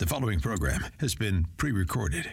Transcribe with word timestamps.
The 0.00 0.06
following 0.06 0.40
program 0.40 0.84
has 0.98 1.14
been 1.14 1.46
pre 1.56 1.70
recorded. 1.70 2.28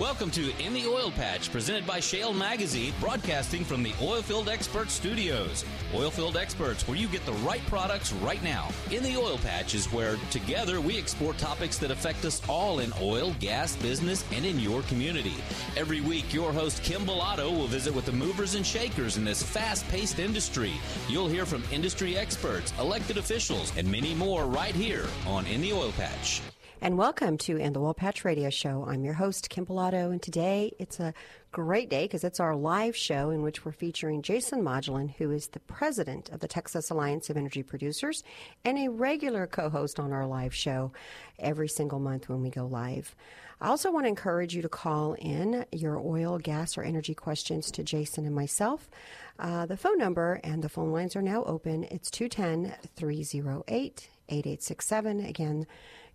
Welcome 0.00 0.32
to 0.32 0.50
In 0.58 0.74
the 0.74 0.88
Oil 0.88 1.12
Patch, 1.12 1.52
presented 1.52 1.86
by 1.86 2.00
Shale 2.00 2.32
Magazine, 2.32 2.92
broadcasting 2.98 3.64
from 3.64 3.84
the 3.84 3.92
Oilfield 3.92 4.48
Experts 4.48 4.94
Studios. 4.94 5.64
Oilfield 5.92 6.34
Experts, 6.34 6.88
where 6.88 6.96
you 6.96 7.06
get 7.06 7.24
the 7.24 7.32
right 7.34 7.64
products 7.66 8.12
right 8.14 8.42
now. 8.42 8.68
In 8.90 9.04
the 9.04 9.16
Oil 9.16 9.38
Patch 9.38 9.76
is 9.76 9.86
where, 9.92 10.16
together, 10.32 10.80
we 10.80 10.98
explore 10.98 11.34
topics 11.34 11.78
that 11.78 11.92
affect 11.92 12.24
us 12.24 12.42
all 12.48 12.80
in 12.80 12.92
oil, 13.00 13.32
gas, 13.38 13.76
business, 13.76 14.24
and 14.32 14.44
in 14.44 14.58
your 14.58 14.82
community. 14.82 15.36
Every 15.76 16.00
week, 16.00 16.34
your 16.34 16.52
host, 16.52 16.82
Kim 16.82 17.06
Pilato, 17.06 17.56
will 17.56 17.68
visit 17.68 17.94
with 17.94 18.06
the 18.06 18.12
movers 18.12 18.56
and 18.56 18.66
shakers 18.66 19.18
in 19.18 19.24
this 19.24 19.40
fast 19.40 19.86
paced 19.88 20.18
industry. 20.18 20.72
You'll 21.08 21.28
hear 21.28 21.46
from 21.46 21.62
industry 21.70 22.18
experts, 22.18 22.72
elected 22.80 23.18
officials, 23.18 23.72
and 23.76 23.88
many 23.88 24.16
more 24.16 24.46
right 24.46 24.74
here 24.74 25.06
on 25.28 25.46
In 25.46 25.60
the 25.60 25.72
Oil 25.72 25.92
Patch 25.92 26.42
and 26.84 26.98
welcome 26.98 27.38
to 27.38 27.56
In 27.56 27.72
the 27.72 27.80
Oil 27.80 27.94
Patch 27.94 28.26
Radio 28.26 28.50
Show. 28.50 28.84
I'm 28.86 29.04
your 29.04 29.14
host, 29.14 29.48
Kim 29.48 29.64
Pilato, 29.64 30.12
and 30.12 30.20
today 30.20 30.70
it's 30.78 31.00
a 31.00 31.14
great 31.50 31.88
day 31.88 32.04
because 32.04 32.24
it's 32.24 32.40
our 32.40 32.54
live 32.54 32.94
show 32.94 33.30
in 33.30 33.40
which 33.40 33.64
we're 33.64 33.72
featuring 33.72 34.20
Jason 34.20 34.62
Modisette, 34.62 35.12
who 35.16 35.30
is 35.30 35.46
the 35.46 35.60
president 35.60 36.28
of 36.28 36.40
the 36.40 36.46
Texas 36.46 36.90
Alliance 36.90 37.30
of 37.30 37.38
Energy 37.38 37.62
Producers 37.62 38.22
and 38.66 38.76
a 38.76 38.90
regular 38.90 39.46
co 39.46 39.70
host 39.70 39.98
on 39.98 40.12
our 40.12 40.26
live 40.26 40.54
show 40.54 40.92
every 41.38 41.68
single 41.68 42.00
month 42.00 42.28
when 42.28 42.42
we 42.42 42.50
go 42.50 42.66
live. 42.66 43.16
I 43.62 43.68
also 43.68 43.90
want 43.90 44.04
to 44.04 44.10
encourage 44.10 44.54
you 44.54 44.60
to 44.60 44.68
call 44.68 45.14
in 45.14 45.64
your 45.72 45.98
oil, 45.98 46.36
gas, 46.36 46.76
or 46.76 46.82
energy 46.82 47.14
questions 47.14 47.70
to 47.70 47.82
Jason 47.82 48.26
and 48.26 48.34
myself. 48.34 48.90
Uh, 49.38 49.64
the 49.64 49.78
phone 49.78 49.96
number 49.96 50.38
and 50.44 50.62
the 50.62 50.68
phone 50.68 50.92
lines 50.92 51.16
are 51.16 51.22
now 51.22 51.44
open. 51.44 51.84
It's 51.84 52.10
210 52.10 52.76
308 52.94 54.10
8867. 54.28 55.20
Again, 55.20 55.66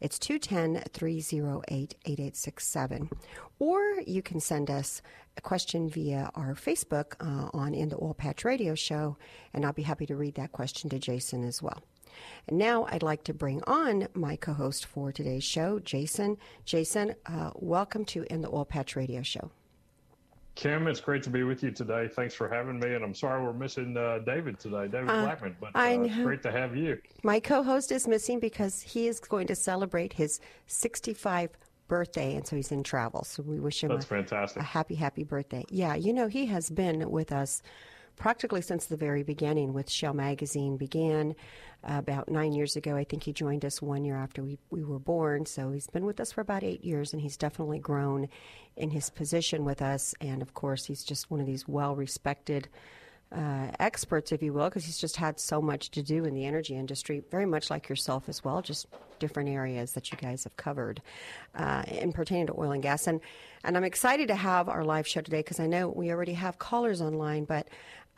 it's 0.01 0.19
210 0.19 0.83
308 0.93 1.95
8867. 2.05 3.09
Or 3.59 4.01
you 4.05 4.21
can 4.21 4.39
send 4.39 4.69
us 4.69 5.01
a 5.37 5.41
question 5.41 5.89
via 5.89 6.31
our 6.35 6.53
Facebook 6.55 7.13
uh, 7.19 7.49
on 7.53 7.73
In 7.73 7.89
the 7.89 7.97
Oil 7.97 8.13
Patch 8.13 8.43
Radio 8.45 8.75
Show, 8.75 9.17
and 9.53 9.65
I'll 9.65 9.73
be 9.73 9.83
happy 9.83 10.05
to 10.05 10.15
read 10.15 10.35
that 10.35 10.51
question 10.51 10.89
to 10.89 10.99
Jason 10.99 11.43
as 11.43 11.61
well. 11.61 11.81
And 12.47 12.57
now 12.57 12.85
I'd 12.89 13.03
like 13.03 13.23
to 13.25 13.33
bring 13.33 13.61
on 13.65 14.07
my 14.13 14.35
co 14.35 14.53
host 14.53 14.85
for 14.85 15.11
today's 15.11 15.43
show, 15.43 15.79
Jason. 15.79 16.37
Jason, 16.65 17.15
uh, 17.25 17.51
welcome 17.55 18.05
to 18.05 18.23
In 18.29 18.41
the 18.41 18.49
Oil 18.49 18.65
Patch 18.65 18.95
Radio 18.95 19.21
Show. 19.21 19.51
Kim, 20.59 20.87
it's 20.87 20.99
great 20.99 21.23
to 21.23 21.29
be 21.29 21.43
with 21.43 21.63
you 21.63 21.71
today. 21.71 22.09
Thanks 22.09 22.33
for 22.33 22.49
having 22.49 22.81
me. 22.81 22.93
And 22.93 23.01
I'm 23.01 23.15
sorry 23.15 23.41
we're 23.41 23.53
missing 23.53 23.95
uh, 23.95 24.19
David 24.25 24.59
today, 24.59 24.89
David 24.89 25.09
uh, 25.09 25.23
Blackman, 25.23 25.55
but 25.57 25.73
uh, 25.73 26.01
it's 26.01 26.15
great 26.17 26.43
to 26.43 26.51
have 26.51 26.75
you. 26.75 26.99
My 27.23 27.39
co 27.39 27.63
host 27.63 27.93
is 27.93 28.09
missing 28.09 28.41
because 28.41 28.81
he 28.81 29.07
is 29.07 29.21
going 29.21 29.47
to 29.47 29.55
celebrate 29.55 30.11
his 30.11 30.41
65 30.67 31.51
birthday, 31.87 32.35
and 32.35 32.45
so 32.45 32.57
he's 32.57 32.73
in 32.73 32.83
travel. 32.83 33.23
So 33.23 33.41
we 33.41 33.61
wish 33.61 33.81
him 33.81 33.89
That's 33.89 34.03
a, 34.03 34.09
fantastic. 34.09 34.61
a 34.61 34.65
happy, 34.65 34.95
happy 34.95 35.23
birthday. 35.23 35.63
Yeah, 35.69 35.95
you 35.95 36.11
know, 36.11 36.27
he 36.27 36.47
has 36.47 36.69
been 36.69 37.09
with 37.09 37.31
us 37.31 37.61
practically 38.19 38.61
since 38.61 38.85
the 38.85 38.97
very 38.97 39.23
beginning 39.23 39.73
with 39.73 39.89
Shale 39.89 40.13
Magazine 40.13 40.77
began 40.77 41.35
about 41.83 42.29
nine 42.29 42.51
years 42.51 42.75
ago. 42.75 42.95
I 42.95 43.05
think 43.05 43.23
he 43.23 43.33
joined 43.33 43.63
us 43.63 43.81
one 43.81 44.03
year 44.03 44.17
after 44.17 44.43
we, 44.43 44.59
we 44.69 44.83
were 44.83 44.99
born. 44.99 45.45
So 45.45 45.71
he's 45.71 45.87
been 45.87 46.05
with 46.05 46.19
us 46.19 46.33
for 46.33 46.41
about 46.41 46.63
eight 46.63 46.83
years, 46.83 47.13
and 47.13 47.21
he's 47.21 47.37
definitely 47.37 47.79
grown 47.79 48.27
in 48.75 48.91
his 48.91 49.09
position 49.09 49.65
with 49.65 49.81
us. 49.81 50.13
And 50.21 50.41
of 50.41 50.53
course, 50.53 50.85
he's 50.85 51.03
just 51.03 51.31
one 51.31 51.39
of 51.39 51.47
these 51.47 51.67
well 51.67 51.95
respected. 51.95 52.67
Uh, 53.31 53.67
experts, 53.79 54.31
if 54.31 54.41
you 54.41 54.51
will, 54.51 54.69
because 54.69 54.83
he's 54.83 54.97
just 54.97 55.15
had 55.15 55.39
so 55.39 55.61
much 55.61 55.91
to 55.91 56.01
do 56.01 56.25
in 56.25 56.33
the 56.33 56.47
energy 56.47 56.75
industry, 56.75 57.21
very 57.29 57.45
much 57.45 57.69
like 57.69 57.87
yourself 57.87 58.27
as 58.27 58.43
well, 58.43 58.59
just 58.59 58.87
different 59.19 59.47
areas 59.47 59.91
that 59.91 60.11
you 60.11 60.17
guys 60.17 60.45
have 60.45 60.57
covered 60.57 60.99
uh, 61.53 61.83
in 61.89 62.11
pertaining 62.11 62.47
to 62.47 62.59
oil 62.59 62.71
and 62.71 62.81
gas. 62.81 63.05
And 63.05 63.21
and 63.63 63.75
I'm 63.75 63.83
excited 63.83 64.29
to 64.29 64.35
have 64.35 64.69
our 64.69 64.83
live 64.83 65.05
show 65.05 65.21
today 65.21 65.39
because 65.39 65.59
I 65.59 65.67
know 65.67 65.89
we 65.89 66.11
already 66.11 66.33
have 66.33 66.59
callers 66.59 67.01
online, 67.01 67.43
but 67.43 67.67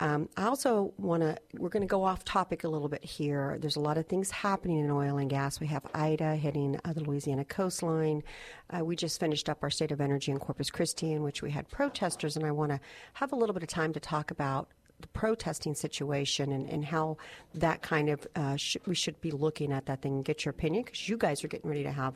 um, 0.02 0.30
I 0.36 0.46
also 0.46 0.96
want 0.98 1.22
to, 1.22 1.38
we're 1.60 1.70
going 1.70 1.84
to 1.84 1.88
go 1.88 2.04
off 2.04 2.26
topic 2.26 2.64
a 2.64 2.68
little 2.68 2.90
bit 2.90 3.06
here. 3.06 3.58
There's 3.62 3.76
a 3.76 3.80
lot 3.80 4.00
of 4.00 4.08
things 4.08 4.32
happening 4.32 4.80
in 4.80 4.90
oil 4.90 5.20
and 5.20 5.30
gas. 5.30 5.60
We 5.60 5.68
have 5.68 5.86
Ida 5.94 6.38
hitting 6.38 6.80
uh, 6.84 6.94
the 6.94 7.02
Louisiana 7.02 7.46
coastline. 7.46 8.24
Uh, 8.72 8.84
we 8.84 8.96
just 8.96 9.20
finished 9.20 9.48
up 9.48 9.60
our 9.62 9.70
State 9.70 9.92
of 9.92 10.02
Energy 10.02 10.32
in 10.32 10.40
Corpus 10.40 10.72
Christi, 10.72 11.14
in 11.14 11.22
which 11.22 11.44
we 11.44 11.52
had 11.52 11.70
protesters, 11.70 12.36
and 12.36 12.44
I 12.44 12.52
want 12.52 12.72
to 12.72 12.80
have 13.14 13.32
a 13.32 13.36
little 13.36 13.54
bit 13.54 13.62
of 13.62 13.70
time 13.70 13.94
to 13.94 14.00
talk 14.00 14.32
about 14.32 14.70
the 15.02 15.08
protesting 15.10 15.76
situation 15.76 16.52
and, 16.52 16.70
and 16.70 16.86
how 16.86 17.18
that 17.54 17.82
kind 17.82 18.10
of 18.10 18.26
uh, 18.36 18.56
sh- 18.56 18.78
we 18.86 18.96
should 18.96 19.20
be 19.22 19.32
looking 19.32 19.72
at 19.72 19.86
that 19.86 20.02
thing 20.02 20.14
and 20.16 20.26
get 20.26 20.46
your 20.46 20.52
opinion 20.52 20.84
because 20.84 21.08
you 21.10 21.18
guys 21.18 21.44
are 21.44 21.48
getting 21.48 21.70
ready 21.70 21.84
to 21.84 21.92
have 21.92 22.16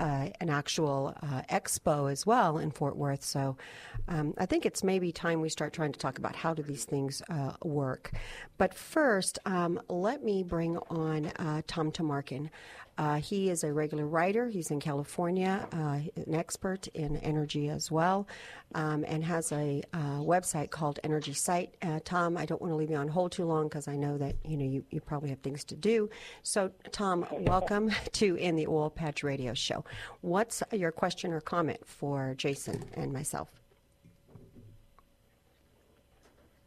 uh, 0.00 0.28
an 0.40 0.50
actual 0.50 1.14
uh, 1.22 1.42
expo 1.50 2.10
as 2.10 2.26
well 2.26 2.58
in 2.58 2.70
Fort 2.70 2.96
Worth. 2.96 3.22
So 3.22 3.56
um, 4.08 4.34
I 4.38 4.46
think 4.46 4.66
it's 4.66 4.82
maybe 4.82 5.12
time 5.12 5.40
we 5.40 5.48
start 5.48 5.72
trying 5.72 5.92
to 5.92 5.98
talk 5.98 6.18
about 6.18 6.36
how 6.36 6.54
do 6.54 6.62
these 6.62 6.84
things 6.84 7.22
uh, 7.28 7.52
work. 7.62 8.12
But 8.58 8.74
first, 8.74 9.38
um, 9.44 9.80
let 9.88 10.22
me 10.22 10.42
bring 10.42 10.78
on 10.88 11.26
uh, 11.26 11.62
Tom 11.66 11.92
Tamarkin. 11.92 12.48
Uh, 12.98 13.16
he 13.16 13.48
is 13.50 13.64
a 13.64 13.72
regular 13.72 14.06
writer. 14.06 14.48
He's 14.48 14.70
in 14.70 14.80
California, 14.80 15.66
uh, 15.72 16.00
an 16.16 16.34
expert 16.34 16.88
in 16.88 17.16
energy 17.18 17.68
as 17.68 17.90
well, 17.90 18.26
um, 18.74 19.04
and 19.08 19.24
has 19.24 19.50
a 19.52 19.82
uh, 19.92 20.18
website 20.18 20.70
called 20.70 20.98
EnergyCite. 21.02 21.70
Uh, 21.80 22.00
Tom, 22.04 22.36
I 22.36 22.44
don't 22.44 22.60
want 22.60 22.72
to 22.72 22.76
leave 22.76 22.90
you 22.90 22.96
on 22.96 23.08
hold 23.08 23.32
too 23.32 23.44
long 23.44 23.68
because 23.68 23.88
I 23.88 23.96
know 23.96 24.18
that 24.18 24.36
you 24.44 24.56
know 24.56 24.64
you, 24.64 24.84
you 24.90 25.00
probably 25.00 25.30
have 25.30 25.40
things 25.40 25.64
to 25.64 25.76
do. 25.76 26.10
So, 26.42 26.70
Tom, 26.90 27.26
welcome 27.30 27.90
to 28.12 28.36
In 28.36 28.56
the 28.56 28.66
Oil 28.66 28.90
Patch 28.90 29.22
Radio 29.22 29.54
Show. 29.54 29.84
What's 30.20 30.62
your 30.72 30.92
question 30.92 31.32
or 31.32 31.40
comment 31.40 31.80
for 31.86 32.34
Jason 32.36 32.84
and 32.94 33.12
myself? 33.12 33.48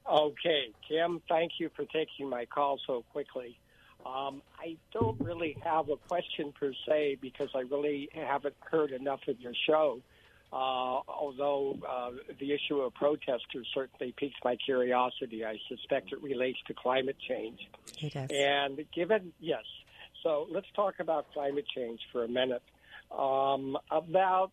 Okay, 0.09 0.68
Kim, 0.88 1.22
thank 1.28 1.53
you 1.59 1.69
for 1.75 1.85
taking 1.85 2.30
my 2.30 2.46
call 2.46 2.80
so 2.85 3.03
quickly. 3.12 3.58
Um, 4.05 4.41
I 4.59 4.77
don't 4.93 5.19
really 5.19 5.57
have 5.63 5.89
a 5.89 5.97
question 6.07 6.53
per 6.59 6.71
se 6.88 7.17
because 7.21 7.49
I 7.55 7.61
really 7.61 8.09
haven't 8.13 8.55
heard 8.59 8.91
enough 8.91 9.21
of 9.27 9.39
your 9.39 9.53
show. 9.67 10.01
Uh, 10.53 11.01
although 11.07 11.77
uh, 11.89 12.11
the 12.39 12.53
issue 12.53 12.79
of 12.79 12.93
protesters 12.93 13.67
certainly 13.73 14.13
piques 14.16 14.35
my 14.43 14.55
curiosity, 14.55 15.43
I 15.43 15.57
suspect 15.67 16.13
it 16.13 16.21
relates 16.21 16.59
to 16.67 16.73
climate 16.73 17.17
change. 17.27 17.59
It 17.99 18.13
does. 18.13 18.29
And 18.31 18.85
given, 18.93 19.33
yes, 19.39 19.63
so 20.23 20.47
let's 20.49 20.67
talk 20.75 20.95
about 20.99 21.31
climate 21.33 21.66
change 21.75 21.99
for 22.11 22.23
a 22.23 22.27
minute. 22.27 22.63
Um, 23.11 23.77
about, 23.91 24.51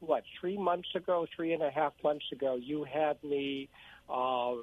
what, 0.00 0.24
three 0.40 0.58
months 0.58 0.88
ago, 0.94 1.26
three 1.34 1.52
and 1.52 1.62
a 1.62 1.70
half 1.70 1.94
months 2.04 2.26
ago, 2.30 2.56
you 2.60 2.84
had 2.84 3.22
me 3.24 3.68
uh, 4.08 4.54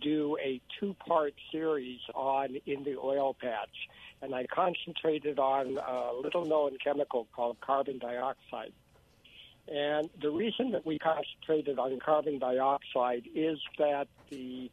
do 0.00 0.36
a 0.42 0.60
two 0.78 0.94
part 1.06 1.34
series 1.50 2.00
on 2.14 2.56
in 2.66 2.84
the 2.84 2.96
oil 2.98 3.34
patch. 3.40 3.88
And 4.22 4.34
I 4.34 4.46
concentrated 4.46 5.38
on 5.38 5.78
a 5.78 6.12
little 6.12 6.44
known 6.44 6.76
chemical 6.82 7.26
called 7.34 7.60
carbon 7.60 7.98
dioxide. 7.98 8.72
And 9.68 10.10
the 10.20 10.30
reason 10.30 10.72
that 10.72 10.84
we 10.84 10.98
concentrated 10.98 11.78
on 11.78 11.98
carbon 12.00 12.38
dioxide 12.38 13.28
is 13.34 13.58
that 13.78 14.08
the 14.28 14.70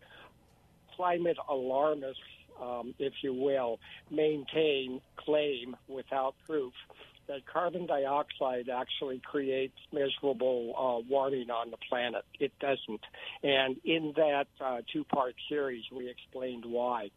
climate 0.96 1.38
alarmists, 1.48 2.22
um, 2.62 2.96
if 2.98 3.14
you 3.22 3.34
will, 3.34 3.80
maintain, 4.10 5.02
claim 5.16 5.78
without 5.88 6.36
proof 6.46 6.74
that 7.28 7.46
carbon 7.46 7.86
dioxide 7.86 8.70
actually 8.70 9.20
creates 9.20 9.78
measurable 9.92 10.74
uh, 10.78 11.08
warming 11.10 11.50
on 11.50 11.72
the 11.72 11.78
planet. 11.90 12.24
It 12.40 12.52
doesn't. 12.60 13.02
And 13.44 13.78
in 13.84 14.14
that 14.16 14.48
uh, 14.60 14.82
two 14.92 15.04
part 15.04 15.36
series, 15.50 15.84
we 15.92 16.10
explained 16.10 16.66
why. 16.66 17.12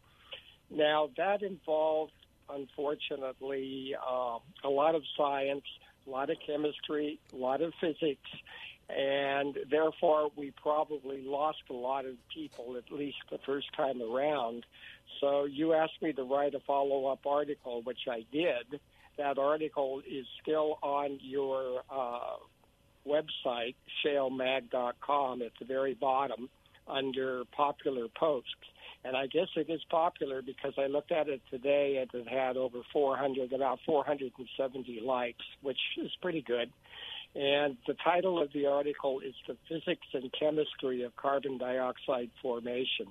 Now, 0.69 1.09
that 1.17 1.41
involved, 1.41 2.13
unfortunately, 2.49 3.95
uh, 3.95 4.39
a 4.63 4.69
lot 4.69 4.95
of 4.95 5.03
science, 5.17 5.65
a 6.07 6.09
lot 6.09 6.29
of 6.29 6.37
chemistry, 6.45 7.19
a 7.33 7.35
lot 7.35 7.61
of 7.61 7.73
physics, 7.79 8.29
and 8.89 9.57
therefore 9.69 10.31
we 10.35 10.51
probably 10.51 11.21
lost 11.23 11.63
a 11.69 11.73
lot 11.73 12.05
of 12.05 12.15
people, 12.33 12.75
at 12.77 12.91
least 12.91 13.17
the 13.29 13.39
first 13.45 13.67
time 13.75 14.01
around. 14.01 14.65
So 15.19 15.45
you 15.45 15.73
asked 15.73 16.01
me 16.01 16.13
to 16.13 16.23
write 16.23 16.55
a 16.55 16.59
follow 16.59 17.07
up 17.07 17.25
article, 17.25 17.81
which 17.83 18.07
I 18.09 18.25
did 18.31 18.79
that 19.17 19.37
article 19.37 20.01
is 20.09 20.25
still 20.41 20.77
on 20.81 21.19
your 21.21 21.81
uh, 21.89 22.37
website, 23.07 23.75
shalemag.com, 24.05 25.41
at 25.41 25.51
the 25.59 25.65
very 25.65 25.93
bottom 25.93 26.49
under 26.87 27.43
popular 27.55 28.07
posts. 28.19 28.49
And 29.03 29.15
I 29.17 29.27
guess 29.27 29.47
it 29.55 29.69
is 29.69 29.81
popular 29.89 30.41
because 30.41 30.73
I 30.77 30.85
looked 30.87 31.11
at 31.11 31.27
it 31.27 31.41
today 31.49 31.97
and 32.01 32.21
it 32.21 32.27
had 32.27 32.55
over 32.57 32.81
400, 32.93 33.51
about 33.51 33.79
470 33.85 35.01
likes, 35.03 35.43
which 35.61 35.79
is 35.97 36.11
pretty 36.21 36.41
good. 36.41 36.71
And 37.33 37.77
the 37.87 37.95
title 38.03 38.41
of 38.41 38.51
the 38.53 38.67
article 38.67 39.21
is 39.21 39.33
The 39.47 39.55
Physics 39.67 40.07
and 40.13 40.31
Chemistry 40.37 41.03
of 41.03 41.15
Carbon 41.15 41.57
Dioxide 41.57 42.29
Formation. 42.41 43.07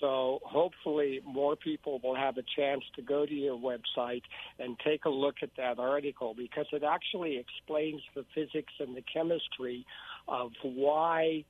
So 0.00 0.40
hopefully 0.44 1.20
more 1.24 1.56
people 1.56 2.00
will 2.02 2.14
have 2.14 2.36
a 2.36 2.42
chance 2.56 2.82
to 2.96 3.02
go 3.02 3.24
to 3.24 3.34
your 3.34 3.58
website 3.58 4.22
and 4.58 4.78
take 4.84 5.04
a 5.04 5.10
look 5.10 5.36
at 5.42 5.50
that 5.56 5.78
article 5.78 6.34
because 6.36 6.66
it 6.72 6.82
actually 6.82 7.38
explains 7.38 8.02
the 8.14 8.24
physics 8.34 8.72
and 8.78 8.96
the 8.96 9.02
chemistry 9.02 9.86
of 10.28 10.50
why 10.62 11.44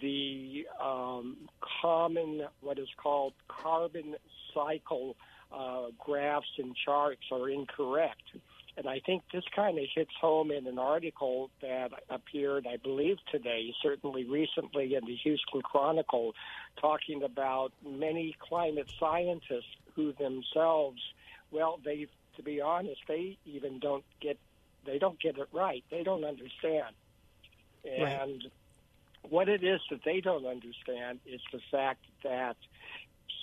the 0.00 0.66
um, 0.82 1.36
common, 1.80 2.42
what 2.60 2.78
is 2.78 2.88
called 3.02 3.32
carbon 3.48 4.14
cycle 4.54 5.16
uh, 5.54 5.86
graphs 5.98 6.46
and 6.58 6.74
charts 6.84 7.22
are 7.32 7.48
incorrect. 7.48 8.22
And 8.76 8.86
I 8.86 9.00
think 9.00 9.22
this 9.32 9.44
kind 9.54 9.78
of 9.78 9.84
hits 9.94 10.10
home 10.20 10.50
in 10.50 10.66
an 10.66 10.78
article 10.78 11.50
that 11.62 11.92
appeared, 12.10 12.66
I 12.70 12.76
believe, 12.76 13.16
today, 13.32 13.72
certainly 13.82 14.24
recently 14.24 14.94
in 14.94 15.06
the 15.06 15.16
Houston 15.16 15.62
Chronicle, 15.62 16.34
talking 16.78 17.22
about 17.22 17.72
many 17.86 18.36
climate 18.38 18.88
scientists 19.00 19.64
who 19.94 20.12
themselves, 20.12 21.00
well, 21.50 21.78
they, 21.82 22.06
to 22.36 22.42
be 22.42 22.60
honest, 22.60 23.00
they 23.08 23.38
even 23.46 23.78
don't 23.78 24.04
get, 24.20 24.38
they 24.84 24.98
don't 24.98 25.18
get 25.18 25.38
it 25.38 25.48
right. 25.52 25.82
They 25.90 26.02
don't 26.02 26.24
understand. 26.24 26.94
And 27.82 28.02
right. 28.02 28.52
what 29.22 29.48
it 29.48 29.64
is 29.64 29.80
that 29.90 30.00
they 30.04 30.20
don't 30.20 30.44
understand 30.44 31.20
is 31.24 31.40
the 31.50 31.60
fact 31.70 32.04
that 32.24 32.56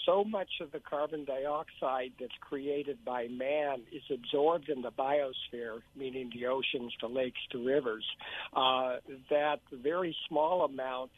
so 0.05 0.23
much 0.23 0.49
of 0.61 0.71
the 0.71 0.79
carbon 0.79 1.25
dioxide 1.25 2.11
that's 2.19 2.35
created 2.39 3.03
by 3.05 3.27
man 3.27 3.81
is 3.91 4.03
absorbed 4.11 4.69
in 4.69 4.81
the 4.81 4.91
biosphere, 4.91 5.81
meaning 5.95 6.31
the 6.33 6.47
oceans, 6.47 6.93
the 7.01 7.07
lakes, 7.07 7.39
the 7.51 7.59
rivers, 7.59 8.05
uh, 8.53 8.97
that 9.29 9.59
very 9.71 10.15
small 10.27 10.65
amount 10.65 11.11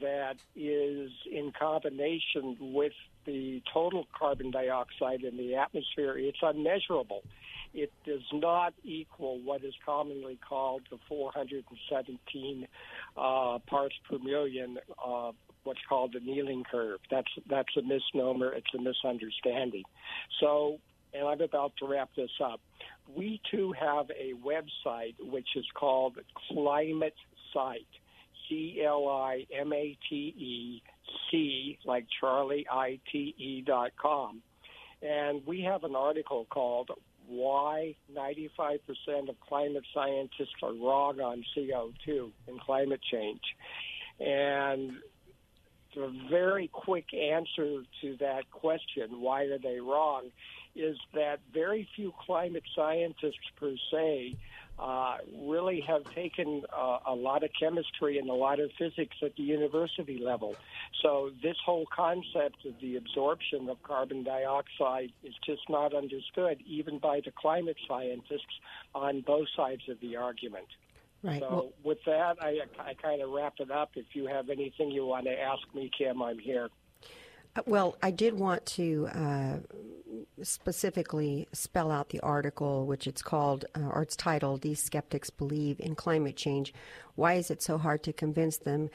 that 0.00 0.36
is 0.54 1.10
in 1.30 1.52
combination 1.58 2.56
with 2.60 2.92
the 3.24 3.62
total 3.72 4.06
carbon 4.18 4.50
dioxide 4.50 5.22
in 5.22 5.36
the 5.36 5.56
atmosphere, 5.56 6.16
it's 6.16 6.38
unmeasurable. 6.42 7.22
It 7.74 7.92
does 8.06 8.22
not 8.32 8.72
equal 8.82 9.40
what 9.40 9.62
is 9.62 9.74
commonly 9.84 10.38
called 10.48 10.82
the 10.90 10.98
417 11.08 12.66
uh, 13.16 13.58
parts 13.66 13.94
per 14.08 14.18
million 14.18 14.78
uh, 15.04 15.32
what's 15.64 15.80
called 15.88 16.14
the 16.14 16.20
Keeling 16.20 16.64
curve. 16.70 17.00
That's 17.10 17.28
that's 17.48 17.76
a 17.76 17.82
misnomer. 17.82 18.52
It's 18.52 18.72
a 18.74 18.80
misunderstanding. 18.80 19.84
So, 20.40 20.78
and 21.14 21.26
I'm 21.26 21.40
about 21.40 21.72
to 21.78 21.86
wrap 21.86 22.10
this 22.16 22.30
up. 22.42 22.60
We 23.14 23.40
too 23.50 23.72
have 23.72 24.06
a 24.10 24.34
website 24.34 25.14
which 25.20 25.48
is 25.56 25.64
called 25.74 26.18
Climate 26.50 27.14
Site. 27.52 27.86
C 28.48 28.82
L 28.84 29.08
I 29.08 29.46
M 29.54 29.72
A 29.72 29.96
T 30.08 30.14
E 30.14 30.82
C 31.30 31.78
like 31.84 32.06
Charlie 32.20 32.66
I 32.70 32.98
T 33.10 33.34
E 33.38 33.62
dot 33.66 33.92
com. 34.00 34.42
And 35.02 35.46
we 35.46 35.62
have 35.62 35.84
an 35.84 35.94
article 35.94 36.46
called 36.50 36.90
Why 37.28 37.94
95% 38.12 38.78
of 39.28 39.38
climate 39.46 39.84
scientists 39.94 40.54
are 40.62 40.72
wrong 40.72 41.20
on 41.20 41.44
CO2 41.56 42.32
and 42.48 42.60
climate 42.60 43.00
change. 43.10 43.42
And 44.18 44.92
the 45.94 46.12
very 46.30 46.68
quick 46.72 47.06
answer 47.14 47.82
to 48.02 48.16
that 48.20 48.50
question, 48.50 49.20
why 49.20 49.44
are 49.44 49.58
they 49.58 49.80
wrong, 49.80 50.30
is 50.74 50.96
that 51.14 51.40
very 51.52 51.88
few 51.96 52.12
climate 52.26 52.62
scientists 52.74 53.50
per 53.58 53.72
se 53.90 54.36
uh, 54.78 55.16
really 55.42 55.80
have 55.80 56.02
taken 56.14 56.62
uh, 56.72 56.98
a 57.06 57.14
lot 57.14 57.42
of 57.42 57.50
chemistry 57.58 58.18
and 58.18 58.30
a 58.30 58.34
lot 58.34 58.60
of 58.60 58.70
physics 58.78 59.16
at 59.24 59.34
the 59.36 59.42
university 59.42 60.20
level. 60.22 60.56
So 61.02 61.30
this 61.42 61.56
whole 61.64 61.86
concept 61.94 62.64
of 62.64 62.74
the 62.80 62.96
absorption 62.96 63.68
of 63.68 63.82
carbon 63.82 64.22
dioxide 64.22 65.10
is 65.24 65.34
just 65.44 65.62
not 65.68 65.94
understood, 65.94 66.58
even 66.64 66.98
by 66.98 67.20
the 67.24 67.32
climate 67.32 67.76
scientists 67.88 68.60
on 68.94 69.22
both 69.22 69.48
sides 69.56 69.82
of 69.88 69.98
the 70.00 70.16
argument. 70.16 70.68
Right. 71.22 71.40
So 71.40 71.48
well, 71.50 71.72
with 71.82 71.98
that, 72.06 72.36
I, 72.40 72.60
I 72.78 72.94
kind 72.94 73.22
of 73.22 73.30
wrap 73.30 73.54
it 73.58 73.70
up. 73.70 73.90
If 73.96 74.06
you 74.14 74.26
have 74.26 74.50
anything 74.50 74.90
you 74.90 75.04
want 75.06 75.26
to 75.26 75.32
ask 75.32 75.62
me, 75.74 75.90
Kim, 75.96 76.22
I'm 76.22 76.38
here. 76.38 76.68
Uh, 77.56 77.62
well, 77.66 77.96
I 78.02 78.10
did 78.10 78.34
want 78.38 78.64
to 78.66 79.08
uh, 79.12 79.56
specifically 80.42 81.48
spell 81.52 81.90
out 81.90 82.10
the 82.10 82.20
article, 82.20 82.86
which 82.86 83.06
it's 83.06 83.22
called, 83.22 83.64
uh, 83.74 83.88
or 83.88 84.02
it's 84.02 84.16
titled, 84.16 84.60
These 84.62 84.82
Skeptics 84.82 85.30
Believe 85.30 85.80
in 85.80 85.94
Climate 85.94 86.36
Change. 86.36 86.72
Why 87.16 87.34
is 87.34 87.50
it 87.50 87.62
so 87.62 87.78
hard 87.78 88.02
to 88.04 88.12
convince 88.12 88.58
them? 88.58 88.90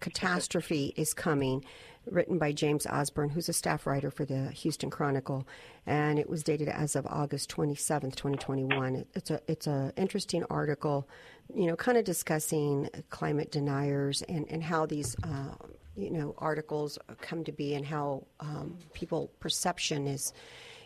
Catastrophe 0.00 0.92
is 0.96 1.14
coming 1.14 1.64
written 2.10 2.38
by 2.38 2.52
James 2.52 2.86
Osborne, 2.86 3.30
who's 3.30 3.48
a 3.48 3.52
staff 3.52 3.86
writer 3.86 4.10
for 4.10 4.24
the 4.24 4.50
Houston 4.50 4.90
Chronicle, 4.90 5.46
and 5.86 6.18
it 6.18 6.28
was 6.28 6.42
dated 6.42 6.68
as 6.68 6.96
of 6.96 7.06
August 7.06 7.50
27th, 7.50 8.14
2021. 8.14 9.04
It's 9.14 9.30
a 9.30 9.40
it's 9.46 9.66
a 9.66 9.92
interesting 9.96 10.44
article, 10.50 11.08
you 11.54 11.66
know, 11.66 11.76
kind 11.76 11.98
of 11.98 12.04
discussing 12.04 12.88
climate 13.10 13.50
deniers 13.50 14.22
and 14.22 14.46
and 14.48 14.62
how 14.62 14.86
these. 14.86 15.16
Uh, 15.22 15.54
you 15.96 16.10
know, 16.10 16.32
articles 16.38 16.96
come 17.20 17.42
to 17.42 17.50
be, 17.50 17.74
and 17.74 17.84
how 17.84 18.24
um, 18.38 18.78
people 18.92 19.32
perception 19.40 20.06
is 20.06 20.32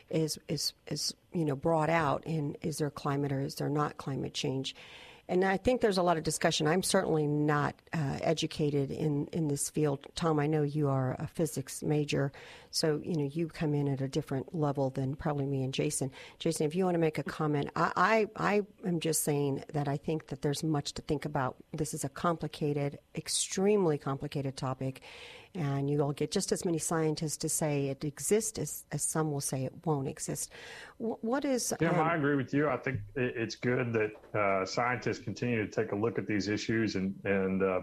is 0.09 0.39
is 0.49 0.73
is 0.87 1.15
you 1.33 1.45
know 1.45 1.55
brought 1.55 1.91
out. 1.91 2.25
And 2.25 2.57
is 2.63 2.79
there 2.79 2.89
climate 2.89 3.31
or 3.31 3.43
is 3.43 3.57
there 3.57 3.69
not 3.69 3.99
climate 3.99 4.33
change? 4.33 4.75
And 5.29 5.45
I 5.45 5.57
think 5.57 5.81
there's 5.81 5.99
a 5.99 6.03
lot 6.03 6.17
of 6.17 6.25
discussion. 6.25 6.67
I'm 6.67 6.83
certainly 6.83 7.27
not 7.27 7.75
uh, 7.93 8.19
educated 8.21 8.91
in, 8.91 9.29
in 9.33 9.49
this 9.49 9.71
field. 9.71 10.07
Tom, 10.15 10.41
I 10.41 10.47
know 10.47 10.63
you 10.63 10.89
are 10.89 11.17
a 11.19 11.27
physics 11.27 11.83
major, 11.83 12.33
so 12.71 13.01
you 13.05 13.17
know 13.17 13.31
you 13.33 13.47
come 13.47 13.73
in 13.73 13.89
at 13.89 14.01
a 14.01 14.09
different 14.09 14.55
level 14.55 14.91
than 14.91 15.15
probably 15.15 15.47
me 15.47 15.63
and 15.63 15.73
Jason. 15.73 16.11
Jason, 16.39 16.67
if 16.67 16.75
you 16.75 16.85
want 16.85 16.97
to 16.97 16.99
make 17.01 17.19
a 17.19 17.23
comment, 17.23 17.71
I, 17.77 17.93
I, 17.97 18.27
I 18.37 18.63
am 18.87 18.99
just 18.99 19.23
saying 19.23 19.65
that 19.73 19.87
I 19.89 19.97
think 19.97 20.27
that 20.27 20.43
there's 20.43 20.65
much 20.65 20.93
to 20.95 21.03
think 21.03 21.25
about. 21.25 21.57
This 21.73 21.95
is 21.95 22.05
a 22.05 22.09
complicated, 22.09 22.99
extremely 23.15 23.99
complicated 23.99 24.57
topic, 24.57 25.03
and 25.55 25.91
you 25.91 25.99
will 25.99 26.13
get 26.13 26.31
just 26.31 26.51
as 26.53 26.65
many 26.65 26.79
scientists 26.79 27.37
to 27.39 27.49
say 27.49 27.89
it 27.89 28.05
exists 28.05 28.59
as, 28.59 28.85
as 28.93 29.03
some 29.03 29.31
will 29.31 29.41
say 29.41 29.65
it 29.65 29.73
won't 29.85 30.09
exist. 30.09 30.51
what 30.99 31.45
is? 31.45 31.75
Kim, 31.79 31.95
um, 31.95 32.01
I 32.01 32.17
agree 32.17 32.37
with 32.37 32.55
you. 32.55 32.69
I 32.69 32.77
think 32.77 33.01
it's 33.17 33.57
good 33.57 33.93
that 33.93 34.39
uh, 34.39 34.65
scientists 34.65 35.19
continue 35.19 35.67
to 35.67 35.71
take 35.71 35.93
a 35.93 35.97
look 35.97 36.19
at 36.19 36.27
these 36.27 36.49
issues 36.49 36.97
and 36.97 37.15
and 37.25 37.63
uh, 37.63 37.81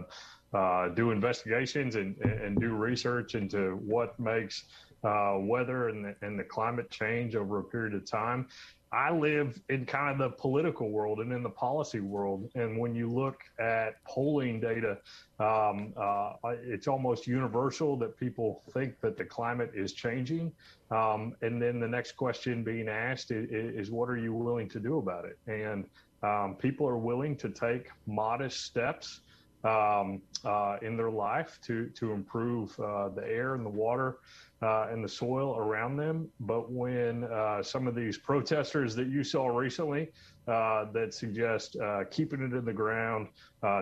uh, 0.52 0.88
do 0.88 1.12
investigations 1.12 1.94
and 1.94 2.16
and 2.18 2.60
do 2.60 2.70
research 2.74 3.34
into 3.34 3.76
what 3.76 4.18
makes 4.18 4.64
uh, 5.04 5.36
weather 5.38 5.88
and 5.88 6.04
the, 6.04 6.16
and 6.22 6.38
the 6.38 6.44
climate 6.44 6.90
change 6.90 7.36
over 7.36 7.58
a 7.58 7.64
period 7.64 7.94
of 7.94 8.04
time. 8.04 8.48
I 8.92 9.12
live 9.12 9.60
in 9.68 9.86
kind 9.86 10.10
of 10.10 10.18
the 10.18 10.36
political 10.36 10.90
world 10.90 11.20
and 11.20 11.32
in 11.32 11.42
the 11.44 11.50
policy 11.50 12.00
world. 12.00 12.50
And 12.56 12.76
when 12.76 12.94
you 12.94 13.08
look 13.08 13.40
at 13.60 14.02
polling 14.04 14.60
data, 14.60 14.98
um, 15.38 15.92
uh, 15.96 16.32
it's 16.64 16.88
almost 16.88 17.26
universal 17.26 17.96
that 17.98 18.16
people 18.16 18.62
think 18.72 19.00
that 19.00 19.16
the 19.16 19.24
climate 19.24 19.70
is 19.74 19.92
changing. 19.92 20.52
Um, 20.90 21.36
and 21.42 21.62
then 21.62 21.78
the 21.78 21.86
next 21.86 22.12
question 22.12 22.64
being 22.64 22.88
asked 22.88 23.30
is, 23.30 23.48
is, 23.50 23.90
what 23.92 24.08
are 24.08 24.16
you 24.16 24.34
willing 24.34 24.68
to 24.70 24.80
do 24.80 24.98
about 24.98 25.24
it? 25.24 25.38
And 25.46 25.84
um, 26.24 26.56
people 26.56 26.86
are 26.88 26.98
willing 26.98 27.36
to 27.36 27.48
take 27.48 27.90
modest 28.06 28.64
steps 28.64 29.20
um, 29.64 30.22
uh, 30.44 30.76
in 30.82 30.96
their 30.96 31.10
life 31.10 31.58
to 31.62 31.88
to 31.90 32.12
improve 32.12 32.78
uh, 32.80 33.08
the 33.08 33.26
air 33.26 33.54
and 33.54 33.64
the 33.64 33.70
water 33.70 34.18
uh, 34.62 34.88
and 34.90 35.04
the 35.04 35.08
soil 35.08 35.56
around 35.56 35.96
them. 35.96 36.28
But 36.40 36.70
when 36.70 37.24
uh, 37.24 37.62
some 37.62 37.86
of 37.86 37.94
these 37.94 38.18
protesters 38.18 38.94
that 38.96 39.08
you 39.08 39.22
saw 39.22 39.48
recently 39.48 40.10
uh, 40.48 40.86
that 40.92 41.14
suggest 41.14 41.76
uh, 41.76 42.04
keeping 42.10 42.40
it 42.40 42.52
in 42.52 42.64
the 42.64 42.72
ground, 42.72 43.28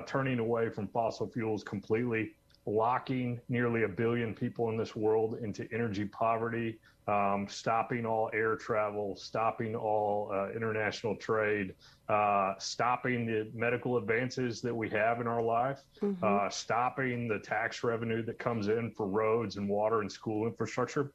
turning 0.06 0.38
away 0.38 0.68
from 0.68 0.88
fossil 0.88 1.28
fuels 1.28 1.62
completely, 1.62 2.32
locking 2.66 3.40
nearly 3.48 3.84
a 3.84 3.88
billion 3.88 4.34
people 4.34 4.68
in 4.68 4.76
this 4.76 4.94
world 4.94 5.38
into 5.42 5.66
energy 5.72 6.04
poverty, 6.04 6.78
um, 7.08 7.46
stopping 7.48 8.04
all 8.04 8.30
air 8.34 8.54
travel, 8.54 9.16
stopping 9.16 9.74
all 9.74 10.30
uh, 10.32 10.50
international 10.54 11.16
trade, 11.16 11.74
uh, 12.08 12.52
stopping 12.58 13.26
the 13.26 13.50
medical 13.54 13.96
advances 13.96 14.60
that 14.60 14.74
we 14.74 14.90
have 14.90 15.20
in 15.20 15.26
our 15.26 15.42
life, 15.42 15.80
mm-hmm. 16.02 16.22
uh, 16.22 16.50
stopping 16.50 17.26
the 17.26 17.38
tax 17.38 17.82
revenue 17.82 18.22
that 18.22 18.38
comes 18.38 18.68
in 18.68 18.90
for 18.90 19.06
roads 19.06 19.56
and 19.56 19.68
water 19.68 20.02
and 20.02 20.12
school 20.12 20.46
infrastructure. 20.46 21.10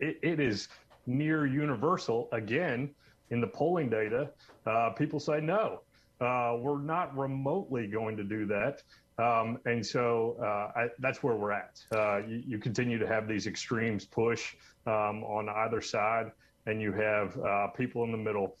it, 0.00 0.18
it 0.22 0.40
is 0.40 0.68
near 1.06 1.46
universal. 1.46 2.28
Again, 2.32 2.90
in 3.30 3.40
the 3.40 3.46
polling 3.46 3.90
data, 3.90 4.30
uh, 4.66 4.90
people 4.90 5.20
say 5.20 5.40
no. 5.40 5.80
Uh, 6.20 6.56
we're 6.58 6.80
not 6.80 7.16
remotely 7.16 7.86
going 7.86 8.16
to 8.16 8.24
do 8.24 8.46
that. 8.46 8.82
Um, 9.18 9.58
and 9.64 9.84
so 9.84 10.36
uh, 10.40 10.78
I, 10.78 10.88
that's 10.98 11.22
where 11.22 11.36
we're 11.36 11.52
at. 11.52 11.80
Uh, 11.94 12.18
you, 12.26 12.42
you, 12.46 12.58
continue 12.58 12.98
to 12.98 13.06
have 13.06 13.28
these 13.28 13.46
extremes 13.46 14.04
push 14.04 14.56
um, 14.86 15.22
on 15.22 15.48
either 15.48 15.80
side, 15.80 16.32
and 16.66 16.82
you 16.82 16.92
have 16.92 17.38
uh, 17.38 17.68
people 17.68 18.02
in 18.02 18.10
the 18.10 18.18
middle 18.18 18.56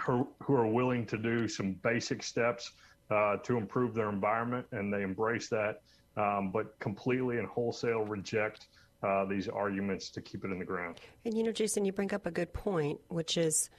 who, 0.00 0.28
who, 0.40 0.54
are 0.54 0.68
willing 0.68 1.04
to 1.06 1.18
do 1.18 1.48
some 1.48 1.72
basic 1.82 2.22
steps 2.22 2.72
uh, 3.10 3.36
to 3.38 3.56
improve 3.56 3.94
their 3.94 4.10
environment, 4.10 4.64
and 4.70 4.92
they 4.92 5.02
embrace 5.02 5.48
that. 5.48 5.80
um, 6.16 6.52
but 6.52 6.78
completely 6.78 7.38
and 7.38 7.48
wholesale 7.48 8.04
reject 8.04 8.68
uh, 9.02 9.24
these 9.24 9.48
arguments 9.48 10.08
to 10.10 10.20
keep 10.20 10.44
it 10.44 10.50
in 10.50 10.58
the 10.58 10.64
ground. 10.64 11.00
And 11.24 11.36
you 11.36 11.42
know, 11.42 11.52
Jason, 11.52 11.84
you 11.84 11.92
bring 11.92 12.14
up 12.14 12.26
a 12.26 12.30
good 12.30 12.52
point, 12.52 13.00
which 13.08 13.36
is 13.36 13.70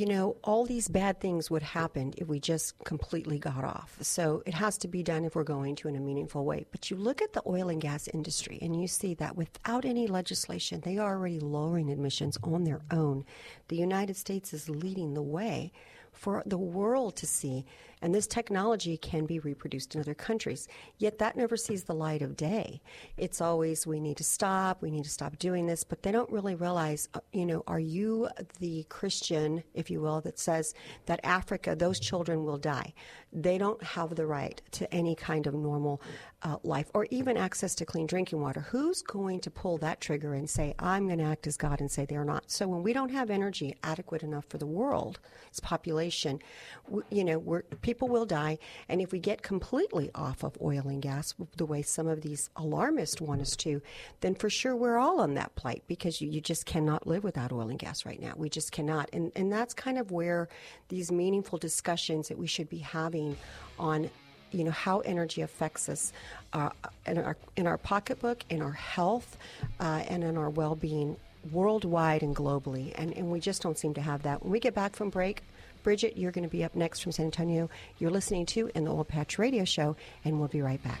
you 0.00 0.06
know, 0.06 0.38
all 0.42 0.64
these 0.64 0.88
bad 0.88 1.20
things 1.20 1.50
would 1.50 1.62
happen 1.62 2.14
if 2.16 2.26
we 2.26 2.40
just 2.40 2.72
completely 2.84 3.38
got 3.38 3.64
off. 3.64 3.98
So 4.00 4.42
it 4.46 4.54
has 4.54 4.78
to 4.78 4.88
be 4.88 5.02
done 5.02 5.26
if 5.26 5.34
we're 5.34 5.44
going 5.44 5.76
to 5.76 5.88
in 5.88 5.96
a 5.96 6.00
meaningful 6.00 6.46
way. 6.46 6.64
But 6.70 6.90
you 6.90 6.96
look 6.96 7.20
at 7.20 7.34
the 7.34 7.42
oil 7.46 7.68
and 7.68 7.82
gas 7.82 8.08
industry 8.08 8.58
and 8.62 8.80
you 8.80 8.88
see 8.88 9.12
that 9.16 9.36
without 9.36 9.84
any 9.84 10.06
legislation, 10.06 10.80
they 10.80 10.96
are 10.96 11.16
already 11.16 11.38
lowering 11.38 11.90
emissions 11.90 12.38
on 12.42 12.64
their 12.64 12.80
own. 12.90 13.26
The 13.68 13.76
United 13.76 14.16
States 14.16 14.54
is 14.54 14.70
leading 14.70 15.12
the 15.12 15.20
way 15.20 15.70
for 16.12 16.42
the 16.46 16.56
world 16.56 17.16
to 17.16 17.26
see. 17.26 17.66
And 18.02 18.14
this 18.14 18.26
technology 18.26 18.96
can 18.96 19.26
be 19.26 19.38
reproduced 19.38 19.94
in 19.94 20.00
other 20.00 20.14
countries. 20.14 20.68
Yet 20.98 21.18
that 21.18 21.36
never 21.36 21.56
sees 21.56 21.84
the 21.84 21.94
light 21.94 22.22
of 22.22 22.36
day. 22.36 22.80
It's 23.16 23.40
always, 23.40 23.86
we 23.86 24.00
need 24.00 24.16
to 24.18 24.24
stop, 24.24 24.80
we 24.80 24.90
need 24.90 25.04
to 25.04 25.10
stop 25.10 25.38
doing 25.38 25.66
this, 25.66 25.84
but 25.84 26.02
they 26.02 26.12
don't 26.12 26.30
really 26.30 26.54
realize, 26.54 27.08
uh, 27.14 27.20
you 27.32 27.44
know, 27.44 27.62
are 27.66 27.80
you 27.80 28.28
the 28.58 28.84
Christian, 28.88 29.62
if 29.74 29.90
you 29.90 30.00
will, 30.00 30.20
that 30.22 30.38
says 30.38 30.74
that 31.06 31.20
Africa, 31.24 31.76
those 31.76 32.00
children 32.00 32.44
will 32.44 32.58
die? 32.58 32.94
They 33.32 33.58
don't 33.58 33.82
have 33.82 34.14
the 34.14 34.26
right 34.26 34.60
to 34.72 34.92
any 34.92 35.14
kind 35.14 35.46
of 35.46 35.54
normal 35.54 36.00
uh, 36.42 36.56
life 36.62 36.90
or 36.94 37.06
even 37.10 37.36
access 37.36 37.74
to 37.76 37.84
clean 37.84 38.06
drinking 38.06 38.40
water. 38.40 38.60
Who's 38.60 39.02
going 39.02 39.40
to 39.40 39.50
pull 39.50 39.76
that 39.78 40.00
trigger 40.00 40.34
and 40.34 40.48
say, 40.48 40.74
I'm 40.78 41.06
going 41.06 41.18
to 41.18 41.24
act 41.24 41.46
as 41.46 41.56
God 41.56 41.80
and 41.80 41.90
say 41.90 42.06
they're 42.06 42.24
not? 42.24 42.50
So 42.50 42.66
when 42.66 42.82
we 42.82 42.92
don't 42.92 43.10
have 43.10 43.30
energy 43.30 43.76
adequate 43.84 44.22
enough 44.22 44.46
for 44.48 44.58
the 44.58 44.66
world's 44.66 45.18
population, 45.62 46.40
we, 46.88 47.02
you 47.10 47.24
know, 47.24 47.38
we're, 47.38 47.62
people 47.62 47.89
will 47.98 48.26
die. 48.26 48.58
And 48.88 49.00
if 49.00 49.12
we 49.12 49.18
get 49.18 49.42
completely 49.42 50.10
off 50.14 50.42
of 50.42 50.56
oil 50.62 50.86
and 50.86 51.02
gas, 51.02 51.34
the 51.56 51.66
way 51.66 51.82
some 51.82 52.06
of 52.06 52.22
these 52.22 52.50
alarmists 52.56 53.20
want 53.20 53.40
us 53.40 53.56
to, 53.56 53.82
then 54.20 54.34
for 54.34 54.50
sure 54.50 54.76
we're 54.76 54.98
all 54.98 55.20
on 55.20 55.34
that 55.34 55.54
plight 55.56 55.82
because 55.86 56.20
you, 56.20 56.28
you 56.28 56.40
just 56.40 56.66
cannot 56.66 57.06
live 57.06 57.24
without 57.24 57.52
oil 57.52 57.68
and 57.68 57.78
gas 57.78 58.06
right 58.06 58.20
now. 58.20 58.32
We 58.36 58.48
just 58.48 58.72
cannot. 58.72 59.10
And, 59.12 59.32
and 59.34 59.52
that's 59.52 59.74
kind 59.74 59.98
of 59.98 60.10
where 60.10 60.48
these 60.88 61.10
meaningful 61.10 61.58
discussions 61.58 62.28
that 62.28 62.38
we 62.38 62.46
should 62.46 62.68
be 62.68 62.78
having 62.78 63.36
on 63.78 64.10
you 64.52 64.64
know 64.64 64.70
how 64.70 65.00
energy 65.00 65.42
affects 65.42 65.88
us 65.88 66.12
uh, 66.52 66.70
in 67.06 67.18
our 67.18 67.36
in 67.56 67.66
our 67.66 67.78
pocketbook, 67.78 68.44
in 68.50 68.62
our 68.62 68.72
health, 68.72 69.36
uh, 69.78 70.02
and 70.08 70.24
in 70.24 70.36
our 70.36 70.50
well-being 70.50 71.16
worldwide 71.52 72.22
and 72.22 72.34
globally. 72.34 72.92
And 72.96 73.16
and 73.16 73.30
we 73.30 73.40
just 73.40 73.62
don't 73.62 73.78
seem 73.78 73.94
to 73.94 74.00
have 74.00 74.22
that. 74.22 74.42
When 74.42 74.52
we 74.52 74.60
get 74.60 74.74
back 74.74 74.96
from 74.96 75.10
break, 75.10 75.42
Bridget, 75.82 76.16
you're 76.16 76.32
going 76.32 76.44
to 76.44 76.50
be 76.50 76.64
up 76.64 76.74
next 76.74 77.00
from 77.00 77.12
San 77.12 77.26
Antonio. 77.26 77.68
You're 77.98 78.10
listening 78.10 78.46
to 78.46 78.70
in 78.74 78.84
the 78.84 78.90
Oil 78.90 79.04
Patch 79.04 79.38
Radio 79.38 79.64
Show, 79.64 79.96
and 80.24 80.38
we'll 80.38 80.48
be 80.48 80.62
right 80.62 80.82
back. 80.82 81.00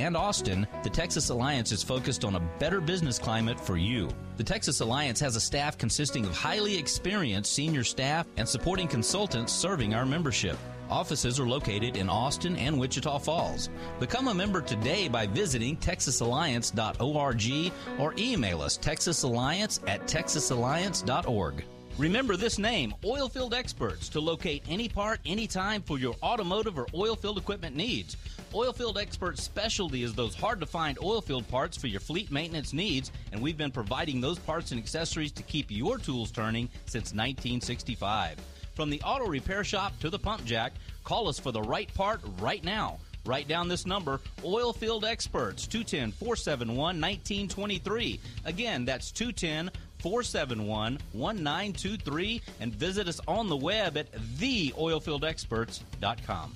and 0.00 0.16
Austin, 0.16 0.66
the 0.82 0.88
Texas 0.88 1.28
Alliance 1.28 1.72
is 1.72 1.82
focused 1.82 2.24
on 2.24 2.34
a 2.34 2.50
better 2.58 2.80
business 2.80 3.18
climate 3.18 3.60
for 3.60 3.76
you. 3.76 4.08
The 4.38 4.44
Texas 4.44 4.80
Alliance 4.80 5.20
has 5.20 5.36
a 5.36 5.40
staff 5.40 5.76
consisting 5.76 6.24
of 6.24 6.34
highly 6.34 6.78
experienced 6.78 7.52
senior 7.52 7.84
staff 7.84 8.26
and 8.36 8.48
supporting 8.48 8.88
consultants 8.88 9.52
serving 9.52 9.94
our 9.94 10.06
membership. 10.06 10.56
Offices 10.88 11.38
are 11.38 11.46
located 11.46 11.96
in 11.96 12.08
Austin 12.08 12.56
and 12.56 12.80
Wichita 12.80 13.18
Falls. 13.18 13.68
Become 14.00 14.28
a 14.28 14.34
member 14.34 14.62
today 14.62 15.06
by 15.06 15.26
visiting 15.26 15.76
texasalliance.org 15.76 17.72
or 17.98 18.14
email 18.18 18.62
us 18.62 18.78
texasalliance 18.78 19.80
at 19.86 20.06
texasalliance.org. 20.06 21.64
Remember 22.00 22.34
this 22.34 22.58
name, 22.58 22.94
Oilfield 23.02 23.52
Experts, 23.52 24.08
to 24.08 24.20
locate 24.20 24.62
any 24.66 24.88
part, 24.88 25.20
anytime 25.26 25.82
for 25.82 25.98
your 25.98 26.14
automotive 26.22 26.78
or 26.78 26.86
oilfield 26.86 27.36
equipment 27.36 27.76
needs. 27.76 28.16
Oilfield 28.54 28.96
Experts' 28.96 29.42
specialty 29.42 30.02
is 30.02 30.14
those 30.14 30.34
hard 30.34 30.60
to 30.60 30.66
find 30.66 30.96
oilfield 30.96 31.46
parts 31.48 31.76
for 31.76 31.88
your 31.88 32.00
fleet 32.00 32.32
maintenance 32.32 32.72
needs, 32.72 33.12
and 33.32 33.42
we've 33.42 33.58
been 33.58 33.70
providing 33.70 34.18
those 34.18 34.38
parts 34.38 34.72
and 34.72 34.80
accessories 34.80 35.30
to 35.32 35.42
keep 35.42 35.66
your 35.70 35.98
tools 35.98 36.30
turning 36.30 36.70
since 36.86 37.12
1965. 37.12 38.38
From 38.74 38.88
the 38.88 39.02
auto 39.02 39.26
repair 39.26 39.62
shop 39.62 39.92
to 40.00 40.08
the 40.08 40.18
pump 40.18 40.46
jack, 40.46 40.72
call 41.04 41.28
us 41.28 41.38
for 41.38 41.52
the 41.52 41.60
right 41.60 41.92
part 41.92 42.22
right 42.38 42.64
now. 42.64 42.96
Write 43.26 43.48
down 43.48 43.68
this 43.68 43.84
number 43.84 44.22
Oilfield 44.38 45.04
Experts, 45.04 45.66
210 45.66 46.12
471 46.12 46.76
1923. 46.76 48.18
Again, 48.46 48.86
that's 48.86 49.12
210 49.12 49.70
471 50.00 50.98
1923. 51.12 52.42
And 52.60 52.74
visit 52.74 53.08
us 53.08 53.20
on 53.26 53.48
the 53.48 53.56
web 53.56 53.96
at 53.96 54.12
theoilfieldexperts.com. 54.12 56.52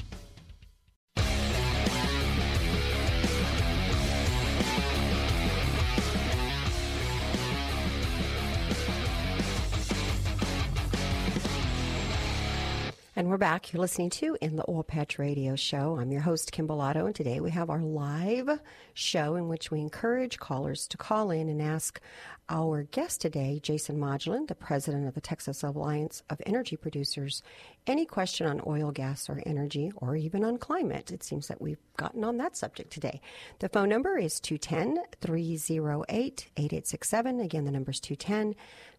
And 13.16 13.28
we're 13.28 13.38
back. 13.38 13.72
You're 13.72 13.80
listening 13.80 14.10
to 14.10 14.36
In 14.40 14.56
the 14.56 14.68
Oil 14.68 14.82
Patch 14.82 15.20
Radio 15.20 15.54
Show. 15.54 15.98
I'm 16.00 16.10
your 16.10 16.22
host, 16.22 16.50
Kim 16.50 16.66
Pilato, 16.66 17.06
and 17.06 17.14
today 17.14 17.38
we 17.38 17.52
have 17.52 17.70
our 17.70 17.80
live 17.80 18.58
show 18.92 19.36
in 19.36 19.46
which 19.46 19.70
we 19.70 19.78
encourage 19.78 20.40
callers 20.40 20.88
to 20.88 20.96
call 20.96 21.30
in 21.30 21.48
and 21.48 21.62
ask 21.62 22.00
our 22.48 22.82
guest 22.84 23.20
today, 23.20 23.58
Jason 23.62 23.98
Modisette, 23.98 24.48
the 24.48 24.54
president 24.54 25.08
of 25.08 25.14
the 25.14 25.20
Texas 25.20 25.62
Alliance 25.62 26.22
of 26.28 26.40
Energy 26.44 26.76
Producers, 26.76 27.42
any 27.86 28.04
question 28.04 28.46
on 28.46 28.60
oil, 28.66 28.90
gas, 28.90 29.28
or 29.30 29.42
energy, 29.46 29.92
or 29.96 30.16
even 30.16 30.44
on 30.44 30.58
climate. 30.58 31.10
It 31.10 31.22
seems 31.22 31.48
that 31.48 31.60
we've 31.60 31.78
gotten 31.96 32.22
on 32.24 32.36
that 32.38 32.56
subject 32.56 32.92
today. 32.92 33.20
The 33.60 33.68
phone 33.68 33.88
number 33.88 34.18
is 34.18 34.40
210 34.40 35.04
308 35.20 36.48
8867. 36.56 37.40
Again, 37.40 37.64
the 37.64 37.70
number 37.70 37.90
is 37.90 38.00
210 38.00 38.54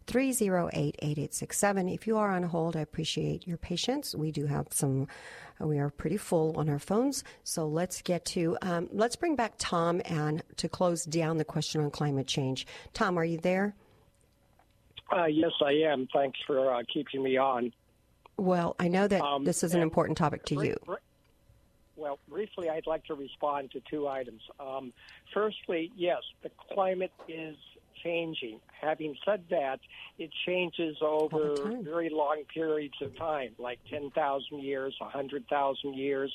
308 0.06 0.96
8867. 0.98 1.88
If 1.88 2.06
you 2.06 2.16
are 2.16 2.30
on 2.30 2.44
hold, 2.44 2.76
I 2.76 2.80
appreciate 2.80 3.46
your 3.46 3.58
patience. 3.58 4.14
We 4.14 4.32
do 4.32 4.46
have 4.46 4.68
some, 4.70 5.08
we 5.60 5.78
are 5.78 5.90
pretty 5.90 6.16
full 6.16 6.56
on 6.56 6.68
our 6.68 6.78
phones. 6.78 7.24
So 7.44 7.66
let's 7.66 8.02
get 8.02 8.24
to, 8.26 8.56
um, 8.62 8.88
let's 8.92 9.16
bring 9.16 9.36
back 9.36 9.54
Tom 9.58 10.02
and 10.04 10.42
to 10.56 10.68
close 10.68 11.04
down 11.04 11.38
the 11.38 11.44
question 11.44 11.80
on 11.80 11.90
climate 11.90 12.26
change. 12.26 12.66
Tom, 12.92 13.18
are 13.18 13.24
you 13.24 13.38
there? 13.38 13.74
Uh, 15.10 15.26
yes, 15.26 15.52
I 15.64 15.72
am. 15.72 16.08
Thanks 16.12 16.38
for 16.46 16.74
uh, 16.74 16.82
keeping 16.92 17.22
me 17.22 17.36
on. 17.36 17.72
Well, 18.36 18.76
I 18.78 18.88
know 18.88 19.08
that 19.08 19.22
um, 19.22 19.44
this 19.44 19.62
is 19.62 19.74
an 19.74 19.80
important 19.80 20.18
topic 20.18 20.44
to 20.46 20.64
you. 20.64 20.76
Well, 21.96 22.18
briefly, 22.28 22.68
I'd 22.68 22.86
like 22.86 23.04
to 23.06 23.14
respond 23.14 23.70
to 23.70 23.80
two 23.90 24.06
items. 24.06 24.42
Um, 24.60 24.92
firstly, 25.32 25.90
yes, 25.96 26.20
the 26.42 26.50
climate 26.72 27.12
is 27.26 27.56
changing. 28.06 28.60
Having 28.80 29.16
said 29.24 29.44
that, 29.50 29.80
it 30.18 30.30
changes 30.46 30.96
over 31.00 31.54
very 31.82 32.08
long 32.08 32.42
periods 32.52 32.94
of 33.02 33.16
time, 33.16 33.50
like 33.58 33.78
10,000 33.90 34.62
years, 34.62 34.94
100,000 34.98 35.94
years, 35.94 36.32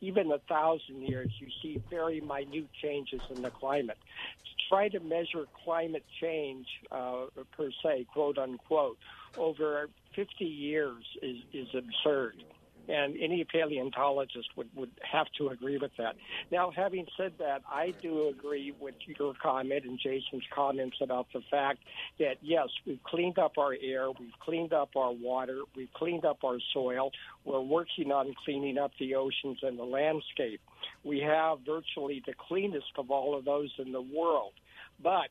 even 0.00 0.28
1,000 0.28 1.02
years. 1.02 1.30
You 1.38 1.48
see 1.62 1.80
very 1.90 2.20
minute 2.20 2.68
changes 2.82 3.20
in 3.34 3.42
the 3.42 3.50
climate. 3.50 3.98
To 4.44 4.68
try 4.68 4.88
to 4.88 5.00
measure 5.00 5.46
climate 5.64 6.04
change, 6.20 6.66
uh, 6.90 7.26
per 7.56 7.70
se, 7.82 8.06
quote 8.12 8.38
unquote, 8.38 8.98
over 9.36 9.88
50 10.14 10.44
years 10.44 11.04
is, 11.22 11.36
is 11.52 11.68
absurd 11.74 12.42
and 12.88 13.16
any 13.20 13.44
paleontologist 13.44 14.48
would, 14.56 14.68
would 14.74 14.90
have 15.10 15.26
to 15.38 15.48
agree 15.48 15.78
with 15.78 15.92
that. 15.98 16.16
Now, 16.50 16.70
having 16.74 17.06
said 17.16 17.34
that, 17.38 17.62
I 17.70 17.94
do 18.02 18.28
agree 18.28 18.74
with 18.78 18.94
your 19.06 19.34
comment 19.40 19.84
and 19.84 19.98
Jason's 19.98 20.44
comments 20.54 20.96
about 21.00 21.26
the 21.32 21.42
fact 21.50 21.80
that, 22.18 22.36
yes, 22.42 22.68
we've 22.86 23.02
cleaned 23.04 23.38
up 23.38 23.58
our 23.58 23.74
air, 23.80 24.10
we've 24.10 24.38
cleaned 24.40 24.72
up 24.72 24.90
our 24.96 25.12
water, 25.12 25.62
we've 25.76 25.92
cleaned 25.94 26.24
up 26.24 26.38
our 26.44 26.58
soil, 26.72 27.10
we're 27.44 27.60
working 27.60 28.10
on 28.12 28.34
cleaning 28.44 28.78
up 28.78 28.92
the 28.98 29.14
oceans 29.14 29.58
and 29.62 29.78
the 29.78 29.84
landscape. 29.84 30.60
We 31.04 31.20
have 31.20 31.58
virtually 31.64 32.22
the 32.26 32.34
cleanest 32.48 32.92
of 32.96 33.10
all 33.10 33.36
of 33.36 33.44
those 33.44 33.70
in 33.78 33.92
the 33.92 34.02
world. 34.02 34.52
But 35.02 35.28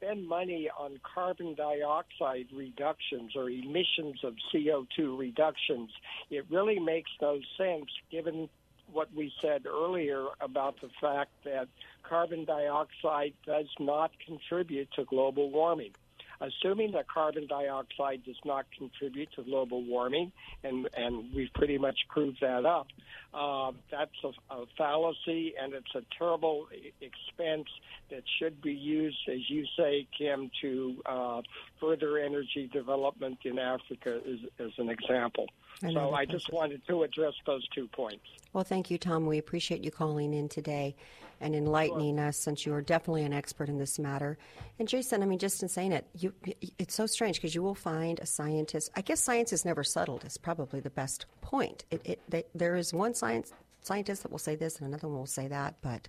spend 0.00 0.26
money 0.26 0.68
on 0.78 0.98
carbon 1.02 1.54
dioxide 1.54 2.46
reductions 2.54 3.32
or 3.34 3.50
emissions 3.50 4.20
of 4.24 4.34
CO2 4.52 5.18
reductions, 5.18 5.90
it 6.30 6.44
really 6.50 6.78
makes 6.78 7.10
no 7.20 7.38
sense 7.56 7.86
given 8.10 8.48
what 8.92 9.12
we 9.14 9.32
said 9.42 9.66
earlier 9.66 10.24
about 10.40 10.80
the 10.80 10.88
fact 11.00 11.30
that 11.44 11.68
carbon 12.08 12.44
dioxide 12.44 13.34
does 13.44 13.66
not 13.78 14.10
contribute 14.24 14.88
to 14.96 15.04
global 15.04 15.50
warming 15.50 15.92
assuming 16.40 16.92
that 16.92 17.08
carbon 17.08 17.46
dioxide 17.46 18.24
does 18.24 18.38
not 18.44 18.66
contribute 18.76 19.28
to 19.36 19.42
global 19.42 19.82
warming, 19.84 20.32
and, 20.64 20.88
and 20.96 21.34
we've 21.34 21.52
pretty 21.54 21.78
much 21.78 21.98
proved 22.08 22.38
that 22.40 22.64
up, 22.64 22.86
uh, 23.34 23.72
that's 23.90 24.10
a, 24.24 24.54
a, 24.54 24.64
fallacy 24.76 25.54
and 25.60 25.74
it's 25.74 25.94
a 25.94 26.02
terrible 26.16 26.68
expense 27.00 27.68
that 28.10 28.22
should 28.38 28.60
be 28.62 28.72
used, 28.72 29.18
as 29.28 29.40
you 29.48 29.64
say, 29.76 30.06
Kim, 30.16 30.50
to 30.62 31.02
uh, 31.06 31.42
further 31.80 32.18
energy 32.18 32.70
development 32.72 33.38
in 33.44 33.58
Africa, 33.58 34.20
as, 34.26 34.66
as 34.66 34.72
an 34.78 34.88
example. 34.88 35.46
So 35.80 36.12
I 36.12 36.24
just 36.24 36.52
wanted 36.52 36.82
to 36.88 37.04
address 37.04 37.34
those 37.46 37.66
two 37.68 37.86
points. 37.88 38.24
Well, 38.52 38.64
thank 38.64 38.90
you, 38.90 38.98
Tom. 38.98 39.26
We 39.26 39.38
appreciate 39.38 39.84
you 39.84 39.90
calling 39.90 40.34
in 40.34 40.48
today 40.48 40.96
and 41.40 41.54
enlightening 41.54 42.16
sure. 42.16 42.26
us 42.26 42.36
since 42.36 42.66
you 42.66 42.74
are 42.74 42.82
definitely 42.82 43.22
an 43.22 43.32
expert 43.32 43.68
in 43.68 43.78
this 43.78 43.98
matter. 43.98 44.38
And 44.78 44.88
Jason, 44.88 45.22
I 45.22 45.26
mean, 45.26 45.38
just 45.38 45.62
in 45.62 45.68
saying 45.68 45.92
it, 45.92 46.06
you, 46.14 46.32
it's 46.78 46.94
so 46.94 47.06
strange 47.06 47.36
because 47.36 47.54
you 47.54 47.62
will 47.62 47.76
find 47.76 48.18
a 48.18 48.26
scientist. 48.26 48.90
I 48.96 49.02
guess 49.02 49.20
science 49.20 49.52
is 49.52 49.64
never 49.64 49.84
settled. 49.84 50.24
Is 50.24 50.36
probably 50.36 50.80
the 50.80 50.90
best 50.90 51.26
point. 51.42 51.84
It, 51.90 52.00
it 52.04 52.20
they, 52.28 52.44
there 52.54 52.74
is 52.74 52.92
one 52.92 53.14
science 53.14 53.52
scientist 53.82 54.22
that 54.22 54.32
will 54.32 54.38
say 54.38 54.56
this 54.56 54.78
and 54.78 54.88
another 54.88 55.08
one 55.08 55.18
will 55.18 55.26
say 55.26 55.46
that, 55.48 55.76
but 55.80 56.08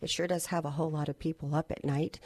it 0.00 0.10
sure 0.10 0.26
does 0.26 0.46
have 0.46 0.64
a 0.64 0.70
whole 0.70 0.90
lot 0.90 1.08
of 1.08 1.18
people 1.18 1.54
up 1.54 1.70
at 1.70 1.84
night. 1.84 2.18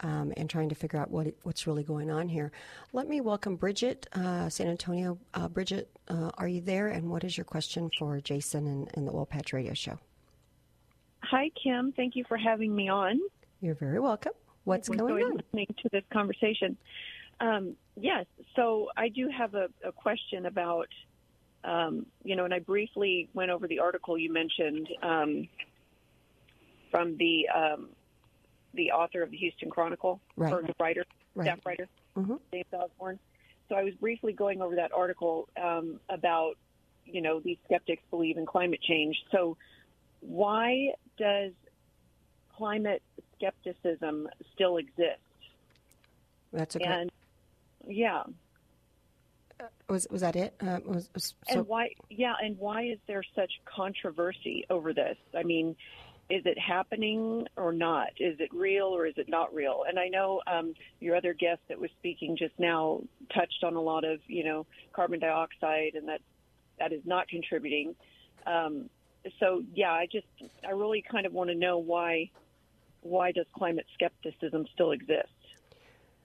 Um, 0.00 0.30
and 0.36 0.50
trying 0.50 0.68
to 0.68 0.74
figure 0.74 1.00
out 1.00 1.10
what 1.10 1.28
what's 1.42 1.66
really 1.66 1.82
going 1.82 2.10
on 2.10 2.28
here. 2.28 2.52
Let 2.92 3.08
me 3.08 3.22
welcome 3.22 3.56
Bridget, 3.56 4.06
uh, 4.12 4.50
San 4.50 4.68
Antonio. 4.68 5.18
Uh, 5.32 5.48
Bridget, 5.48 5.88
uh, 6.08 6.30
are 6.36 6.46
you 6.46 6.60
there? 6.60 6.88
And 6.88 7.08
what 7.08 7.24
is 7.24 7.38
your 7.38 7.46
question 7.46 7.90
for 7.98 8.20
Jason 8.20 8.66
and, 8.66 8.90
and 8.92 9.08
the 9.08 9.12
Oil 9.12 9.24
Patch 9.24 9.54
Radio 9.54 9.72
Show? 9.72 9.98
Hi, 11.22 11.50
Kim. 11.62 11.92
Thank 11.92 12.14
you 12.14 12.24
for 12.28 12.36
having 12.36 12.76
me 12.76 12.90
on. 12.90 13.18
You're 13.62 13.74
very 13.74 13.98
welcome. 13.98 14.32
What's 14.64 14.88
going 14.88 15.24
on? 15.24 15.36
Listening 15.36 15.74
to 15.82 15.88
this 15.90 16.04
conversation. 16.12 16.76
Um, 17.40 17.74
yes. 17.98 18.26
So 18.54 18.90
I 18.96 19.08
do 19.08 19.28
have 19.28 19.54
a, 19.54 19.68
a 19.82 19.92
question 19.92 20.46
about, 20.46 20.88
um, 21.64 22.04
you 22.22 22.36
know, 22.36 22.44
and 22.44 22.52
I 22.52 22.58
briefly 22.58 23.28
went 23.32 23.50
over 23.50 23.66
the 23.66 23.78
article 23.78 24.18
you 24.18 24.32
mentioned 24.32 24.88
um, 25.02 25.48
from 26.90 27.16
the 27.16 27.48
um, 27.48 27.88
the 28.76 28.92
author 28.92 29.22
of 29.22 29.30
the 29.30 29.36
Houston 29.36 29.70
Chronicle, 29.70 30.20
right. 30.36 30.52
or 30.52 30.62
the 30.62 30.74
writer, 30.78 31.04
right. 31.34 31.46
staff 31.46 31.60
writer, 31.64 31.88
mm-hmm. 32.16 32.34
James 32.52 32.66
Osborne. 32.72 33.18
So 33.68 33.74
I 33.74 33.82
was 33.82 33.94
briefly 33.94 34.32
going 34.32 34.62
over 34.62 34.76
that 34.76 34.92
article 34.92 35.48
um, 35.60 35.98
about, 36.08 36.56
you 37.04 37.20
know, 37.20 37.40
these 37.40 37.58
skeptics 37.64 38.02
believe 38.10 38.36
in 38.36 38.46
climate 38.46 38.80
change. 38.80 39.16
So 39.32 39.56
why 40.20 40.92
does 41.18 41.52
climate 42.56 43.02
skepticism 43.36 44.28
still 44.54 44.76
exist? 44.76 45.20
That's 46.52 46.76
a 46.76 46.78
great. 46.78 46.88
And 46.88 47.10
yeah. 47.88 48.22
Uh, 49.58 49.64
was 49.88 50.06
was 50.10 50.20
that 50.20 50.36
it? 50.36 50.54
Uh, 50.60 50.78
was, 50.84 51.08
was, 51.14 51.34
so... 51.48 51.58
And 51.58 51.66
why? 51.66 51.90
Yeah, 52.10 52.34
and 52.42 52.58
why 52.58 52.84
is 52.84 52.98
there 53.06 53.22
such 53.34 53.50
controversy 53.64 54.64
over 54.68 54.92
this? 54.92 55.16
I 55.36 55.42
mean, 55.42 55.76
is 56.28 56.42
it 56.44 56.58
happening 56.58 57.46
or 57.56 57.72
not? 57.72 58.08
Is 58.18 58.36
it 58.40 58.52
real 58.52 58.86
or 58.86 59.06
is 59.06 59.14
it 59.16 59.28
not 59.28 59.54
real? 59.54 59.84
And 59.88 59.98
I 59.98 60.08
know 60.08 60.42
um, 60.46 60.74
your 61.00 61.14
other 61.14 61.32
guest 61.32 61.60
that 61.68 61.78
was 61.78 61.90
speaking 61.98 62.36
just 62.36 62.54
now 62.58 63.02
touched 63.32 63.62
on 63.62 63.76
a 63.76 63.80
lot 63.80 64.04
of 64.04 64.18
you 64.26 64.44
know 64.44 64.66
carbon 64.92 65.20
dioxide, 65.20 65.94
and 65.94 66.08
that 66.08 66.20
that 66.78 66.92
is 66.92 67.02
not 67.04 67.28
contributing. 67.28 67.94
Um, 68.46 68.90
so 69.38 69.62
yeah, 69.74 69.92
I 69.92 70.06
just 70.10 70.26
I 70.66 70.70
really 70.72 71.02
kind 71.08 71.26
of 71.26 71.32
want 71.32 71.50
to 71.50 71.54
know 71.56 71.78
why 71.78 72.30
why 73.02 73.30
does 73.30 73.46
climate 73.56 73.86
skepticism 73.94 74.66
still 74.74 74.90
exist? 74.90 75.28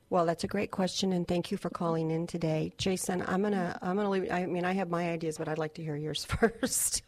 Well, 0.10 0.26
that's 0.26 0.44
a 0.44 0.48
great 0.48 0.72
question, 0.72 1.14
and 1.14 1.26
thank 1.26 1.52
you 1.52 1.58
for 1.58 1.70
calling 1.70 2.12
in 2.12 2.28
today, 2.28 2.74
Jason. 2.78 3.24
I'm 3.28 3.42
gonna 3.42 3.78
I'm 3.82 3.96
gonna 3.96 4.10
leave. 4.10 4.32
I 4.32 4.46
mean, 4.46 4.66
I 4.66 4.74
have 4.74 4.90
my 4.90 5.12
ideas, 5.12 5.38
but 5.38 5.48
I'd 5.48 5.58
like 5.60 5.76
to 5.76 5.84
hear 5.84 5.96
yours 5.96 6.26
first. 6.62 7.04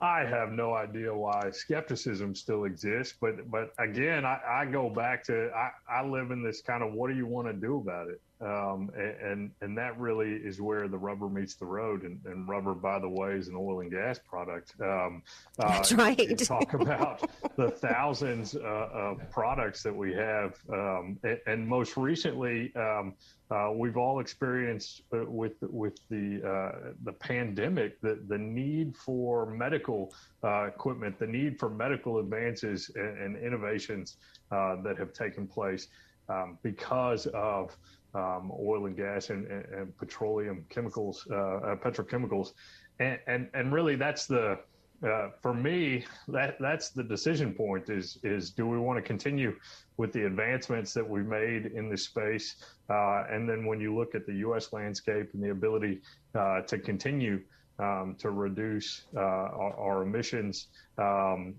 I 0.00 0.20
have 0.20 0.52
no 0.52 0.74
idea 0.74 1.12
why 1.12 1.50
skepticism 1.50 2.34
still 2.34 2.64
exists, 2.64 3.16
but 3.20 3.50
but 3.50 3.72
again, 3.78 4.24
I, 4.24 4.40
I 4.48 4.64
go 4.66 4.88
back 4.88 5.24
to 5.24 5.50
I, 5.50 5.70
I 5.88 6.06
live 6.06 6.30
in 6.30 6.42
this 6.42 6.62
kind 6.62 6.84
of 6.84 6.92
what 6.92 7.10
do 7.10 7.16
you 7.16 7.26
want 7.26 7.48
to 7.48 7.52
do 7.52 7.78
about 7.78 8.08
it? 8.08 8.20
Um, 8.40 8.90
and 8.96 9.50
and 9.60 9.76
that 9.78 9.98
really 9.98 10.30
is 10.34 10.60
where 10.60 10.86
the 10.86 10.96
rubber 10.96 11.28
meets 11.28 11.56
the 11.56 11.66
road. 11.66 12.04
And, 12.04 12.20
and 12.24 12.48
rubber, 12.48 12.72
by 12.72 13.00
the 13.00 13.08
way, 13.08 13.32
is 13.32 13.48
an 13.48 13.56
oil 13.56 13.80
and 13.80 13.90
gas 13.90 14.20
product. 14.20 14.74
Um, 14.80 15.22
uh, 15.58 15.68
That's 15.68 15.92
uh, 15.92 15.96
right. 15.96 16.38
talk 16.38 16.74
about 16.74 17.28
the 17.56 17.70
thousands 17.70 18.54
uh, 18.54 18.88
of 18.92 19.30
products 19.30 19.82
that 19.82 19.94
we 19.94 20.12
have, 20.12 20.54
um, 20.72 21.18
and, 21.24 21.38
and, 21.48 21.68
most 21.68 21.96
recently, 21.96 22.72
um, 22.76 23.14
uh, 23.50 23.70
we've 23.74 23.96
all 23.96 24.20
experienced 24.20 25.02
uh, 25.12 25.24
with 25.26 25.54
with 25.62 25.98
the 26.08 26.40
uh, 26.48 26.92
the 27.02 27.12
pandemic 27.12 28.00
the 28.00 28.20
the 28.28 28.38
need 28.38 28.96
for 28.96 29.46
medical 29.46 30.14
equipment, 30.44 31.18
the 31.18 31.26
need 31.26 31.58
for 31.58 31.68
medical 31.68 32.18
advances 32.18 32.88
and, 32.94 33.18
and 33.18 33.36
innovations 33.36 34.16
that 34.50 34.94
have 34.96 35.12
taken 35.12 35.48
place 35.48 35.88
um, 36.28 36.58
because 36.62 37.26
of 37.28 37.76
um, 38.14 38.50
oil 38.58 38.86
and 38.86 38.96
gas 38.96 39.30
and, 39.30 39.46
and, 39.46 39.64
and 39.66 39.98
petroleum 39.98 40.64
chemicals, 40.68 41.26
uh, 41.30 41.34
uh, 41.34 41.76
petrochemicals, 41.76 42.52
and, 43.00 43.18
and 43.26 43.48
and 43.54 43.72
really 43.72 43.96
that's 43.96 44.26
the 44.26 44.58
uh, 45.06 45.28
for 45.40 45.54
me 45.54 46.04
that 46.26 46.56
that's 46.58 46.90
the 46.90 47.04
decision 47.04 47.52
point 47.52 47.88
is 47.88 48.18
is 48.24 48.50
do 48.50 48.66
we 48.66 48.78
want 48.78 48.96
to 48.96 49.02
continue 49.02 49.54
with 49.96 50.12
the 50.12 50.24
advancements 50.26 50.92
that 50.94 51.08
we've 51.08 51.26
made 51.26 51.66
in 51.66 51.88
this 51.88 52.04
space, 52.04 52.56
uh, 52.90 53.24
and 53.30 53.48
then 53.48 53.66
when 53.66 53.80
you 53.80 53.94
look 53.94 54.14
at 54.14 54.26
the 54.26 54.34
U.S. 54.36 54.72
landscape 54.72 55.30
and 55.34 55.42
the 55.42 55.50
ability 55.50 56.00
uh, 56.34 56.62
to 56.62 56.78
continue. 56.78 57.40
Um, 57.80 58.16
to 58.18 58.30
reduce 58.30 59.04
uh, 59.14 59.20
our, 59.20 59.72
our, 59.78 60.02
emissions. 60.02 60.66
Um, 60.96 61.54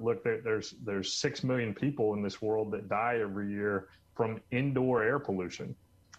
look, 0.00 0.24
there, 0.24 0.40
there's 0.42 0.74
there's 0.82 1.12
six 1.12 1.44
million 1.44 1.74
people 1.74 2.14
in 2.14 2.22
this 2.22 2.40
world 2.40 2.70
that 2.70 2.88
die 2.88 3.18
every 3.20 3.50
year 3.50 3.88
from 4.18 4.40
indoor 4.50 5.02
air 5.02 5.18
pollution. 5.18 5.76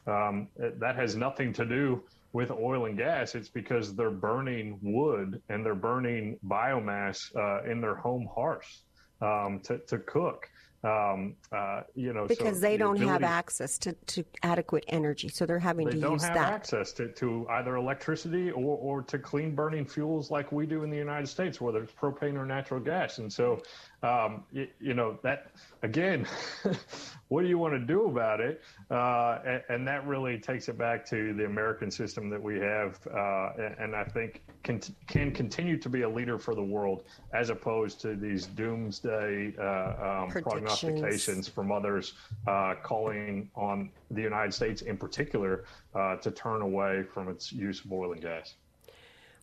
Um, 0.09 0.47
that 0.57 0.95
has 0.95 1.15
nothing 1.15 1.53
to 1.53 1.65
do 1.65 2.03
with 2.33 2.51
oil 2.51 2.85
and 2.85 2.97
gas. 2.97 3.35
It's 3.35 3.49
because 3.49 3.95
they're 3.95 4.11
burning 4.11 4.79
wood 4.81 5.41
and 5.49 5.65
they're 5.65 5.75
burning 5.75 6.37
biomass 6.45 7.35
uh, 7.35 7.69
in 7.69 7.81
their 7.81 7.95
home 7.95 8.27
hearths 8.33 8.83
um, 9.21 9.59
to, 9.63 9.79
to 9.87 9.99
cook. 9.99 10.49
Um, 10.81 11.35
uh, 11.51 11.81
you 11.93 12.13
know, 12.13 12.25
because 12.25 12.55
so 12.55 12.61
they 12.61 12.77
the 12.77 12.85
don't 12.85 12.95
ability, 12.95 13.11
have 13.11 13.23
access 13.23 13.77
to, 13.79 13.91
to 13.91 14.23
adequate 14.43 14.85
energy, 14.87 15.27
so 15.27 15.45
they're 15.45 15.59
having 15.59 15.87
they 15.87 15.95
to 15.95 15.99
don't 15.99 16.13
use 16.13 16.23
have 16.23 16.35
that. 16.35 16.53
access 16.53 16.93
to, 16.93 17.11
to 17.15 17.45
either 17.49 17.75
electricity 17.75 18.49
or, 18.51 18.77
or 18.77 19.01
to 19.01 19.19
clean 19.19 19.53
burning 19.53 19.85
fuels 19.85 20.31
like 20.31 20.53
we 20.53 20.65
do 20.65 20.83
in 20.83 20.89
the 20.89 20.95
United 20.95 21.27
States, 21.27 21.59
whether 21.59 21.83
it's 21.83 21.91
propane 21.91 22.37
or 22.37 22.45
natural 22.45 22.79
gas. 22.79 23.17
And 23.17 23.31
so, 23.31 23.61
um, 24.01 24.43
you, 24.51 24.67
you, 24.79 24.93
know, 24.93 25.17
that 25.23 25.51
again, 25.83 26.25
what 27.27 27.41
do 27.41 27.47
you 27.47 27.57
want 27.57 27.73
to 27.73 27.79
do 27.79 28.05
about 28.05 28.39
it? 28.39 28.61
Uh, 28.89 29.39
and, 29.45 29.63
and, 29.69 29.87
that 29.87 30.05
really 30.07 30.37
takes 30.37 30.69
it 30.69 30.77
back 30.77 31.05
to 31.07 31.33
the 31.33 31.45
American 31.45 31.91
system 31.91 32.29
that 32.29 32.41
we 32.41 32.59
have, 32.59 32.99
uh, 33.07 33.51
and 33.77 33.95
I 33.95 34.03
think 34.03 34.41
can, 34.63 34.79
can 35.07 35.31
continue 35.31 35.77
to 35.77 35.89
be 35.89 36.03
a 36.03 36.09
leader 36.09 36.37
for 36.37 36.55
the 36.55 36.63
world 36.63 37.03
as 37.33 37.49
opposed 37.49 37.99
to 38.01 38.15
these 38.15 38.45
doomsday 38.45 39.53
uh, 39.59 40.23
um, 40.23 40.29
prognostications 40.29 41.47
from 41.47 41.71
others 41.71 42.13
uh, 42.47 42.75
calling 42.81 43.49
on 43.55 43.89
the 44.11 44.21
United 44.21 44.53
States 44.53 44.81
in 44.81 44.97
particular 44.97 45.65
uh, 45.93 46.15
to 46.17 46.31
turn 46.31 46.61
away 46.61 47.03
from 47.03 47.27
its 47.29 47.51
use 47.51 47.83
of 47.83 47.91
oil 47.91 48.13
and 48.13 48.21
gas. 48.21 48.55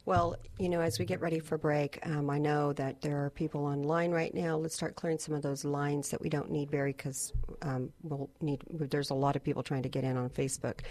Well, 0.06 0.36
you 0.56 0.68
know, 0.68 0.80
as 0.80 1.00
we 1.00 1.04
get 1.04 1.20
ready 1.20 1.40
for 1.40 1.58
break, 1.58 1.98
um, 2.06 2.30
I 2.30 2.38
know 2.38 2.72
that 2.74 3.02
there 3.02 3.24
are 3.24 3.30
people 3.30 3.66
online 3.66 4.12
right 4.12 4.32
now. 4.32 4.56
Let's 4.56 4.76
start 4.76 4.94
clearing 4.94 5.18
some 5.18 5.34
of 5.34 5.42
those 5.42 5.64
lines 5.64 6.10
that 6.10 6.22
we 6.22 6.28
don't 6.28 6.48
need, 6.48 6.70
Barry, 6.70 6.92
because 6.92 7.32
um, 7.62 7.92
we'll 8.04 8.30
need. 8.40 8.62
There's 8.70 9.10
a 9.10 9.14
lot 9.14 9.34
of 9.34 9.42
people 9.42 9.64
trying 9.64 9.82
to 9.82 9.88
get 9.88 10.04
in 10.04 10.16
on 10.16 10.30
Facebook. 10.30 10.82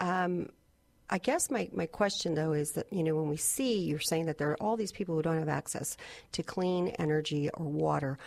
Um, 0.00 0.48
I 1.10 1.18
guess 1.18 1.50
my, 1.50 1.68
my 1.72 1.84
question 1.84 2.34
though 2.34 2.52
is 2.52 2.72
that 2.72 2.92
you 2.92 3.04
know 3.04 3.14
when 3.14 3.28
we 3.28 3.36
see 3.36 3.78
you're 3.80 4.00
saying 4.00 4.26
that 4.26 4.38
there 4.38 4.50
are 4.50 4.56
all 4.60 4.76
these 4.76 4.90
people 4.90 5.14
who 5.14 5.22
don't 5.22 5.38
have 5.38 5.48
access 5.48 5.96
to 6.32 6.42
clean 6.42 6.88
energy 6.98 7.50
or 7.50 7.66
water, 7.66 8.18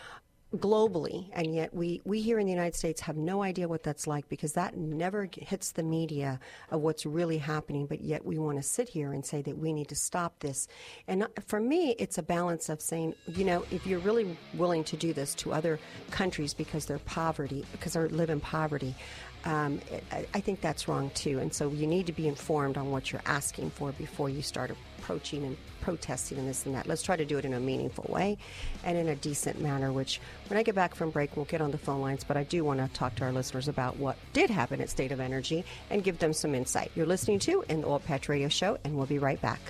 globally, 0.55 1.29
and 1.33 1.53
yet 1.53 1.73
we, 1.73 2.01
we 2.05 2.21
here 2.21 2.39
in 2.39 2.45
the 2.47 2.51
United 2.51 2.75
States 2.75 3.01
have 3.01 3.17
no 3.17 3.43
idea 3.43 3.67
what 3.67 3.83
that's 3.83 4.07
like 4.07 4.27
because 4.29 4.53
that 4.53 4.75
never 4.75 5.29
hits 5.31 5.73
the 5.73 5.83
media 5.83 6.39
of 6.71 6.81
what's 6.81 7.05
really 7.05 7.37
happening, 7.37 7.85
but 7.85 8.01
yet 8.01 8.25
we 8.25 8.39
want 8.39 8.57
to 8.57 8.63
sit 8.63 8.89
here 8.89 9.13
and 9.13 9.23
say 9.23 9.43
that 9.43 9.57
we 9.57 9.71
need 9.71 9.87
to 9.87 9.95
stop 9.95 10.39
this. 10.39 10.67
And 11.07 11.23
uh, 11.23 11.27
for 11.45 11.59
me, 11.59 11.91
it's 11.99 12.17
a 12.17 12.23
balance 12.23 12.67
of 12.69 12.81
saying, 12.81 13.13
you 13.27 13.45
know, 13.45 13.63
if 13.69 13.85
you're 13.85 13.99
really 13.99 14.35
willing 14.55 14.83
to 14.85 14.97
do 14.97 15.13
this 15.13 15.35
to 15.35 15.53
other 15.53 15.79
countries 16.09 16.55
because 16.55 16.85
they're 16.85 16.99
poverty, 16.99 17.63
because 17.71 17.93
they 17.93 18.07
live 18.07 18.31
in 18.31 18.39
poverty, 18.39 18.95
um, 19.45 19.79
I, 20.11 20.39
think 20.41 20.61
that's 20.61 20.87
wrong 20.87 21.11
too. 21.13 21.39
And 21.39 21.53
so 21.53 21.69
you 21.69 21.87
need 21.87 22.07
to 22.07 22.11
be 22.11 22.27
informed 22.27 22.77
on 22.77 22.91
what 22.91 23.11
you're 23.11 23.21
asking 23.25 23.69
for 23.71 23.91
before 23.93 24.29
you 24.29 24.41
start 24.41 24.71
approaching 24.99 25.45
and 25.45 25.57
protesting 25.81 26.37
and 26.37 26.47
this 26.47 26.65
and 26.65 26.75
that. 26.75 26.87
Let's 26.87 27.01
try 27.01 27.15
to 27.15 27.25
do 27.25 27.37
it 27.37 27.45
in 27.45 27.53
a 27.53 27.59
meaningful 27.59 28.05
way 28.09 28.37
and 28.83 28.97
in 28.97 29.07
a 29.07 29.15
decent 29.15 29.61
manner, 29.61 29.91
which 29.91 30.19
when 30.47 30.59
I 30.59 30.63
get 30.63 30.75
back 30.75 30.93
from 30.93 31.09
break, 31.09 31.35
we'll 31.35 31.45
get 31.45 31.61
on 31.61 31.71
the 31.71 31.77
phone 31.77 32.01
lines. 32.01 32.23
But 32.23 32.37
I 32.37 32.43
do 32.43 32.63
want 32.63 32.79
to 32.79 32.87
talk 32.93 33.15
to 33.15 33.23
our 33.23 33.31
listeners 33.31 33.67
about 33.67 33.97
what 33.97 34.17
did 34.33 34.49
happen 34.49 34.81
at 34.81 34.89
State 34.89 35.11
of 35.11 35.19
Energy 35.19 35.63
and 35.89 36.03
give 36.03 36.19
them 36.19 36.33
some 36.33 36.53
insight. 36.53 36.91
You're 36.95 37.05
listening 37.05 37.39
to 37.39 37.63
in 37.69 37.81
the 37.81 37.87
Oil 37.87 37.99
Patch 37.99 38.29
Radio 38.29 38.49
Show, 38.49 38.77
and 38.83 38.95
we'll 38.95 39.05
be 39.05 39.19
right 39.19 39.41
back. 39.41 39.61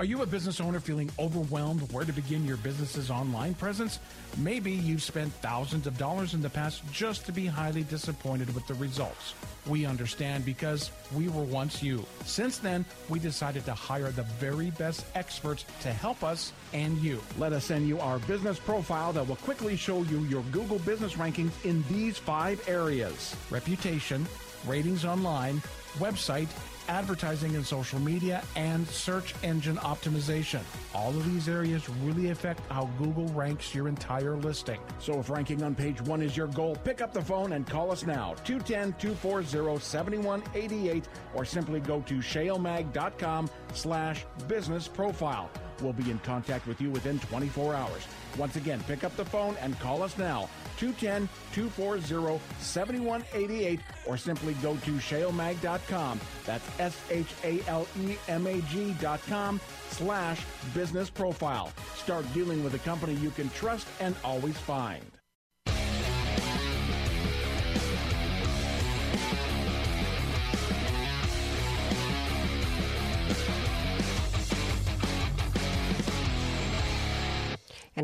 Are 0.00 0.04
you 0.04 0.22
a 0.22 0.26
business 0.26 0.62
owner 0.62 0.80
feeling 0.80 1.10
overwhelmed 1.18 1.92
where 1.92 2.06
to 2.06 2.12
begin 2.14 2.46
your 2.46 2.56
business's 2.56 3.10
online 3.10 3.52
presence? 3.52 3.98
Maybe 4.38 4.72
you've 4.72 5.02
spent 5.02 5.30
thousands 5.42 5.86
of 5.86 5.98
dollars 5.98 6.32
in 6.32 6.40
the 6.40 6.48
past 6.48 6.82
just 6.90 7.26
to 7.26 7.32
be 7.32 7.44
highly 7.44 7.82
disappointed 7.82 8.54
with 8.54 8.66
the 8.66 8.72
results. 8.72 9.34
We 9.66 9.84
understand 9.84 10.46
because 10.46 10.90
we 11.14 11.28
were 11.28 11.42
once 11.42 11.82
you. 11.82 12.02
Since 12.24 12.60
then, 12.60 12.86
we 13.10 13.18
decided 13.18 13.66
to 13.66 13.74
hire 13.74 14.10
the 14.10 14.22
very 14.40 14.70
best 14.70 15.04
experts 15.14 15.66
to 15.82 15.92
help 15.92 16.24
us 16.24 16.54
and 16.72 16.96
you. 16.96 17.20
Let 17.36 17.52
us 17.52 17.66
send 17.66 17.86
you 17.86 18.00
our 18.00 18.20
business 18.20 18.58
profile 18.58 19.12
that 19.12 19.28
will 19.28 19.36
quickly 19.36 19.76
show 19.76 20.02
you 20.04 20.20
your 20.20 20.44
Google 20.44 20.78
business 20.78 21.12
rankings 21.16 21.52
in 21.66 21.84
these 21.90 22.16
five 22.16 22.66
areas 22.66 23.36
reputation, 23.50 24.24
ratings 24.66 25.04
online, 25.04 25.62
website, 25.98 26.48
advertising 26.88 27.54
and 27.54 27.64
social 27.64 28.00
media, 28.00 28.42
and 28.56 28.86
search 28.88 29.34
engine 29.42 29.76
optimization. 29.76 30.60
All 30.94 31.10
of 31.10 31.24
these 31.32 31.48
areas 31.48 31.88
really 32.02 32.30
affect 32.30 32.60
how 32.70 32.90
Google 32.98 33.26
ranks 33.28 33.74
your 33.74 33.88
entire 33.88 34.36
listing. 34.36 34.80
So 34.98 35.20
if 35.20 35.30
ranking 35.30 35.62
on 35.62 35.74
page 35.74 36.00
one 36.02 36.20
is 36.20 36.36
your 36.36 36.48
goal, 36.48 36.76
pick 36.84 37.00
up 37.00 37.12
the 37.12 37.22
phone 37.22 37.52
and 37.52 37.66
call 37.66 37.92
us 37.92 38.04
now, 38.04 38.34
210 38.44 38.94
240 38.98 39.80
7188, 39.80 41.08
or 41.34 41.44
simply 41.44 41.80
go 41.80 42.00
to 42.02 42.14
shalemag.com 42.14 43.48
slash 43.72 44.26
business 44.48 44.88
profile. 44.88 45.48
We'll 45.80 45.92
be 45.92 46.10
in 46.10 46.18
contact 46.18 46.66
with 46.66 46.80
you 46.80 46.90
within 46.90 47.18
24 47.20 47.74
hours. 47.74 48.06
Once 48.36 48.56
again, 48.56 48.82
pick 48.86 49.04
up 49.04 49.16
the 49.16 49.24
phone 49.24 49.56
and 49.60 49.78
call 49.80 50.02
us 50.02 50.18
now, 50.18 50.48
210 50.80 51.28
240 51.52 52.40
7188, 52.60 53.80
or 54.06 54.16
simply 54.16 54.54
go 54.54 54.74
to 54.76 54.92
shalemag.com. 54.92 56.18
That's 56.46 56.80
S 56.80 57.00
H 57.10 57.32
A 57.44 57.62
L 57.68 57.86
E 58.00 58.16
M 58.28 58.46
A 58.46 58.60
G.com 58.62 59.60
slash 59.90 60.40
business 60.74 61.10
profile. 61.10 61.70
Start 61.96 62.24
dealing 62.32 62.64
with 62.64 62.74
a 62.74 62.78
company 62.78 63.14
you 63.14 63.30
can 63.30 63.50
trust 63.50 63.86
and 64.00 64.14
always 64.24 64.56
find. 64.56 65.19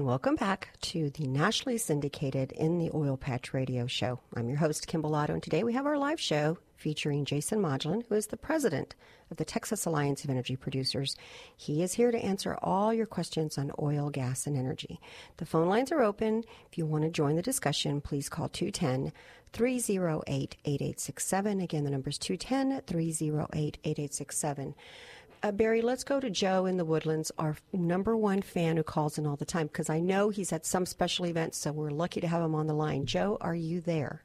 Welcome 0.07 0.37
back 0.37 0.69
to 0.83 1.11
the 1.11 1.27
nationally 1.27 1.79
syndicated 1.79 2.53
In 2.53 2.79
the 2.79 2.93
Oil 2.95 3.17
Patch 3.17 3.53
radio 3.53 3.89
show. 3.89 4.21
I'm 4.37 4.49
your 4.49 4.59
host, 4.59 4.87
Kim 4.87 5.03
Pilato, 5.03 5.31
and 5.31 5.43
today 5.43 5.65
we 5.65 5.73
have 5.73 5.85
our 5.85 5.99
live 5.99 6.21
show 6.21 6.59
featuring 6.77 7.25
Jason 7.25 7.61
Modisette, 7.61 8.05
who 8.09 8.15
is 8.15 8.29
the 8.29 8.37
president 8.37 8.95
of 9.33 9.37
the 9.37 9.45
Texas 9.45 9.85
Alliance 9.85 10.23
of 10.23 10.31
Energy 10.31 10.55
Producers. 10.55 11.17
He 11.57 11.83
is 11.83 11.95
here 11.95 12.13
to 12.13 12.25
answer 12.25 12.57
all 12.63 12.95
your 12.95 13.07
questions 13.07 13.59
on 13.59 13.73
oil, 13.83 14.11
gas, 14.11 14.47
and 14.47 14.57
energy. 14.57 15.01
The 15.39 15.47
phone 15.47 15.69
lines 15.69 15.91
are 15.91 16.05
open. 16.05 16.45
If 16.71 16.79
you 16.79 16.87
want 16.87 17.03
to 17.03 17.11
join 17.11 17.35
the 17.35 17.43
discussion, 17.43 18.01
please 18.01 18.29
call 18.29 18.49
210 18.49 19.13
308 19.53 20.57
8867. 20.65 21.61
Again, 21.61 21.83
the 21.83 21.91
number 21.91 22.11
is 22.11 22.19
210 22.19 22.83
308 22.83 23.79
8867. 23.83 24.75
Uh, 25.43 25.53
Barry, 25.53 25.83
let's 25.83 26.05
go 26.05 26.21
to 26.21 26.31
Joe 26.31 26.67
in 26.67 26.77
the 26.77 26.85
Woodlands, 26.85 27.31
our 27.39 27.57
number 27.73 28.17
one 28.17 28.43
fan 28.43 28.77
who 28.77 28.83
calls 28.83 29.19
in 29.19 29.27
all 29.27 29.37
the 29.37 29.45
time, 29.45 29.67
because 29.67 29.91
I 29.91 30.01
know 30.01 30.31
he's 30.31 30.53
at 30.53 30.67
some 30.67 30.87
special 30.87 31.27
events, 31.27 31.59
so 31.59 31.73
we're 31.73 31.91
lucky 31.91 32.21
to 32.21 32.29
have 32.29 32.43
him 32.43 32.55
on 32.55 32.67
the 32.67 32.75
line. 32.75 33.07
Joe, 33.07 33.39
are 33.41 33.55
you 33.55 33.81
there? 33.81 34.23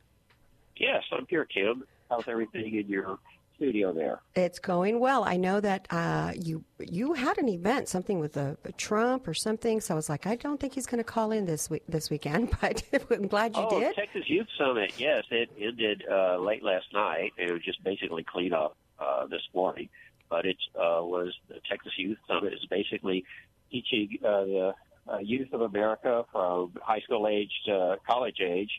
Yes, 0.78 1.04
I'm 1.12 1.28
here, 1.30 1.46
Kim. 1.46 1.84
How's 2.10 2.28
everything 2.28 2.76
in 2.76 2.88
your 2.88 3.20
studio 3.56 3.94
there? 3.94 4.20
It's 4.36 4.60
going 4.60 5.00
well. 5.00 5.24
I 5.24 5.38
know 5.38 5.60
that 5.60 5.86
uh, 5.92 6.32
you 6.36 6.64
you 6.80 7.14
had 7.14 7.38
an 7.38 7.48
event, 7.48 7.88
something 7.88 8.20
with 8.20 8.36
a, 8.36 8.58
a, 8.66 8.72
Trump 8.72 9.28
or 9.28 9.34
something. 9.34 9.80
So 9.80 9.94
I 9.94 9.96
was 9.96 10.10
like, 10.10 10.26
I 10.26 10.36
don't 10.36 10.60
think 10.60 10.74
he's 10.74 10.88
going 10.88 10.98
to 10.98 11.04
call 11.04 11.32
in 11.32 11.46
this 11.46 11.70
week 11.70 11.84
this 11.88 12.10
weekend, 12.10 12.52
but 12.62 12.84
I'm 13.12 13.28
glad 13.28 13.56
you 13.56 13.64
oh, 13.64 13.80
did. 13.80 13.96
Texas 13.96 14.24
Youth 14.28 14.48
Summit. 14.58 14.94
Yes, 14.98 15.26
it 15.30 15.50
ended 15.60 16.04
uh, 16.10 16.38
late 16.38 16.64
last 16.64 16.88
night. 16.94 17.34
It 17.38 17.52
was 17.52 17.62
just 17.62 17.84
basically 17.84 18.24
clean 18.24 18.54
up 18.54 18.76
uh, 19.00 19.28
this 19.28 19.44
morning 19.54 19.90
but 20.32 20.46
it 20.46 20.58
uh, 20.76 21.04
was 21.04 21.34
the 21.50 21.60
Texas 21.70 21.92
Youth 21.98 22.18
Summit 22.28 22.54
is 22.54 22.66
basically 22.70 23.24
teaching 23.70 24.18
uh, 24.24 24.44
the 24.46 24.74
uh, 25.12 25.18
youth 25.20 25.54
of 25.54 25.62
America 25.62 26.24
from 26.32 26.72
high 26.82 27.02
school 27.02 27.28
age 27.28 27.52
to 27.66 27.98
college 28.08 28.40
age 28.42 28.72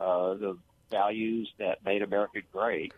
uh, 0.00 0.34
the 0.34 0.56
values 0.90 1.48
that 1.58 1.84
made 1.84 2.02
America 2.02 2.40
great. 2.52 2.92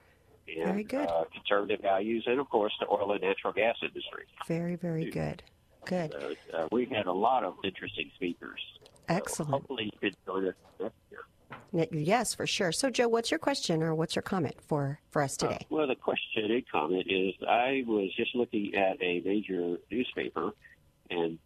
And, 0.48 0.66
very 0.66 0.85
good. 0.85 1.09
Uh, 1.09 1.24
conservative 1.33 1.81
values, 1.81 2.24
and 2.26 2.40
of 2.40 2.48
course 2.48 2.72
the 2.81 2.87
oil 2.88 3.12
and 3.12 3.22
natural 3.22 3.53
gas 3.53 3.76
industry. 3.83 4.24
Very, 4.48 4.76
very 4.76 5.11
good. 5.11 5.42
Good. 5.85 6.14
Uh, 6.14 6.57
uh, 6.57 6.68
we 6.72 6.87
had 6.87 7.07
a 7.07 7.12
lot 7.12 7.44
of 7.44 7.55
interesting 7.64 8.11
speakers. 8.16 8.61
Excellent. 9.09 9.50
So 9.50 9.57
hopefully, 9.59 9.90
you 9.92 9.98
could 10.00 10.16
join 10.26 10.48
us 10.48 10.55
next 10.81 10.94
year. 11.11 11.20
Yes, 11.73 12.35
for 12.35 12.47
sure. 12.47 12.73
So, 12.73 12.91
Joe, 12.91 13.09
what's 13.09 13.31
your 13.31 13.39
question 13.39 13.83
or 13.83 13.95
what's 13.95 14.17
your 14.17 14.23
comment 14.23 14.57
for, 14.67 15.01
for 15.11 15.23
us 15.23 15.37
today? 15.37 15.59
Uh, 15.61 15.65
well, 15.71 15.87
the 15.87 15.95
question 15.95 16.51
and 16.51 16.65
comment 16.71 17.07
is 17.09 17.35
I 17.49 17.85
was 17.87 18.11
just 18.17 18.35
looking 18.35 18.75
at 18.75 19.01
a 19.03 19.21
major 19.21 19.77
newspaper, 19.91 20.51
and 21.11 21.39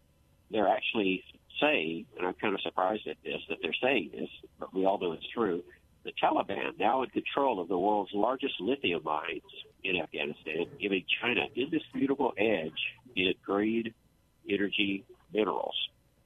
they're 0.51 0.67
actually 0.67 1.23
saying, 1.59 2.05
and 2.17 2.27
I'm 2.27 2.33
kind 2.33 2.53
of 2.53 2.61
surprised 2.61 3.07
at 3.07 3.17
this, 3.23 3.41
that 3.49 3.59
they're 3.61 3.73
saying 3.81 4.11
this, 4.13 4.29
but 4.59 4.73
we 4.73 4.85
all 4.85 4.99
know 4.99 5.13
it's 5.13 5.27
true. 5.33 5.63
The 6.03 6.11
Taliban 6.21 6.77
now 6.79 7.03
in 7.03 7.09
control 7.09 7.59
of 7.59 7.67
the 7.67 7.77
world's 7.77 8.11
largest 8.13 8.59
lithium 8.59 9.01
mines 9.03 9.41
in 9.83 9.97
Afghanistan, 9.97 10.65
giving 10.79 11.03
China 11.21 11.45
indisputable 11.55 12.33
edge 12.37 12.71
in 13.15 13.33
green 13.43 13.93
energy 14.49 15.03
minerals. 15.33 15.75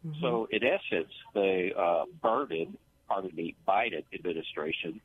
Mm-hmm. 0.05 0.21
So, 0.21 0.47
in 0.51 0.61
essence, 0.63 1.11
the 1.33 1.69
uh, 1.77 2.05
burden 2.21 2.77
pardon 3.09 3.31
me, 3.35 3.55
Biden 3.67 4.03
administration 4.13 5.01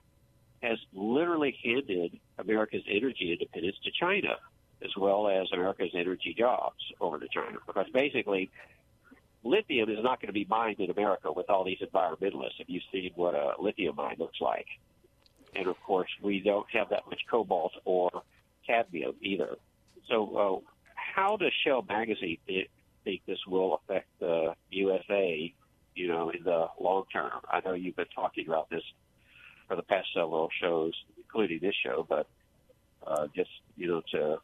has 0.62 0.78
literally 0.92 1.56
handed 1.64 2.18
America's 2.38 2.82
energy 2.88 3.32
independence 3.32 3.76
to 3.84 3.90
China, 3.98 4.36
as 4.82 4.90
well 4.96 5.28
as 5.28 5.48
America's 5.52 5.92
energy 5.94 6.34
jobs 6.38 6.80
over 7.00 7.18
to 7.18 7.26
China. 7.28 7.58
Because 7.66 7.86
basically, 7.92 8.50
lithium 9.42 9.90
is 9.90 9.98
not 10.02 10.20
going 10.20 10.28
to 10.28 10.32
be 10.32 10.46
mined 10.48 10.80
in 10.80 10.90
America 10.90 11.32
with 11.32 11.50
all 11.50 11.64
these 11.64 11.80
environmentalists. 11.80 12.60
If 12.60 12.68
you've 12.68 12.82
seen 12.92 13.10
what 13.16 13.34
a 13.34 13.54
lithium 13.58 13.96
mine 13.96 14.16
looks 14.18 14.40
like, 14.40 14.66
and 15.56 15.66
of 15.66 15.80
course, 15.82 16.08
we 16.22 16.40
don't 16.40 16.66
have 16.72 16.90
that 16.90 17.02
much 17.08 17.20
cobalt 17.30 17.72
or 17.84 18.10
cadmium 18.66 19.14
either. 19.20 19.56
So, 20.08 20.36
uh, 20.36 20.70
how 20.94 21.36
does 21.36 21.52
Shale 21.64 21.84
Magazine 21.88 22.38
think 23.04 23.22
this 23.26 23.38
will 23.46 23.74
affect 23.74 24.08
the 24.18 24.54
USA 24.70 25.52
you 25.94 26.08
know, 26.08 26.30
in 26.30 26.42
the 26.44 26.66
long 26.80 27.04
term. 27.12 27.30
I 27.48 27.60
know 27.64 27.74
you've 27.74 27.96
been 27.96 28.06
talking 28.14 28.46
about 28.46 28.70
this 28.70 28.82
for 29.68 29.76
the 29.76 29.82
past 29.82 30.08
several 30.14 30.48
shows, 30.60 30.92
including 31.16 31.60
this 31.60 31.74
show, 31.82 32.06
but 32.08 32.26
uh, 33.06 33.26
just, 33.34 33.50
you 33.76 33.88
know, 33.88 34.02
to 34.12 34.38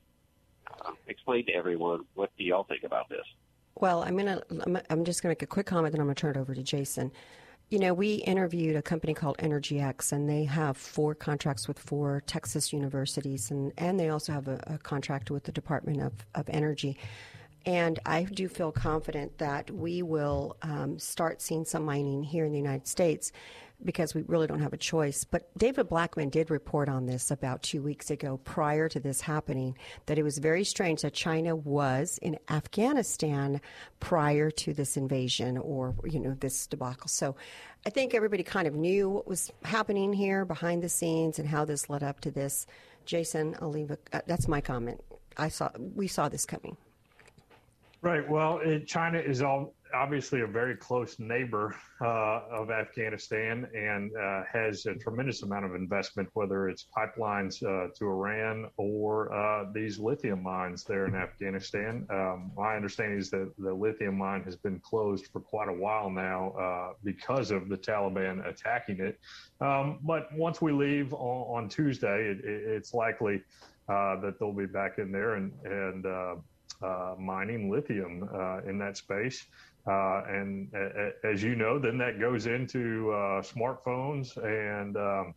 uh, 0.85 0.93
explain 1.09 1.47
to 1.47 1.53
everyone 1.53 2.05
what 2.15 2.31
do 2.39 2.45
y'all 2.45 2.65
think 2.65 2.85
about 2.85 3.09
this? 3.09 3.25
Well, 3.77 4.03
I'm 4.03 4.17
gonna. 4.17 4.43
I'm 4.91 5.05
just 5.05 5.23
gonna 5.23 5.31
make 5.31 5.43
a 5.43 5.47
quick 5.47 5.67
comment, 5.67 5.93
then 5.93 6.01
I'm 6.01 6.07
gonna 6.07 6.15
turn 6.15 6.37
it 6.37 6.39
over 6.39 6.55
to 6.55 6.63
Jason. 6.63 7.13
You 7.71 7.79
know, 7.79 7.95
we 7.95 8.15
interviewed 8.15 8.75
a 8.75 8.83
company 8.83 9.15
called 9.15 9.39
EnergyX, 9.39 10.11
and 10.13 10.29
they 10.29 10.45
have 10.45 10.77
four 10.77 11.15
contracts 11.15 11.69
with 11.69 11.79
four 11.79 12.21
Texas 12.27 12.73
universities, 12.73 13.51
and, 13.53 13.73
and 13.79 13.99
they 13.99 14.09
also 14.09 14.33
have 14.33 14.49
a, 14.49 14.61
a 14.67 14.79
contract 14.79 15.31
with 15.31 15.45
the 15.45 15.53
Department 15.53 16.03
of, 16.03 16.13
of 16.35 16.49
Energy. 16.49 16.99
And 17.67 17.99
I 18.07 18.25
do 18.25 18.49
feel 18.49 18.73
confident 18.73 19.39
that 19.39 19.71
we 19.71 20.03
will 20.03 20.57
um, 20.63 20.99
start 20.99 21.43
seeing 21.43 21.65
some 21.65 21.85
mining 21.85 22.23
here 22.23 22.45
in 22.45 22.53
the 22.53 22.59
United 22.59 22.87
States. 22.87 23.33
because 23.85 24.15
we 24.15 24.23
really 24.23 24.47
don't 24.47 24.61
have 24.61 24.73
a 24.73 24.79
choice. 24.79 25.25
But 25.25 25.57
David 25.57 25.89
Blackman 25.89 26.29
did 26.29 26.51
report 26.51 26.89
on 26.89 27.07
this 27.07 27.31
about 27.31 27.63
two 27.63 27.83
weeks 27.83 28.11
ago 28.11 28.39
prior 28.45 28.89
to 28.89 29.01
this 29.01 29.21
happening 29.21 29.77
that 30.07 30.19
it 30.19 30.23
was 30.23 30.39
very 30.39 30.65
strange 30.65 31.03
that 31.03 31.15
China 31.15 31.57
was 31.57 32.19
in 32.23 32.39
Afghanistan 32.49 33.61
prior 33.99 34.51
to 34.51 34.75
this 34.75 34.97
invasion 34.97 35.59
or, 35.59 35.95
you 36.05 36.21
know, 36.21 36.37
this 36.41 36.67
debacle. 36.67 37.09
So 37.09 37.37
I 37.87 37.91
think 37.91 38.15
everybody 38.15 38.43
kind 38.43 38.69
of 38.69 38.75
knew 38.75 39.09
what 39.09 39.27
was 39.27 39.51
happening 39.65 40.13
here 40.13 40.45
behind 40.45 40.83
the 40.83 40.89
scenes 40.89 41.39
and 41.39 41.49
how 41.49 41.65
this 41.65 41.89
led 41.89 42.03
up 42.03 42.21
to 42.21 42.31
this. 42.31 42.67
Jason, 43.07 43.57
I'll 43.61 43.71
leave 43.71 43.91
it. 43.91 44.09
Uh, 44.13 44.21
that's 44.27 44.47
my 44.47 44.61
comment. 44.61 45.01
I 45.37 45.49
saw, 45.49 45.71
we 45.79 46.07
saw 46.07 46.29
this 46.29 46.45
coming. 46.45 46.77
Right. 48.03 48.27
Well, 48.27 48.61
it, 48.65 48.87
China 48.87 49.19
is 49.19 49.43
all 49.43 49.75
obviously 49.93 50.41
a 50.41 50.47
very 50.47 50.75
close 50.75 51.19
neighbor 51.19 51.77
uh, 52.01 52.41
of 52.51 52.71
Afghanistan 52.71 53.69
and 53.75 54.11
uh, 54.17 54.43
has 54.51 54.87
a 54.87 54.95
tremendous 54.95 55.43
amount 55.43 55.67
of 55.67 55.75
investment, 55.75 56.29
whether 56.33 56.71
it's 56.71 56.87
pipelines 56.97 57.63
uh, 57.63 57.93
to 57.99 58.07
Iran 58.07 58.71
or 58.79 59.31
uh, 59.35 59.67
these 59.75 59.99
lithium 59.99 60.43
mines 60.43 60.83
there 60.85 61.07
in 61.07 61.15
Afghanistan. 61.15 62.07
Um, 62.09 62.53
my 62.57 62.75
understanding 62.75 63.19
is 63.19 63.29
that 63.31 63.53
the 63.59 63.75
lithium 63.75 64.17
mine 64.17 64.45
has 64.45 64.57
been 64.57 64.81
closed 64.81 65.27
for 65.27 65.41
quite 65.41 65.69
a 65.69 65.75
while 65.75 66.09
now 66.09 66.53
uh, 66.53 66.93
because 67.05 67.51
of 67.51 67.69
the 67.69 67.77
Taliban 67.77 68.49
attacking 68.49 69.01
it. 69.01 69.19
Um, 69.61 69.99
but 70.03 70.33
once 70.33 70.63
we 70.63 70.73
leave 70.73 71.13
on, 71.13 71.65
on 71.65 71.69
Tuesday, 71.69 72.31
it, 72.31 72.39
it, 72.45 72.63
it's 72.67 72.95
likely 72.95 73.43
uh, 73.91 74.19
that 74.21 74.39
they'll 74.39 74.53
be 74.53 74.65
back 74.65 74.99
in 74.99 75.13
there 75.13 75.35
and, 75.35 75.53
and 75.65 76.07
mining 77.19 77.71
lithium 77.71 78.29
in 78.67 78.79
that 78.79 78.97
space. 78.97 79.47
Uh, 79.87 80.23
and 80.29 80.69
uh, 80.75 81.11
as 81.25 81.43
you 81.43 81.55
know, 81.55 81.79
then 81.79 81.97
that 81.99 82.21
goes 82.21 82.47
into 82.47 83.11
uh, 83.13 83.41
smartphones 83.41 84.37
and 84.37 84.97
um, 84.97 85.35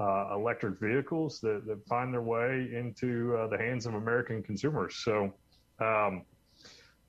uh, 0.00 0.34
electric 0.34 0.80
vehicles 0.80 1.38
that, 1.40 1.66
that, 1.66 1.86
find 1.86 2.12
their 2.12 2.22
way 2.22 2.68
into 2.72 3.36
uh, 3.36 3.46
the 3.46 3.58
hands 3.58 3.86
of 3.86 3.94
American 3.94 4.42
consumers. 4.42 4.96
So, 4.96 5.32
um, 5.80 6.24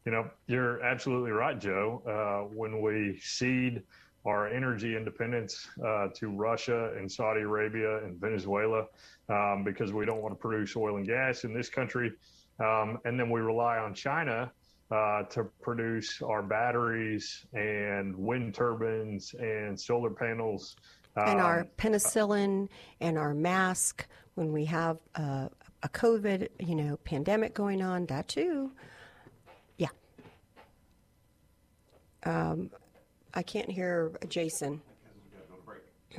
you 0.06 0.12
know, 0.12 0.30
you're 0.48 0.84
absolutely 0.84 1.32
right, 1.32 1.60
Joe. 1.60 2.04
Uh, 2.06 2.54
when 2.54 2.82
we 2.82 3.20
cede 3.22 3.82
our 4.26 4.48
energy 4.48 4.98
independence 4.98 5.68
to 6.16 6.30
Russia 6.30 6.92
and 6.98 7.12
Saudi 7.12 7.42
Arabia 7.42 8.04
and 8.04 8.20
Venezuela 8.20 8.86
um, 9.30 9.64
because 9.64 9.94
we 9.94 10.04
don't 10.04 10.22
want 10.22 10.34
to 10.34 10.40
produce 10.40 10.76
oil 10.76 10.98
and 10.98 11.06
gas 11.06 11.44
in 11.44 11.54
this 11.54 11.70
country, 11.70 12.12
um, 12.60 13.00
and 13.06 13.20
then 13.20 13.30
we 13.30 13.42
rely 13.42 13.78
on 13.78 13.94
China 13.94 14.52
uh, 14.92 15.24
to 15.24 15.46
produce 15.62 16.22
our 16.22 16.44
batteries 16.44 17.46
and 17.54 18.16
wind 18.16 18.54
turbines 18.54 19.34
and 19.40 19.80
solar 19.80 20.10
panels. 20.10 20.76
And 21.16 21.40
um, 21.40 21.46
our 21.46 21.68
penicillin 21.78 22.68
and 23.00 23.18
our 23.18 23.34
mask 23.34 24.06
when 24.36 24.52
we 24.52 24.66
have 24.66 24.98
uh, 25.16 25.48
a 25.84 25.90
COVID, 25.90 26.50
you 26.60 26.76
know, 26.76 26.98
pandemic 26.98 27.54
going 27.54 27.82
on, 27.82 28.06
that 28.08 28.28
too. 28.28 28.72
Yeah. 29.78 29.88
Um, 32.24 32.70
I 33.34 33.44
can't 33.44 33.70
hear 33.70 34.12
Jason. 34.28 34.82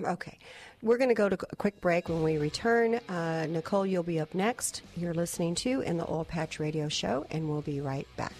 Okay. 0.04 0.38
We're 0.82 0.98
going 0.98 1.08
to 1.08 1.14
go 1.14 1.28
to 1.28 1.38
a 1.50 1.56
quick 1.56 1.80
break. 1.80 2.08
When 2.08 2.22
we 2.22 2.36
return, 2.38 2.96
uh, 3.08 3.46
Nicole, 3.48 3.86
you'll 3.86 4.02
be 4.02 4.20
up 4.20 4.34
next. 4.34 4.82
You're 4.96 5.14
listening 5.14 5.54
to 5.56 5.80
In 5.80 5.96
the 5.96 6.04
Oil 6.10 6.24
Patch 6.24 6.60
Radio 6.60 6.88
Show, 6.88 7.26
and 7.30 7.48
we'll 7.48 7.62
be 7.62 7.80
right 7.80 8.06
back. 8.16 8.34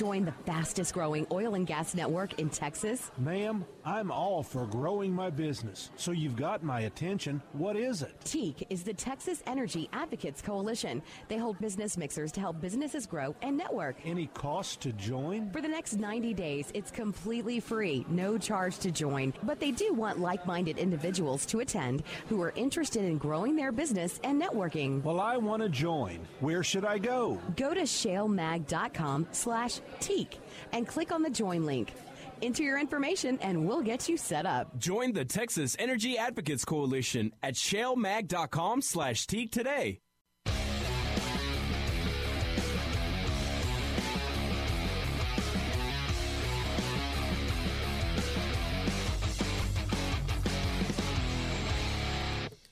Join 0.00 0.24
the 0.24 0.32
fastest 0.46 0.94
growing 0.94 1.26
oil 1.30 1.56
and 1.56 1.66
gas 1.66 1.94
network 1.94 2.38
in 2.40 2.48
Texas? 2.48 3.10
Ma'am, 3.18 3.66
I'm 3.84 4.10
all 4.10 4.42
for 4.42 4.64
growing 4.64 5.12
my 5.12 5.28
business, 5.28 5.90
so 5.96 6.10
you've 6.10 6.36
got 6.36 6.62
my 6.62 6.80
attention. 6.80 7.42
What 7.52 7.76
is 7.76 8.00
it? 8.00 8.18
TEAC 8.24 8.66
is 8.70 8.82
the 8.82 8.94
Texas 8.94 9.42
Energy 9.46 9.90
Advocates 9.92 10.40
Coalition. 10.40 11.02
They 11.28 11.36
hold 11.36 11.58
business 11.58 11.98
mixers 11.98 12.32
to 12.32 12.40
help 12.40 12.62
businesses 12.62 13.04
grow 13.04 13.36
and 13.42 13.58
network. 13.58 13.96
Any 14.06 14.28
cost 14.28 14.80
to 14.80 14.92
join? 14.94 15.50
For 15.50 15.60
the 15.60 15.68
next 15.68 15.98
90 15.98 16.32
days, 16.32 16.70
it's 16.72 16.90
completely 16.90 17.60
free, 17.60 18.06
no 18.08 18.38
charge 18.38 18.78
to 18.78 18.90
join. 18.90 19.34
But 19.42 19.60
they 19.60 19.70
do 19.70 19.92
want 19.92 20.18
like 20.18 20.46
minded 20.46 20.78
individuals 20.78 21.44
to 21.46 21.60
attend 21.60 22.04
who 22.30 22.40
are 22.40 22.54
interested 22.56 23.04
in 23.04 23.18
growing 23.18 23.54
their 23.54 23.70
business 23.70 24.18
and 24.24 24.40
networking. 24.40 25.02
Well, 25.04 25.20
I 25.20 25.36
want 25.36 25.62
to 25.62 25.68
join. 25.68 26.20
Where 26.38 26.62
should 26.62 26.86
I 26.86 26.96
go? 26.96 27.38
Go 27.56 27.74
to 27.74 27.82
shalemag.com 27.82 29.26
slash 29.32 29.80
TEAC 29.98 30.38
and 30.72 30.86
click 30.86 31.12
on 31.12 31.22
the 31.22 31.30
join 31.30 31.64
link. 31.64 31.92
Enter 32.42 32.62
your 32.62 32.78
information 32.78 33.38
and 33.42 33.66
we'll 33.66 33.82
get 33.82 34.08
you 34.08 34.16
set 34.16 34.46
up. 34.46 34.78
Join 34.78 35.12
the 35.12 35.24
Texas 35.24 35.76
Energy 35.78 36.16
Advocates 36.16 36.64
Coalition 36.64 37.32
at 37.42 37.54
shalemag.com 37.54 38.82
slash 38.82 39.26
TEAC 39.26 39.50
today. 39.50 40.00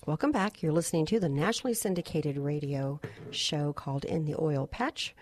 Welcome 0.09 0.33
back. 0.33 0.63
You're 0.63 0.73
listening 0.73 1.05
to 1.07 1.21
the 1.21 1.29
nationally 1.29 1.75
syndicated 1.75 2.39
radio 2.39 2.99
show 3.31 3.75
called 3.75 4.07
In 4.07 4.25
the 4.25 4.37
Oil 4.41 4.67
Patch. 4.67 5.15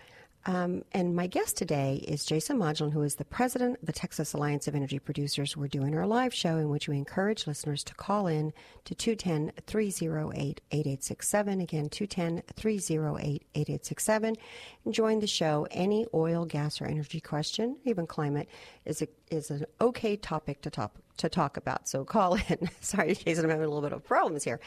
Um, 0.48 0.84
and 0.92 1.16
my 1.16 1.26
guest 1.26 1.56
today 1.56 2.04
is 2.06 2.24
Jason 2.24 2.58
Modisette, 2.58 2.92
who 2.92 3.02
is 3.02 3.16
the 3.16 3.24
president 3.24 3.80
of 3.80 3.86
the 3.86 3.92
Texas 3.92 4.32
Alliance 4.32 4.68
of 4.68 4.76
Energy 4.76 5.00
Producers. 5.00 5.56
We're 5.56 5.66
doing 5.66 5.96
our 5.96 6.06
live 6.06 6.32
show 6.32 6.56
in 6.56 6.68
which 6.68 6.88
we 6.88 6.96
encourage 6.96 7.48
listeners 7.48 7.82
to 7.82 7.94
call 7.94 8.28
in 8.28 8.52
to 8.84 8.94
210 8.94 9.52
308 9.66 10.60
8867. 10.70 11.60
Again, 11.60 11.88
210 11.88 12.42
308 12.54 13.44
8867. 13.56 14.36
And 14.84 14.94
join 14.94 15.18
the 15.18 15.26
show. 15.26 15.66
Any 15.72 16.06
oil, 16.14 16.44
gas, 16.44 16.80
or 16.80 16.86
energy 16.86 17.20
question, 17.20 17.76
even 17.84 18.06
climate, 18.06 18.48
is, 18.84 19.02
a, 19.02 19.08
is 19.32 19.50
an 19.50 19.66
okay 19.80 20.14
topic 20.14 20.62
to 20.62 20.70
talk, 20.70 20.94
to 21.16 21.28
talk 21.28 21.56
about. 21.56 21.88
So 21.88 22.04
call 22.04 22.34
in. 22.48 22.70
Sorry, 22.80 23.16
Jason, 23.16 23.46
I'm 23.46 23.50
having 23.50 23.64
a 23.64 23.68
little 23.68 23.82
bit 23.82 23.92
of 23.92 24.04
problems 24.04 24.44
here. 24.44 24.60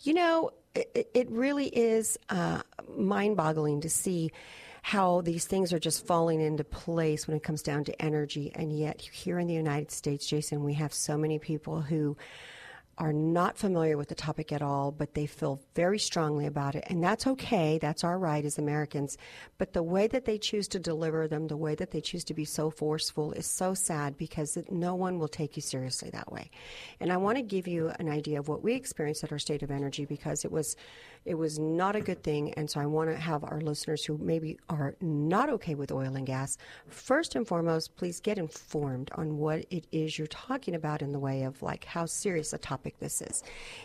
You 0.00 0.14
know, 0.14 0.50
it, 0.74 1.08
it 1.14 1.30
really 1.30 1.66
is 1.66 2.18
uh, 2.30 2.62
mind 2.96 3.36
boggling 3.36 3.80
to 3.82 3.88
see 3.88 4.32
how 4.82 5.20
these 5.20 5.46
things 5.46 5.72
are 5.72 5.78
just 5.78 6.06
falling 6.06 6.40
into 6.40 6.64
place 6.64 7.26
when 7.26 7.36
it 7.36 7.42
comes 7.42 7.62
down 7.62 7.84
to 7.84 8.02
energy. 8.02 8.52
And 8.54 8.76
yet, 8.76 9.00
here 9.00 9.38
in 9.38 9.46
the 9.46 9.54
United 9.54 9.90
States, 9.90 10.26
Jason, 10.26 10.64
we 10.64 10.74
have 10.74 10.92
so 10.92 11.16
many 11.16 11.38
people 11.38 11.80
who 11.80 12.16
are 13.00 13.12
not 13.14 13.56
familiar 13.56 13.96
with 13.96 14.08
the 14.08 14.14
topic 14.14 14.52
at 14.52 14.60
all, 14.60 14.92
but 14.92 15.14
they 15.14 15.24
feel 15.24 15.58
very 15.74 15.98
strongly 15.98 16.44
about 16.44 16.74
it. 16.74 16.84
And 16.88 17.02
that's 17.02 17.26
okay. 17.26 17.78
That's 17.78 18.04
our 18.04 18.18
right 18.18 18.44
as 18.44 18.58
Americans. 18.58 19.16
But 19.56 19.72
the 19.72 19.82
way 19.82 20.06
that 20.08 20.26
they 20.26 20.36
choose 20.36 20.68
to 20.68 20.78
deliver 20.78 21.26
them, 21.26 21.48
the 21.48 21.56
way 21.56 21.74
that 21.76 21.92
they 21.92 22.02
choose 22.02 22.24
to 22.24 22.34
be 22.34 22.44
so 22.44 22.68
forceful 22.68 23.32
is 23.32 23.46
so 23.46 23.72
sad 23.72 24.18
because 24.18 24.58
no 24.68 24.94
one 24.94 25.18
will 25.18 25.28
take 25.28 25.56
you 25.56 25.62
seriously 25.62 26.10
that 26.10 26.30
way. 26.30 26.50
And 27.00 27.10
I 27.10 27.16
want 27.16 27.38
to 27.38 27.42
give 27.42 27.66
you 27.66 27.90
an 27.98 28.10
idea 28.10 28.38
of 28.38 28.48
what 28.48 28.62
we 28.62 28.74
experienced 28.74 29.24
at 29.24 29.32
our 29.32 29.38
State 29.38 29.62
of 29.62 29.70
Energy 29.70 30.04
because 30.04 30.44
it 30.44 30.52
was 30.52 30.76
it 31.24 31.34
was 31.34 31.58
not 31.58 31.96
a 31.96 32.00
good 32.00 32.22
thing. 32.22 32.52
And 32.54 32.70
so 32.70 32.80
I 32.80 32.86
want 32.86 33.10
to 33.10 33.16
have 33.16 33.44
our 33.44 33.60
listeners 33.60 34.04
who 34.04 34.18
maybe 34.18 34.58
are 34.68 34.96
not 35.00 35.50
okay 35.50 35.74
with 35.74 35.92
oil 35.92 36.16
and 36.16 36.26
gas, 36.26 36.56
first 36.88 37.34
and 37.34 37.46
foremost, 37.46 37.96
please 37.96 38.20
get 38.20 38.38
informed 38.38 39.10
on 39.14 39.36
what 39.38 39.66
it 39.70 39.86
is 39.92 40.18
you're 40.18 40.26
talking 40.26 40.74
about 40.74 41.02
in 41.02 41.12
the 41.12 41.18
way 41.18 41.42
of 41.42 41.62
like 41.62 41.84
how 41.84 42.06
serious 42.06 42.52
a 42.52 42.58
topic 42.58 42.98
this 42.98 43.20
is. 43.20 43.42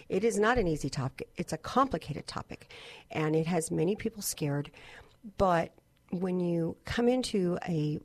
It 0.10 0.24
is 0.24 0.40
not 0.40 0.58
an 0.58 0.68
easy 0.68 0.90
topic, 0.90 1.28
it's 1.36 1.54
a 1.54 1.58
complicated 1.58 2.28
topic, 2.28 2.72
and 3.12 3.36
it 3.36 3.48
has 3.48 3.72
many 3.72 3.96
people 3.96 4.22
scared. 4.22 4.72
But 5.38 5.74
when 6.12 6.40
you 6.40 6.78
come 6.86 7.10
into 7.10 7.58
a 7.68 8.00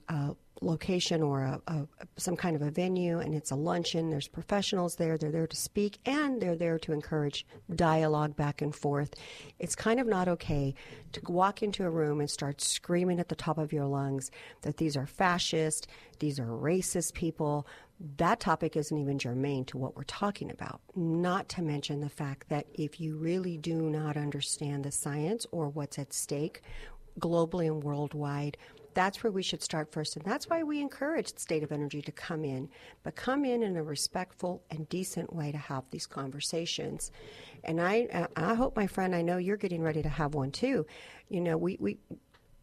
location 0.60 1.22
or 1.22 1.42
a, 1.42 1.60
a, 1.68 1.86
some 2.16 2.36
kind 2.36 2.54
of 2.54 2.62
a 2.62 2.70
venue 2.70 3.18
and 3.18 3.34
it's 3.34 3.50
a 3.50 3.56
luncheon 3.56 4.10
there's 4.10 4.28
professionals 4.28 4.96
there 4.96 5.16
they're 5.16 5.30
there 5.30 5.46
to 5.46 5.56
speak 5.56 5.98
and 6.04 6.40
they're 6.40 6.56
there 6.56 6.78
to 6.78 6.92
encourage 6.92 7.46
dialogue 7.74 8.36
back 8.36 8.60
and 8.60 8.74
forth 8.74 9.14
it's 9.58 9.74
kind 9.74 9.98
of 9.98 10.06
not 10.06 10.28
okay 10.28 10.74
to 11.12 11.20
walk 11.28 11.62
into 11.62 11.84
a 11.84 11.90
room 11.90 12.20
and 12.20 12.30
start 12.30 12.60
screaming 12.60 13.18
at 13.18 13.28
the 13.28 13.34
top 13.34 13.58
of 13.58 13.72
your 13.72 13.86
lungs 13.86 14.30
that 14.62 14.76
these 14.76 14.96
are 14.96 15.06
fascist 15.06 15.86
these 16.18 16.38
are 16.38 16.46
racist 16.46 17.14
people 17.14 17.66
that 18.16 18.40
topic 18.40 18.76
isn't 18.76 18.96
even 18.96 19.18
germane 19.18 19.64
to 19.66 19.76
what 19.76 19.94
we're 19.94 20.04
talking 20.04 20.50
about. 20.50 20.80
Not 20.96 21.50
to 21.50 21.62
mention 21.62 22.00
the 22.00 22.08
fact 22.08 22.48
that 22.48 22.66
if 22.72 22.98
you 22.98 23.18
really 23.18 23.58
do 23.58 23.74
not 23.90 24.16
understand 24.16 24.84
the 24.84 24.90
science 24.90 25.46
or 25.52 25.68
what's 25.68 25.98
at 25.98 26.14
stake 26.14 26.62
globally 27.18 27.66
and 27.66 27.84
worldwide, 27.84 28.56
that's 28.94 29.22
where 29.22 29.30
we 29.30 29.42
should 29.42 29.62
start 29.62 29.92
first. 29.92 30.16
And 30.16 30.24
that's 30.24 30.48
why 30.48 30.62
we 30.62 30.80
encourage 30.80 31.32
the 31.32 31.40
State 31.40 31.62
of 31.62 31.72
Energy 31.72 32.02
to 32.02 32.12
come 32.12 32.44
in, 32.44 32.68
but 33.02 33.16
come 33.16 33.44
in 33.44 33.62
in 33.62 33.76
a 33.76 33.82
respectful 33.82 34.62
and 34.70 34.88
decent 34.88 35.34
way 35.34 35.52
to 35.52 35.58
have 35.58 35.84
these 35.90 36.06
conversations. 36.06 37.10
And 37.64 37.80
I, 37.80 38.28
I 38.36 38.54
hope, 38.54 38.76
my 38.76 38.86
friend, 38.86 39.14
I 39.14 39.22
know 39.22 39.36
you're 39.36 39.56
getting 39.56 39.82
ready 39.82 40.02
to 40.02 40.08
have 40.08 40.34
one 40.34 40.50
too. 40.50 40.86
You 41.28 41.40
know, 41.40 41.56
we, 41.56 41.76
we 41.80 41.98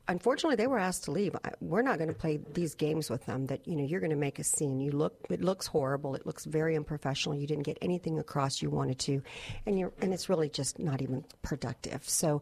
unfortunately 0.08 0.56
they 0.56 0.68
were 0.68 0.80
asked 0.80 1.04
to 1.04 1.12
leave 1.12 1.36
we're 1.60 1.82
not 1.82 1.98
going 1.98 2.08
to 2.08 2.14
play 2.14 2.40
these 2.54 2.76
games 2.76 3.10
with 3.10 3.26
them 3.26 3.46
that 3.48 3.68
you 3.68 3.76
know 3.76 3.84
you're 3.84 4.00
going 4.00 4.10
to 4.10 4.16
make 4.16 4.40
a 4.40 4.44
scene 4.44 4.80
you 4.80 4.92
look 4.92 5.14
it 5.30 5.42
looks 5.42 5.68
horrible 5.68 6.16
it 6.16 6.26
looks 6.26 6.46
very 6.46 6.76
unprofessional 6.76 7.38
you 7.38 7.48
didn't 7.48 7.64
get 7.64 7.78
anything 7.82 8.20
across 8.20 8.62
you 8.62 8.70
wanted 8.70 8.98
to 8.98 9.22
and 9.66 9.78
you're 9.78 9.92
and 10.02 10.14
it's 10.14 10.30
really 10.30 10.50
just 10.50 10.80
not 10.80 11.02
even 11.02 11.24
productive 11.42 12.08
so 12.08 12.42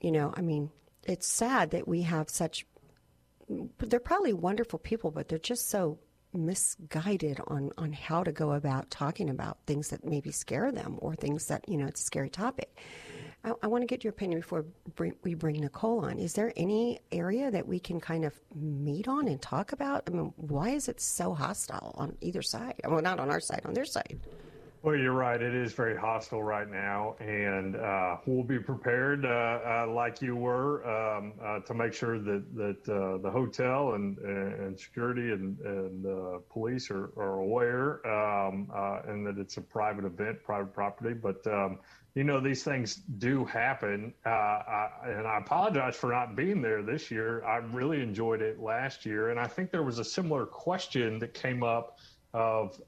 you 0.00 0.12
know 0.12 0.32
i 0.36 0.40
mean 0.40 0.70
it's 1.04 1.26
sad 1.26 1.70
that 1.70 1.88
we 1.88 2.02
have 2.02 2.28
such 2.28 2.66
they're 3.78 4.00
probably 4.00 4.32
wonderful 4.32 4.78
people, 4.78 5.10
but 5.10 5.28
they're 5.28 5.38
just 5.38 5.68
so 5.70 5.98
misguided 6.32 7.40
on 7.48 7.70
on 7.76 7.92
how 7.92 8.22
to 8.22 8.30
go 8.30 8.52
about 8.52 8.88
talking 8.88 9.30
about 9.30 9.58
things 9.66 9.88
that 9.88 10.04
maybe 10.04 10.30
scare 10.30 10.70
them 10.70 10.96
or 11.00 11.14
things 11.16 11.48
that 11.48 11.68
you 11.68 11.76
know 11.76 11.86
it's 11.86 12.00
a 12.00 12.04
scary 12.04 12.30
topic. 12.30 12.78
I, 13.42 13.52
I 13.62 13.66
want 13.66 13.82
to 13.82 13.86
get 13.86 14.04
your 14.04 14.10
opinion 14.10 14.40
before 14.40 14.66
we 15.22 15.34
bring 15.34 15.60
Nicole 15.60 16.04
on. 16.04 16.18
Is 16.18 16.34
there 16.34 16.52
any 16.56 17.00
area 17.10 17.50
that 17.50 17.66
we 17.66 17.80
can 17.80 18.00
kind 18.00 18.24
of 18.24 18.38
meet 18.54 19.08
on 19.08 19.28
and 19.28 19.40
talk 19.40 19.72
about? 19.72 20.04
I 20.06 20.10
mean, 20.10 20.32
why 20.36 20.70
is 20.70 20.88
it 20.88 21.00
so 21.00 21.34
hostile 21.34 21.94
on 21.96 22.16
either 22.20 22.42
side? 22.42 22.74
Well, 22.86 23.02
not 23.02 23.18
on 23.18 23.30
our 23.30 23.40
side, 23.40 23.62
on 23.64 23.74
their 23.74 23.86
side. 23.86 24.20
Well, 24.82 24.96
you're 24.96 25.12
right. 25.12 25.40
It 25.40 25.54
is 25.54 25.74
very 25.74 25.94
hostile 25.94 26.42
right 26.42 26.66
now, 26.66 27.14
and 27.20 27.76
uh, 27.76 28.16
we'll 28.24 28.44
be 28.44 28.58
prepared, 28.58 29.26
uh, 29.26 29.28
uh, 29.28 29.86
like 29.94 30.22
you 30.22 30.34
were, 30.36 30.82
um, 30.88 31.34
uh, 31.44 31.60
to 31.60 31.74
make 31.74 31.92
sure 31.92 32.18
that 32.18 32.56
that 32.56 32.88
uh, 32.88 33.18
the 33.18 33.30
hotel 33.30 33.92
and 33.92 34.16
and 34.16 34.80
security 34.80 35.32
and 35.32 35.58
and 35.60 36.06
uh, 36.06 36.38
police 36.50 36.90
are, 36.90 37.12
are 37.18 37.40
aware, 37.40 38.06
um, 38.06 38.70
and 39.06 39.26
that 39.26 39.36
it's 39.36 39.58
a 39.58 39.60
private 39.60 40.06
event, 40.06 40.42
private 40.42 40.72
property. 40.72 41.12
But 41.12 41.46
um, 41.46 41.80
you 42.14 42.24
know, 42.24 42.40
these 42.40 42.64
things 42.64 43.02
do 43.18 43.44
happen, 43.44 44.14
I, 44.24 44.88
and 45.04 45.26
I 45.26 45.36
apologize 45.36 45.94
for 45.94 46.10
not 46.10 46.34
being 46.36 46.62
there 46.62 46.82
this 46.82 47.10
year. 47.10 47.44
I 47.44 47.56
really 47.56 48.00
enjoyed 48.00 48.40
it 48.40 48.58
last 48.58 49.04
year, 49.04 49.28
and 49.28 49.38
I 49.38 49.46
think 49.46 49.72
there 49.72 49.82
was 49.82 49.98
a 49.98 50.04
similar 50.04 50.46
question 50.46 51.18
that 51.18 51.34
came 51.34 51.62
up 51.62 51.98
of. 52.32 52.80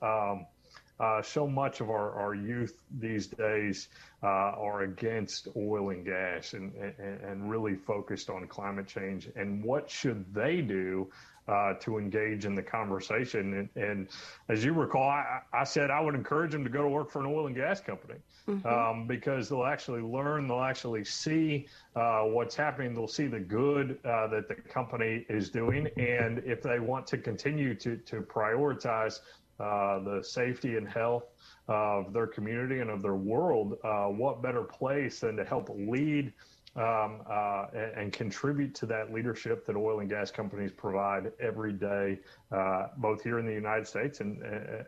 Uh, 1.03 1.21
so 1.21 1.49
much 1.49 1.81
of 1.81 1.91
our, 1.91 2.12
our 2.12 2.33
youth 2.33 2.79
these 3.01 3.27
days 3.27 3.88
uh, 4.23 4.27
are 4.27 4.83
against 4.83 5.49
oil 5.57 5.91
and 5.91 6.05
gas 6.05 6.53
and, 6.53 6.73
and, 6.77 7.21
and, 7.21 7.51
really 7.51 7.75
focused 7.75 8.31
on 8.31 8.47
climate 8.47 8.87
change 8.87 9.29
and 9.35 9.65
what 9.65 9.91
should 9.91 10.25
they 10.33 10.61
do 10.61 11.11
uh, 11.49 11.75
to 11.75 11.99
engage 11.99 12.45
in 12.45 12.55
the 12.55 12.62
conversation. 12.62 13.69
And, 13.75 13.85
and 13.85 14.09
as 14.49 14.65
you 14.65 14.73
recall, 14.73 15.09
I, 15.09 15.41
I, 15.53 15.65
said 15.65 15.91
I 15.91 16.01
would 16.01 16.15
encourage 16.15 16.53
them 16.53 16.62
to 16.62 16.71
go 16.71 16.83
to 16.83 16.88
work 16.88 17.11
for 17.11 17.19
an 17.19 17.27
oil 17.27 17.49
and 17.49 17.57
gas 17.57 17.81
company 17.81 18.21
mm-hmm. 18.49 18.65
um, 18.65 19.09
because 19.09 19.49
they'll 19.49 19.65
actually 19.65 20.03
learn, 20.03 20.47
they'll 20.47 20.61
actually 20.61 21.05
see 21.05 21.67
uh, 21.97 22.21
what's 22.21 22.55
happening, 22.55 22.95
they'll 22.95 23.09
see 23.09 23.27
the 23.27 23.41
good 23.41 23.99
uh, 24.05 24.29
that 24.29 24.47
the 24.47 24.55
company 24.55 25.27
is 25.29 25.51
doing. 25.51 25.88
And 25.97 26.38
if 26.47 26.62
they 26.62 26.79
want 26.79 27.09
to 27.09 27.19
continue 27.19 27.75
to, 27.75 27.97
to 27.97 28.21
prioritize 28.21 29.19
uh, 29.62 30.01
the 30.01 30.22
safety 30.22 30.77
and 30.77 30.88
health 30.88 31.25
of 31.68 32.12
their 32.12 32.27
community 32.27 32.81
and 32.81 32.90
of 32.90 33.01
their 33.03 33.14
world, 33.14 33.79
uh, 33.85 34.07
what 34.07 34.42
better 34.42 34.62
place 34.62 35.20
than 35.20 35.37
to 35.37 35.44
help 35.44 35.68
lead 35.70 36.33
um, 36.75 37.20
uh, 37.31 37.66
and, 37.75 37.92
and, 37.98 38.12
contribute 38.14 38.75
to 38.75 38.87
that 38.87 39.12
leadership 39.12 39.66
that 39.66 39.77
oil 39.77 40.01
and 40.01 40.09
gas 40.09 40.31
companies 40.31 40.72
provide 40.72 41.31
every 41.38 41.72
day, 41.72 42.18
uh, 42.51 42.87
both 42.96 43.22
here 43.22 43.38
in 43.38 43.44
the 43.44 43.53
United 43.53 43.87
States 43.87 44.20
and 44.20 44.42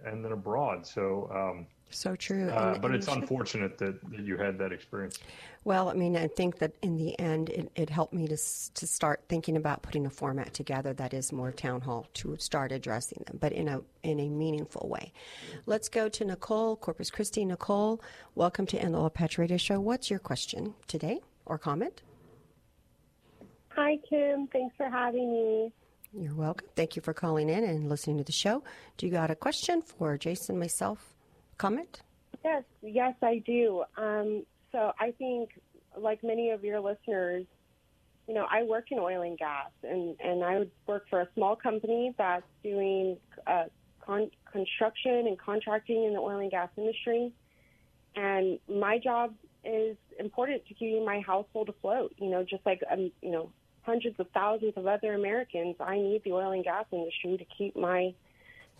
and 0.06 0.24
then 0.24 0.32
abroad. 0.32 0.87
So. 0.87 1.30
Um, 1.32 1.66
so 1.96 2.16
true. 2.16 2.50
Uh, 2.50 2.72
and, 2.72 2.83
but 2.83 2.90
and 2.90 2.96
it's 2.96 3.09
unfortunate 3.09 3.78
that, 3.78 4.00
that 4.11 4.20
you 4.20 4.37
had 4.37 4.59
that 4.59 4.72
experience. 4.72 5.18
Well, 5.64 5.88
I 5.88 5.94
mean, 5.94 6.16
I 6.16 6.26
think 6.26 6.59
that 6.59 6.72
in 6.83 6.96
the 6.96 7.18
end, 7.18 7.48
it, 7.48 7.70
it, 7.74 7.88
helped 7.88 8.12
me 8.12 8.26
to, 8.28 8.37
to 8.37 8.87
start 8.87 9.24
thinking 9.28 9.57
about 9.57 9.83
putting 9.83 10.04
a 10.04 10.11
format 10.11 10.52
together 10.52 10.92
that 10.94 11.14
is 11.14 11.33
more 11.33 11.52
town 11.52 11.80
hall 11.80 12.07
to 12.14 12.37
start 12.38 12.70
addressing 12.70 13.24
them, 13.26 13.38
but 13.40 13.52
in 13.52 13.68
a 13.68 13.80
in 14.02 14.20
a 14.20 14.28
meaningful 14.28 14.88
way. 14.88 15.12
Let's 15.64 15.88
go 15.88 16.09
to 16.11 16.24
Nicole, 16.24 16.76
Corpus 16.76 17.11
Christi. 17.11 17.46
Nicole, 17.46 18.02
welcome 18.35 18.66
to 18.66 18.76
the 18.76 18.94
Oil 18.94 19.09
Patch 19.09 19.38
Radio 19.38 19.57
Show. 19.57 19.80
What's 19.80 20.11
your 20.11 20.18
question 20.18 20.74
today 20.87 21.20
or 21.46 21.57
comment? 21.57 22.02
Hi, 23.70 23.98
Kim. 24.09 24.46
Thanks 24.48 24.76
for 24.76 24.88
having 24.88 25.33
me. 25.33 25.72
You're 26.16 26.35
welcome. 26.35 26.68
Thank 26.76 26.94
you 26.94 27.02
for 27.02 27.12
calling 27.12 27.48
in 27.48 27.64
and 27.64 27.88
listening 27.88 28.18
to 28.18 28.24
the 28.24 28.33
show. 28.33 28.62
Do 28.96 29.07
you 29.07 29.12
got 29.12 29.30
a 29.30 29.35
question 29.35 29.83
for 29.83 30.16
Jason, 30.16 30.59
myself, 30.59 31.13
comment? 31.59 32.03
Yes, 32.45 32.64
yes, 32.83 33.14
I 33.23 33.43
do. 33.47 33.85
Um, 33.97 34.45
so 34.73 34.93
I 34.99 35.12
think, 35.12 35.51
like 35.97 36.23
many 36.23 36.51
of 36.51 36.64
your 36.64 36.81
listeners, 36.81 37.47
you 38.27 38.35
know, 38.35 38.47
I 38.51 38.64
work 38.64 38.90
in 38.90 38.99
oil 38.99 39.23
and 39.23 39.38
gas, 39.38 39.71
and 39.83 40.17
and 40.21 40.43
I 40.45 40.67
work 40.87 41.07
for 41.09 41.21
a 41.21 41.29
small 41.35 41.57
company 41.57 42.14
that's 42.17 42.45
doing 42.62 43.17
uh, 43.47 43.64
con- 44.05 44.31
construction 44.51 45.27
and 45.27 45.38
contracting 45.38 46.05
in 46.05 46.12
the 46.14 46.21
oil 46.21 46.38
and 46.38 46.51
gas 46.51 46.69
industry. 46.77 47.33
And 48.17 48.59
my 48.69 48.99
job 48.99 49.35
is 49.64 49.97
important 50.19 50.67
to 50.67 50.75
keeping 50.75 51.05
my 51.05 51.21
household 51.21 51.69
afloat. 51.69 52.14
You 52.19 52.31
know, 52.31 52.45
just 52.45 52.64
like 52.67 52.83
um, 52.90 53.11
you 53.23 53.31
know, 53.31 53.51
hundreds 53.83 54.19
of 54.19 54.27
thousands 54.33 54.75
of 54.77 54.87
other 54.87 55.14
Americans, 55.14 55.77
I 55.81 55.97
need 55.97 56.23
the 56.25 56.33
oil 56.33 56.53
and 56.53 56.64
gas 56.64 56.87
industry 56.93 57.37
to 57.38 57.45
keep 57.57 57.77
my 57.77 58.14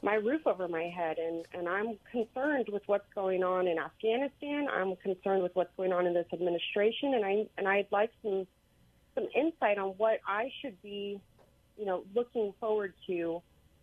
my 0.05 0.14
roof 0.14 0.47
over 0.47 0.69
my 0.69 0.85
head 0.85 1.19
and 1.19 1.47
and 1.55 1.67
I'm 1.67 1.99
concerned 2.12 2.69
with 2.71 2.83
what's 2.87 3.09
going 3.14 3.43
on 3.43 3.67
in 3.67 3.79
Afghanistan. 3.79 4.69
I'm 4.71 4.95
concerned 4.97 5.43
with 5.43 5.57
what's 5.57 5.75
going 5.77 5.93
on 5.93 6.07
in 6.07 6.12
this 6.12 6.27
administration 6.33 7.14
and 7.14 7.25
I 7.25 7.47
and 7.57 7.67
I'd 7.67 7.88
like 7.90 8.11
some 8.23 8.47
some 9.14 9.27
insight 9.35 9.79
on 9.79 9.90
what 9.97 10.21
I 10.27 10.51
should 10.61 10.81
be, 10.83 11.21
you 11.79 11.87
know, 11.87 12.05
looking 12.14 12.53
forward 12.61 12.93
to 13.07 13.40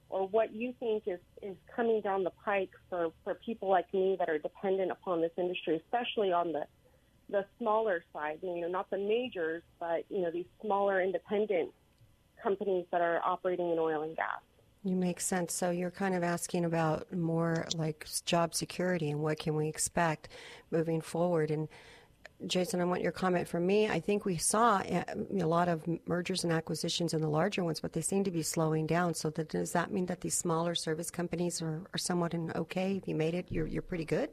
or 0.09 0.27
what 0.27 0.53
you 0.53 0.73
think 0.79 1.03
is, 1.07 1.19
is 1.41 1.55
coming 1.73 2.01
down 2.01 2.25
the 2.25 2.33
pike 2.43 2.71
for, 2.89 3.11
for 3.23 3.33
people 3.33 3.69
like 3.69 3.91
me 3.93 4.17
that 4.19 4.27
are 4.27 4.37
dependent 4.37 4.91
upon 4.91 5.21
this 5.21 5.31
industry, 5.37 5.81
especially 5.85 6.31
on 6.31 6.51
the 6.51 6.65
the 7.29 7.45
smaller 7.57 8.03
side, 8.11 8.39
you 8.43 8.59
know, 8.59 8.67
not 8.67 8.89
the 8.89 8.97
majors, 8.97 9.63
but 9.79 10.03
you 10.09 10.21
know, 10.21 10.29
these 10.29 10.45
smaller 10.61 11.01
independent 11.01 11.71
companies 12.43 12.85
that 12.91 12.99
are 13.01 13.21
operating 13.23 13.71
in 13.71 13.79
oil 13.79 14.03
and 14.03 14.15
gas. 14.17 14.41
You 14.83 14.95
make 14.95 15.21
sense. 15.21 15.53
So 15.53 15.69
you're 15.69 15.91
kind 15.91 16.15
of 16.15 16.23
asking 16.23 16.65
about 16.65 17.13
more 17.13 17.67
like 17.75 18.07
job 18.25 18.55
security 18.55 19.11
and 19.11 19.19
what 19.19 19.37
can 19.37 19.55
we 19.55 19.67
expect 19.67 20.29
moving 20.71 21.01
forward. 21.01 21.51
And 21.51 21.67
Jason, 22.47 22.81
I 22.81 22.85
want 22.85 23.03
your 23.03 23.11
comment 23.11 23.47
from 23.47 23.67
me. 23.67 23.87
I 23.87 23.99
think 23.99 24.25
we 24.25 24.37
saw 24.37 24.77
uh, 24.77 25.03
a 25.39 25.45
lot 25.45 25.69
of 25.69 25.87
mergers 26.07 26.43
and 26.43 26.51
acquisitions 26.51 27.13
in 27.13 27.21
the 27.21 27.29
larger 27.29 27.63
ones, 27.63 27.79
but 27.79 27.93
they 27.93 28.01
seem 28.01 28.23
to 28.23 28.31
be 28.31 28.41
slowing 28.41 28.87
down. 28.87 29.13
So 29.13 29.29
that, 29.31 29.49
does 29.49 29.71
that 29.73 29.91
mean 29.91 30.07
that 30.07 30.21
these 30.21 30.35
smaller 30.35 30.73
service 30.73 31.11
companies 31.11 31.61
are, 31.61 31.83
are 31.93 31.97
somewhat 31.99 32.33
in 32.33 32.51
okay? 32.53 32.95
If 32.95 33.07
you 33.07 33.13
made 33.13 33.35
it, 33.35 33.45
you're 33.49 33.67
you're 33.67 33.83
pretty 33.83 34.05
good. 34.05 34.29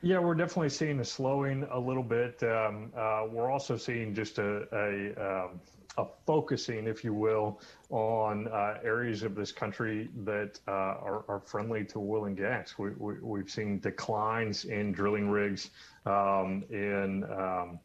Yeah, 0.00 0.18
we're 0.18 0.34
definitely 0.34 0.70
seeing 0.70 0.98
a 0.98 1.04
slowing 1.04 1.64
a 1.70 1.78
little 1.78 2.02
bit. 2.02 2.42
Um, 2.42 2.90
uh, 2.96 3.26
we're 3.30 3.50
also 3.50 3.76
seeing 3.76 4.14
just 4.14 4.38
a, 4.38 4.66
a 4.72 5.44
um, 5.44 5.60
a 5.98 6.06
focusing, 6.26 6.86
if 6.86 7.04
you 7.04 7.12
will, 7.12 7.60
on 7.90 8.48
uh, 8.48 8.78
areas 8.82 9.22
of 9.22 9.34
this 9.34 9.52
country 9.52 10.08
that 10.24 10.58
uh, 10.66 10.70
are, 10.70 11.24
are, 11.28 11.40
friendly 11.40 11.84
to 11.84 11.98
oil 11.98 12.24
and 12.24 12.36
gas. 12.36 12.74
We, 12.78 12.90
have 12.90 12.98
we, 13.22 13.46
seen 13.46 13.78
declines 13.78 14.64
in 14.64 14.92
drilling 14.92 15.28
rigs 15.28 15.70
um, 16.06 16.64
in 16.70 17.24
um, 17.24 17.78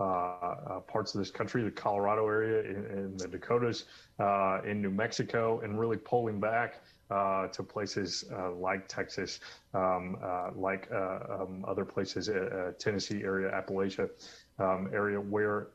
uh, 0.00 0.04
uh, 0.04 0.80
parts 0.80 1.14
of 1.14 1.18
this 1.18 1.30
country, 1.30 1.62
the 1.62 1.70
Colorado 1.70 2.26
area, 2.26 2.62
in, 2.62 2.86
in 2.86 3.16
the 3.18 3.28
Dakotas, 3.28 3.84
uh, 4.18 4.60
in 4.64 4.80
New 4.80 4.90
Mexico, 4.90 5.60
and 5.60 5.78
really 5.78 5.98
pulling 5.98 6.40
back. 6.40 6.82
Uh, 7.10 7.46
to 7.48 7.62
places 7.62 8.24
like 8.54 8.88
Texas, 8.88 9.40
um, 9.74 10.16
like 10.54 10.90
um, 10.92 11.62
other 11.68 11.84
places, 11.84 12.30
Tennessee 12.78 13.22
area, 13.22 13.50
Appalachia 13.50 14.08
um, 14.58 14.88
area, 14.94 15.20
where 15.20 15.68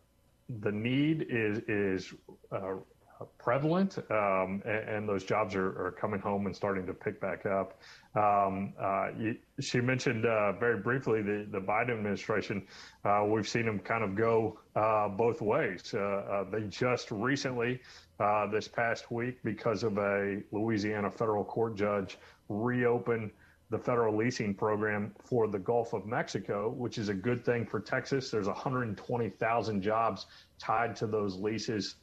the 0.50 0.72
need 0.72 1.28
is 1.30 1.60
is 1.68 2.14
uh, 2.52 2.76
prevalent, 3.40 3.98
um, 4.12 4.62
and, 4.66 4.90
and, 4.90 5.10
those 5.10 5.24
jobs 5.24 5.56
are, 5.56 5.88
are, 5.88 5.96
coming 6.00 6.20
home 6.20 6.46
and 6.46 6.56
starting 6.56 6.86
to 6.86 6.94
pick 6.94 7.20
back 7.20 7.46
up. 7.46 7.80
Um, 8.16 8.74
uh, 8.80 9.10
you, 9.18 9.36
she 9.60 9.82
mentioned 9.82 10.26
uh, 10.26 10.54
very 10.54 10.78
briefly 10.78 11.22
the, 11.22 11.48
the 11.52 11.60
Biden 11.60 11.92
administration. 11.92 12.66
Uh, 13.04 13.26
we've 13.28 13.48
seen 13.48 13.66
them 13.66 13.80
kind 13.80 14.04
of 14.04 14.16
go 14.16 14.60
uh, 14.76 15.08
both 15.10 15.42
ways. 15.42 15.94
Uh, 15.94 16.46
they 16.52 16.62
just 16.68 17.10
recently, 17.12 17.82
this 18.52 18.68
past 18.68 19.12
week, 19.12 19.40
because 19.44 19.84
of 19.84 19.98
a 19.98 20.42
Louisiana 20.52 21.10
federal 21.10 21.44
court 21.44 21.76
judge, 21.76 22.18
reopened 22.50 23.32
the 23.70 23.78
federal 23.78 24.16
leasing 24.16 24.54
program 24.54 25.14
for 25.24 25.48
the 25.48 25.60
Gulf 25.60 25.94
of 25.94 26.06
Mexico, 26.06 26.70
which 26.70 26.98
is 26.98 27.10
a 27.10 27.14
good 27.14 27.44
thing 27.44 27.66
for 27.66 27.80
Texas. 27.80 28.32
There's 28.32 28.48
120,000 28.48 29.82
jobs 29.82 30.28
tied 30.58 30.96
to 30.98 31.08
those 31.08 31.36
leases 31.36 31.96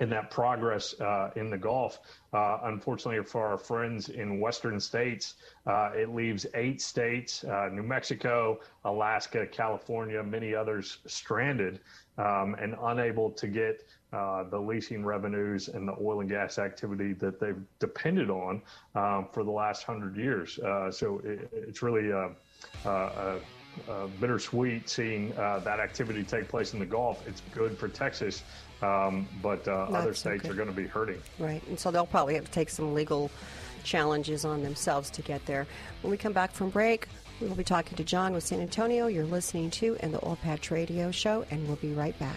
in 0.00 0.10
that 0.10 0.30
progress 0.30 1.00
uh, 1.00 1.30
in 1.36 1.48
the 1.48 1.56
Gulf. 1.56 2.00
Uh, 2.32 2.58
unfortunately, 2.64 3.24
for 3.24 3.46
our 3.46 3.56
friends 3.56 4.08
in 4.08 4.40
Western 4.40 4.80
states, 4.80 5.34
uh, 5.66 5.90
it 5.94 6.12
leaves 6.12 6.44
eight 6.54 6.82
states 6.82 7.44
uh, 7.44 7.68
New 7.70 7.84
Mexico, 7.84 8.58
Alaska, 8.84 9.46
California, 9.46 10.20
many 10.20 10.54
others 10.54 10.98
stranded 11.06 11.78
um, 12.18 12.56
and 12.58 12.74
unable 12.82 13.30
to 13.30 13.46
get 13.46 13.84
uh, 14.12 14.44
the 14.44 14.58
leasing 14.58 15.04
revenues 15.04 15.68
and 15.68 15.88
the 15.88 15.94
oil 16.00 16.20
and 16.20 16.28
gas 16.28 16.58
activity 16.58 17.12
that 17.14 17.40
they've 17.40 17.60
depended 17.78 18.30
on 18.30 18.60
um, 18.94 19.26
for 19.32 19.44
the 19.44 19.50
last 19.50 19.84
hundred 19.84 20.16
years. 20.16 20.58
Uh, 20.58 20.90
so 20.90 21.20
it, 21.24 21.48
it's 21.52 21.82
really 21.82 22.10
a 22.10 22.30
bittersweet 24.20 24.88
seeing 24.88 25.32
uh, 25.38 25.60
that 25.60 25.80
activity 25.80 26.22
take 26.22 26.48
place 26.48 26.74
in 26.74 26.78
the 26.78 26.86
Gulf. 26.86 27.26
It's 27.26 27.42
good 27.54 27.76
for 27.78 27.88
Texas, 27.88 28.42
um, 28.82 29.28
but 29.40 29.66
uh, 29.66 29.86
other 29.90 30.14
states 30.14 30.48
are 30.48 30.54
going 30.54 30.68
to 30.68 30.74
be 30.74 30.86
hurting. 30.86 31.20
Right, 31.38 31.66
and 31.68 31.78
so 31.78 31.90
they'll 31.90 32.06
probably 32.06 32.34
have 32.34 32.44
to 32.44 32.50
take 32.50 32.70
some 32.70 32.94
legal 32.94 33.30
challenges 33.84 34.44
on 34.44 34.62
themselves 34.62 35.10
to 35.10 35.22
get 35.22 35.44
there. 35.46 35.66
When 36.02 36.10
we 36.10 36.16
come 36.16 36.32
back 36.32 36.52
from 36.52 36.70
break, 36.70 37.08
we 37.40 37.48
will 37.48 37.56
be 37.56 37.64
talking 37.64 37.96
to 37.96 38.04
John 38.04 38.32
with 38.32 38.44
San 38.44 38.60
Antonio. 38.60 39.06
You're 39.06 39.24
listening 39.24 39.70
to 39.72 39.96
and 40.00 40.14
the 40.14 40.24
Oil 40.24 40.38
Patch 40.42 40.70
Radio 40.70 41.10
Show, 41.10 41.44
and 41.50 41.66
we'll 41.66 41.76
be 41.76 41.92
right 41.92 42.16
back. 42.18 42.36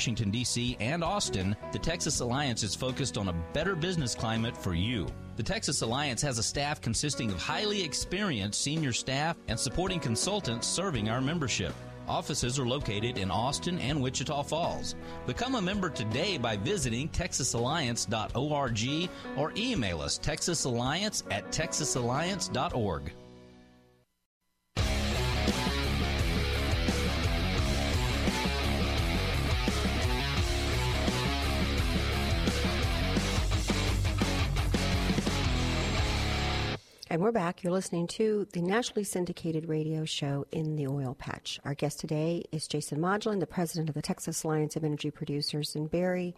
Washington, 0.00 0.30
D.C., 0.30 0.78
and 0.80 1.04
Austin, 1.04 1.54
the 1.72 1.78
Texas 1.78 2.20
Alliance 2.20 2.62
is 2.62 2.74
focused 2.74 3.18
on 3.18 3.28
a 3.28 3.34
better 3.52 3.76
business 3.76 4.14
climate 4.14 4.56
for 4.56 4.72
you. 4.72 5.06
The 5.36 5.42
Texas 5.42 5.82
Alliance 5.82 6.22
has 6.22 6.38
a 6.38 6.42
staff 6.42 6.80
consisting 6.80 7.30
of 7.30 7.36
highly 7.36 7.84
experienced 7.84 8.62
senior 8.62 8.94
staff 8.94 9.36
and 9.48 9.60
supporting 9.60 10.00
consultants 10.00 10.66
serving 10.66 11.10
our 11.10 11.20
membership. 11.20 11.74
Offices 12.08 12.58
are 12.58 12.66
located 12.66 13.18
in 13.18 13.30
Austin 13.30 13.78
and 13.78 14.00
Wichita 14.00 14.42
Falls. 14.44 14.94
Become 15.26 15.56
a 15.56 15.60
member 15.60 15.90
today 15.90 16.38
by 16.38 16.56
visiting 16.56 17.10
texasalliance.org 17.10 19.10
or 19.36 19.52
email 19.54 20.00
us 20.00 20.18
texasalliance 20.18 21.24
at 21.30 21.52
texasalliance.org. 21.52 23.12
And 37.12 37.20
we're 37.20 37.32
back. 37.32 37.64
You're 37.64 37.72
listening 37.72 38.06
to 38.06 38.46
the 38.52 38.62
nationally 38.62 39.02
syndicated 39.02 39.68
radio 39.68 40.04
show 40.04 40.46
In 40.52 40.76
the 40.76 40.86
Oil 40.86 41.16
Patch. 41.18 41.58
Our 41.64 41.74
guest 41.74 41.98
today 41.98 42.44
is 42.52 42.68
Jason 42.68 43.00
Modglin, 43.00 43.40
the 43.40 43.48
president 43.48 43.88
of 43.88 43.96
the 43.96 44.00
Texas 44.00 44.44
Alliance 44.44 44.76
of 44.76 44.84
Energy 44.84 45.10
Producers. 45.10 45.74
And 45.74 45.90
Barry, 45.90 46.36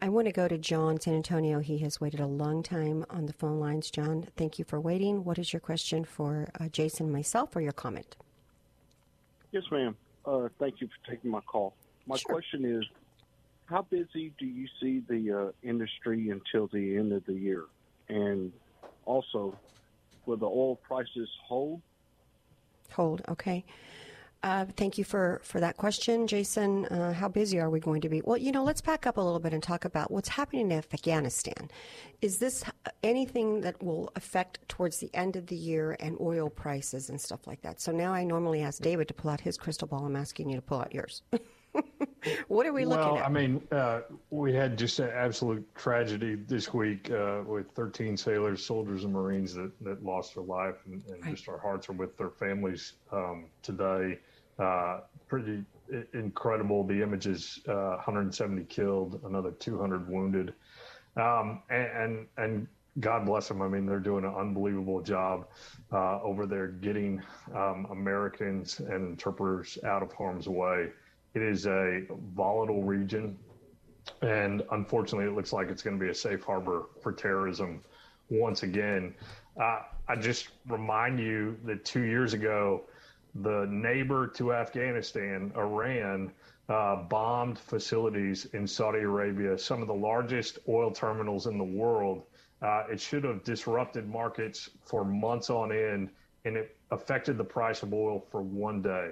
I 0.00 0.08
want 0.08 0.26
to 0.26 0.32
go 0.32 0.48
to 0.48 0.56
John 0.56 0.98
San 0.98 1.12
Antonio. 1.12 1.60
He 1.60 1.76
has 1.80 2.00
waited 2.00 2.20
a 2.20 2.26
long 2.26 2.62
time 2.62 3.04
on 3.10 3.26
the 3.26 3.34
phone 3.34 3.60
lines. 3.60 3.90
John, 3.90 4.26
thank 4.38 4.58
you 4.58 4.64
for 4.64 4.80
waiting. 4.80 5.22
What 5.22 5.38
is 5.38 5.52
your 5.52 5.60
question 5.60 6.02
for 6.02 6.48
uh, 6.58 6.68
Jason, 6.68 7.12
myself, 7.12 7.54
or 7.54 7.60
your 7.60 7.72
comment? 7.72 8.16
Yes, 9.52 9.64
ma'am. 9.70 9.94
Uh, 10.24 10.48
thank 10.58 10.80
you 10.80 10.88
for 10.88 11.10
taking 11.10 11.30
my 11.30 11.40
call. 11.40 11.74
My 12.06 12.16
sure. 12.16 12.32
question 12.32 12.64
is 12.64 12.86
how 13.66 13.82
busy 13.82 14.32
do 14.38 14.46
you 14.46 14.66
see 14.80 15.02
the 15.10 15.48
uh, 15.48 15.52
industry 15.62 16.30
until 16.30 16.68
the 16.68 16.96
end 16.96 17.12
of 17.12 17.26
the 17.26 17.34
year? 17.34 17.64
And 18.08 18.50
also, 19.04 19.58
will 20.26 20.36
the 20.36 20.46
oil 20.46 20.76
prices 20.76 21.28
hold? 21.46 21.80
Hold, 22.92 23.22
okay. 23.28 23.64
Uh, 24.42 24.64
thank 24.76 24.96
you 24.96 25.02
for, 25.02 25.40
for 25.42 25.60
that 25.60 25.76
question, 25.76 26.26
Jason. 26.26 26.84
Uh, 26.86 27.12
how 27.12 27.26
busy 27.26 27.58
are 27.58 27.70
we 27.70 27.80
going 27.80 28.00
to 28.02 28.08
be? 28.08 28.20
Well, 28.22 28.36
you 28.36 28.52
know, 28.52 28.62
let's 28.62 28.80
back 28.80 29.06
up 29.06 29.16
a 29.16 29.20
little 29.20 29.40
bit 29.40 29.52
and 29.52 29.62
talk 29.62 29.84
about 29.84 30.10
what's 30.10 30.28
happening 30.28 30.70
in 30.70 30.78
Afghanistan. 30.78 31.68
Is 32.20 32.38
this 32.38 32.62
anything 33.02 33.62
that 33.62 33.82
will 33.82 34.10
affect 34.14 34.60
towards 34.68 34.98
the 34.98 35.10
end 35.14 35.36
of 35.36 35.46
the 35.46 35.56
year 35.56 35.96
and 35.98 36.16
oil 36.20 36.48
prices 36.48 37.08
and 37.10 37.20
stuff 37.20 37.46
like 37.46 37.62
that? 37.62 37.80
So 37.80 37.90
now 37.90 38.12
I 38.12 38.24
normally 38.24 38.62
ask 38.62 38.80
David 38.80 39.08
to 39.08 39.14
pull 39.14 39.30
out 39.30 39.40
his 39.40 39.56
crystal 39.56 39.88
ball. 39.88 40.04
I'm 40.04 40.16
asking 40.16 40.50
you 40.50 40.56
to 40.56 40.62
pull 40.62 40.80
out 40.80 40.94
yours. 40.94 41.22
what 42.48 42.66
are 42.66 42.72
we 42.72 42.84
looking 42.84 43.04
well, 43.04 43.18
at? 43.18 43.26
I 43.26 43.28
mean, 43.28 43.62
uh, 43.70 44.00
we 44.30 44.52
had 44.54 44.76
just 44.76 44.98
an 44.98 45.10
absolute 45.10 45.66
tragedy 45.74 46.34
this 46.34 46.72
week 46.72 47.10
uh, 47.10 47.42
with 47.46 47.70
13 47.72 48.16
sailors, 48.16 48.64
soldiers, 48.64 49.04
and 49.04 49.12
Marines 49.12 49.54
that, 49.54 49.72
that 49.82 50.04
lost 50.04 50.34
their 50.34 50.44
life, 50.44 50.76
and, 50.86 51.02
and 51.08 51.22
right. 51.24 51.34
just 51.34 51.48
our 51.48 51.58
hearts 51.58 51.88
are 51.88 51.94
with 51.94 52.16
their 52.16 52.30
families 52.30 52.94
um, 53.12 53.46
today. 53.62 54.18
Uh, 54.58 55.00
pretty 55.28 55.64
incredible. 56.14 56.84
The 56.84 57.02
images: 57.02 57.60
uh, 57.68 57.96
170 57.96 58.64
killed, 58.64 59.20
another 59.24 59.50
200 59.52 60.08
wounded, 60.08 60.54
um, 61.16 61.62
and, 61.70 61.86
and, 61.86 62.26
and 62.38 62.68
God 63.00 63.26
bless 63.26 63.48
them. 63.48 63.60
I 63.60 63.68
mean, 63.68 63.84
they're 63.84 63.98
doing 63.98 64.24
an 64.24 64.34
unbelievable 64.34 65.02
job 65.02 65.46
uh, 65.92 66.20
over 66.22 66.46
there 66.46 66.68
getting 66.68 67.22
um, 67.54 67.86
Americans 67.90 68.80
and 68.80 69.10
interpreters 69.10 69.78
out 69.84 70.02
of 70.02 70.12
harm's 70.12 70.48
way. 70.48 70.88
It 71.36 71.42
is 71.42 71.66
a 71.66 72.00
volatile 72.34 72.82
region. 72.82 73.36
And 74.22 74.62
unfortunately, 74.72 75.26
it 75.26 75.34
looks 75.34 75.52
like 75.52 75.68
it's 75.68 75.82
going 75.82 75.98
to 75.98 76.02
be 76.02 76.10
a 76.10 76.14
safe 76.14 76.42
harbor 76.42 76.86
for 77.02 77.12
terrorism 77.12 77.82
once 78.30 78.62
again. 78.62 79.14
Uh, 79.60 79.80
I 80.08 80.16
just 80.16 80.48
remind 80.66 81.20
you 81.20 81.58
that 81.64 81.84
two 81.84 82.04
years 82.04 82.32
ago, 82.32 82.84
the 83.34 83.66
neighbor 83.68 84.26
to 84.28 84.54
Afghanistan, 84.54 85.52
Iran, 85.58 86.32
uh, 86.70 87.02
bombed 87.02 87.58
facilities 87.58 88.46
in 88.54 88.66
Saudi 88.66 89.00
Arabia, 89.00 89.58
some 89.58 89.82
of 89.82 89.88
the 89.88 89.94
largest 89.94 90.58
oil 90.70 90.90
terminals 90.90 91.46
in 91.46 91.58
the 91.58 91.64
world. 91.64 92.22
Uh, 92.62 92.84
it 92.90 92.98
should 92.98 93.24
have 93.24 93.44
disrupted 93.44 94.08
markets 94.08 94.70
for 94.86 95.04
months 95.04 95.50
on 95.50 95.70
end, 95.70 96.08
and 96.46 96.56
it 96.56 96.78
affected 96.90 97.36
the 97.36 97.44
price 97.44 97.82
of 97.82 97.92
oil 97.92 98.24
for 98.30 98.40
one 98.40 98.80
day. 98.80 99.10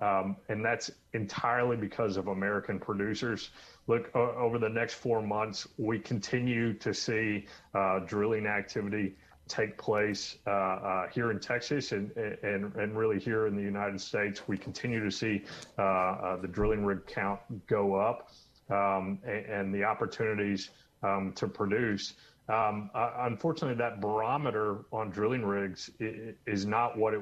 Um, 0.00 0.36
and 0.48 0.64
that's 0.64 0.90
entirely 1.14 1.76
because 1.76 2.16
of 2.16 2.28
American 2.28 2.78
producers. 2.78 3.50
Look, 3.86 4.10
uh, 4.14 4.34
over 4.34 4.58
the 4.58 4.68
next 4.68 4.94
four 4.94 5.22
months, 5.22 5.66
we 5.78 5.98
continue 5.98 6.74
to 6.74 6.92
see 6.92 7.46
uh, 7.74 8.00
drilling 8.00 8.46
activity 8.46 9.16
take 9.48 9.78
place 9.78 10.38
uh, 10.48 10.50
uh 10.50 11.08
here 11.08 11.30
in 11.30 11.38
Texas 11.38 11.92
and, 11.92 12.10
and, 12.16 12.74
and 12.74 12.98
really 12.98 13.20
here 13.20 13.46
in 13.46 13.54
the 13.54 13.62
United 13.62 14.00
States. 14.00 14.42
We 14.48 14.58
continue 14.58 15.04
to 15.04 15.10
see 15.10 15.44
uh, 15.78 15.82
uh, 15.82 16.36
the 16.40 16.48
drilling 16.48 16.84
rig 16.84 17.06
count 17.06 17.40
go 17.68 17.94
up 17.94 18.30
um, 18.70 19.20
and, 19.24 19.46
and, 19.46 19.74
the 19.74 19.84
opportunities 19.84 20.70
um, 21.04 21.32
to 21.36 21.46
produce. 21.46 22.14
Um, 22.48 22.90
uh, 22.94 23.10
unfortunately, 23.20 23.76
that 23.78 24.00
barometer 24.00 24.84
on 24.92 25.10
drilling 25.10 25.44
rigs 25.44 25.90
is 25.98 26.64
not 26.64 26.96
what 26.96 27.12
it 27.14 27.20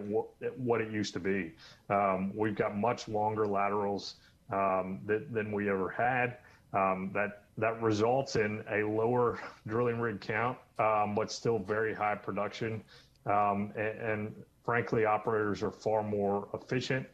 what 0.59 0.81
it 0.81 0.91
used 0.91 1.14
to 1.14 1.20
be. 1.20 1.53
Um, 1.89 2.33
we've 2.37 2.55
got 2.55 2.77
much 2.77 3.09
longer 3.09 3.47
laterals 3.47 4.16
um, 4.53 5.01
that, 5.07 5.33
than 5.33 5.51
we 5.53 5.70
ever 5.70 5.89
had. 5.89 6.37
Um, 6.75 7.11
that 7.14 7.45
that 7.57 7.81
results 7.81 8.37
in 8.37 8.64
a 8.70 8.83
lower 8.83 9.39
drilling 9.66 9.99
rig 9.99 10.20
count, 10.20 10.59
um, 10.79 11.14
but 11.14 11.31
still 11.31 11.59
very 11.59 11.95
high 11.95 12.16
production. 12.16 12.83
Um, 13.27 13.72
and, 13.77 13.99
and, 14.01 14.35
frankly, 14.64 15.07
operators 15.07 15.62
are 15.62 15.70
far 15.70 16.03
more 16.03 16.49
efficient. 16.53 17.07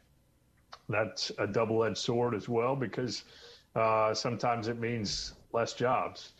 That's 0.88 1.30
a 1.38 1.46
double 1.46 1.84
edged 1.84 1.98
sword 1.98 2.34
as 2.34 2.48
well 2.48 2.74
because 2.74 3.24
uh, 3.76 4.12
sometimes 4.14 4.66
it 4.66 4.80
means 4.80 5.34
less 5.52 5.74
jobs. 5.74 6.32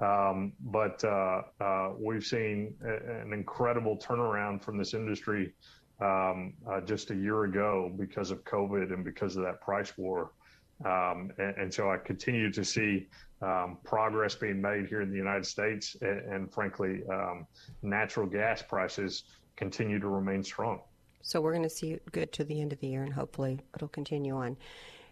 Um, 0.00 0.52
but 0.60 1.02
uh, 1.04 1.42
uh, 1.60 1.90
we've 1.98 2.24
seen 2.24 2.74
a, 2.84 3.22
an 3.22 3.32
incredible 3.32 3.96
turnaround 3.96 4.62
from 4.62 4.78
this 4.78 4.94
industry 4.94 5.52
um, 6.00 6.54
uh, 6.70 6.80
just 6.80 7.10
a 7.10 7.14
year 7.14 7.44
ago 7.44 7.92
because 7.96 8.30
of 8.30 8.44
COVID 8.44 8.92
and 8.92 9.04
because 9.04 9.36
of 9.36 9.42
that 9.42 9.60
price 9.60 9.98
war. 9.98 10.30
Um, 10.84 11.32
and, 11.38 11.56
and, 11.56 11.74
so 11.74 11.90
I 11.90 11.96
continue 11.96 12.52
to 12.52 12.64
see 12.64 13.08
um, 13.42 13.78
progress 13.82 14.36
being 14.36 14.62
made 14.62 14.86
here 14.86 15.00
in 15.00 15.10
the 15.10 15.16
United 15.16 15.44
States, 15.44 15.96
and, 16.00 16.20
and 16.32 16.52
frankly, 16.52 17.02
um, 17.10 17.48
natural 17.82 18.28
gas 18.28 18.62
prices 18.62 19.24
continue 19.56 19.98
to 19.98 20.06
remain 20.06 20.44
strong. 20.44 20.80
So 21.22 21.40
we're 21.40 21.52
going 21.52 21.64
to 21.64 21.70
see 21.70 21.90
it 21.90 22.02
good 22.12 22.32
to 22.34 22.44
the 22.44 22.60
end 22.60 22.72
of 22.72 22.78
the 22.78 22.86
year, 22.86 23.02
and 23.02 23.12
hopefully 23.12 23.58
it'll 23.74 23.88
continue 23.88 24.36
on 24.36 24.56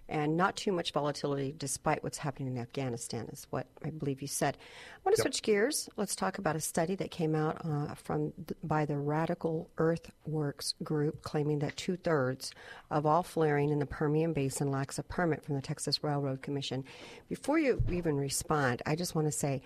and 0.09 0.37
not 0.37 0.57
too 0.57 0.73
much 0.73 0.93
volatility 0.93 1.55
despite 1.57 2.03
what's 2.03 2.19
happening 2.19 2.55
in 2.55 2.59
Afghanistan, 2.59 3.27
is 3.33 3.47
what 3.51 3.67
I 3.85 3.91
believe 3.91 4.23
you 4.23 4.29
said. 4.29 4.57
I 4.57 4.99
want 5.05 5.17
to 5.17 5.21
yep. 5.21 5.25
switch 5.25 5.43
gears. 5.43 5.89
Let's 5.97 6.15
talk 6.15 6.39
about 6.39 6.57
a 6.57 6.61
study 6.61 6.95
that 6.97 7.11
came 7.11 7.35
out 7.35 7.65
uh, 7.65 7.95
from 7.95 8.33
by 8.63 8.85
the 8.85 8.99
Radical 8.99 9.71
Earthworks 9.79 10.75
Group, 10.83 11.23
claiming 11.23 11.59
that 11.61 11.77
two 11.77 11.97
thirds 11.97 12.53
of 12.91 13.07
all 13.07 13.23
flaring 13.23 13.71
in 13.71 13.79
the 13.79 13.87
Permian 13.87 14.33
Basin 14.33 14.71
lacks 14.71 14.99
a 14.99 15.03
permit 15.03 15.45
from 15.45 15.57
the 15.57 15.63
Texas 15.63 16.03
Railroad 16.05 16.43
Commission. 16.43 16.85
Before 17.29 17.59
you 17.59 17.83
even 17.91 18.17
respond, 18.17 18.83
I 18.87 18.95
just 18.95 19.15
want 19.15 19.27
to 19.27 19.33
say 19.33 19.63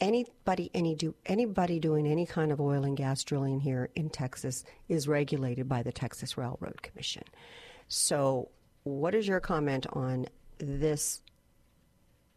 anybody 0.00 0.70
any 0.74 0.94
do 0.94 1.14
anybody 1.26 1.80
doing 1.80 2.06
any 2.06 2.24
kind 2.24 2.52
of 2.52 2.60
oil 2.60 2.84
and 2.84 2.96
gas 2.96 3.24
drilling 3.24 3.60
here 3.60 3.90
in 3.96 4.08
Texas 4.10 4.64
is 4.88 5.08
regulated 5.08 5.68
by 5.68 5.82
the 5.82 5.92
Texas 5.92 6.38
Railroad 6.38 6.82
Commission. 6.82 7.24
So 7.88 8.50
what 8.84 9.14
is 9.14 9.26
your 9.26 9.40
comment 9.40 9.86
on 9.92 10.26
this 10.58 11.22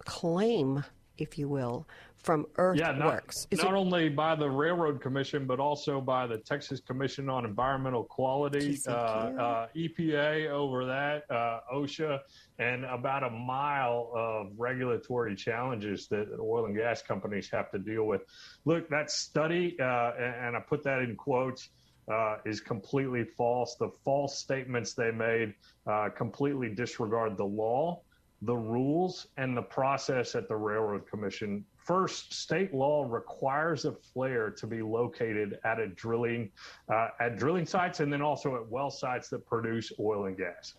claim, 0.06 0.84
if 1.18 1.38
you 1.38 1.48
will, 1.48 1.88
from 2.18 2.46
Earthworks? 2.58 3.48
Yeah, 3.52 3.58
not, 3.58 3.72
not 3.72 3.74
only 3.74 4.10
by 4.10 4.36
the 4.36 4.50
Railroad 4.50 5.02
Commission, 5.02 5.46
but 5.46 5.60
also 5.60 6.00
by 6.00 6.28
the 6.28 6.38
Texas 6.38 6.80
Commission 6.80 7.30
on 7.30 7.46
Environmental 7.46 8.04
Quality, 8.04 8.80
uh, 8.88 8.92
uh, 8.92 9.68
EPA 9.76 10.50
over 10.50 10.86
that, 10.86 11.24
uh, 11.32 11.62
OSHA, 11.74 12.20
and 12.60 12.86
about 12.86 13.24
a 13.24 13.30
mile 13.30 14.12
of 14.14 14.52
regulatory 14.58 15.36
challenges 15.36 16.08
that 16.08 16.28
oil 16.40 16.66
and 16.66 16.76
gas 16.76 17.02
companies 17.02 17.50
have 17.50 17.72
to 17.72 17.80
deal 17.80 18.04
with. 18.04 18.22
Look, 18.66 18.90
that 18.90 19.10
study, 19.10 19.78
uh, 19.80 20.12
and 20.18 20.56
I 20.56 20.60
put 20.60 20.84
that 20.84 21.00
in 21.00 21.16
quotes 21.16 21.70
uh, 22.08 22.38
is 22.46 22.60
completely 22.60 23.24
false. 23.24 23.76
The 23.76 23.90
false 24.04 24.38
statements 24.38 24.94
they 24.94 25.12
made 25.12 25.54
uh, 25.88 26.10
completely 26.10 26.70
disregard 26.70 27.38
the 27.38 27.46
law, 27.46 28.02
the 28.42 28.56
rules, 28.56 29.28
and 29.38 29.56
the 29.56 29.62
process 29.62 30.36
at 30.36 30.48
the 30.48 30.56
Railroad 30.56 31.08
Commission. 31.08 31.66
First, 31.78 32.34
state 32.34 32.74
law 32.74 33.08
requires 33.10 33.86
a 33.86 33.92
flare 33.92 34.50
to 34.52 34.68
be 34.68 34.82
located 34.82 35.60
at 35.64 35.80
a 35.80 35.88
drilling 35.88 36.52
uh, 36.90 37.10
at 37.20 37.38
drilling 37.38 37.66
sites 37.66 38.00
and 38.00 38.12
then 38.12 38.22
also 38.22 38.56
at 38.56 38.68
well 38.68 38.92
sites 38.92 39.30
that 39.30 39.46
produce 39.46 39.92
oil 40.00 40.26
and 40.26 40.38
gas. 40.38 40.76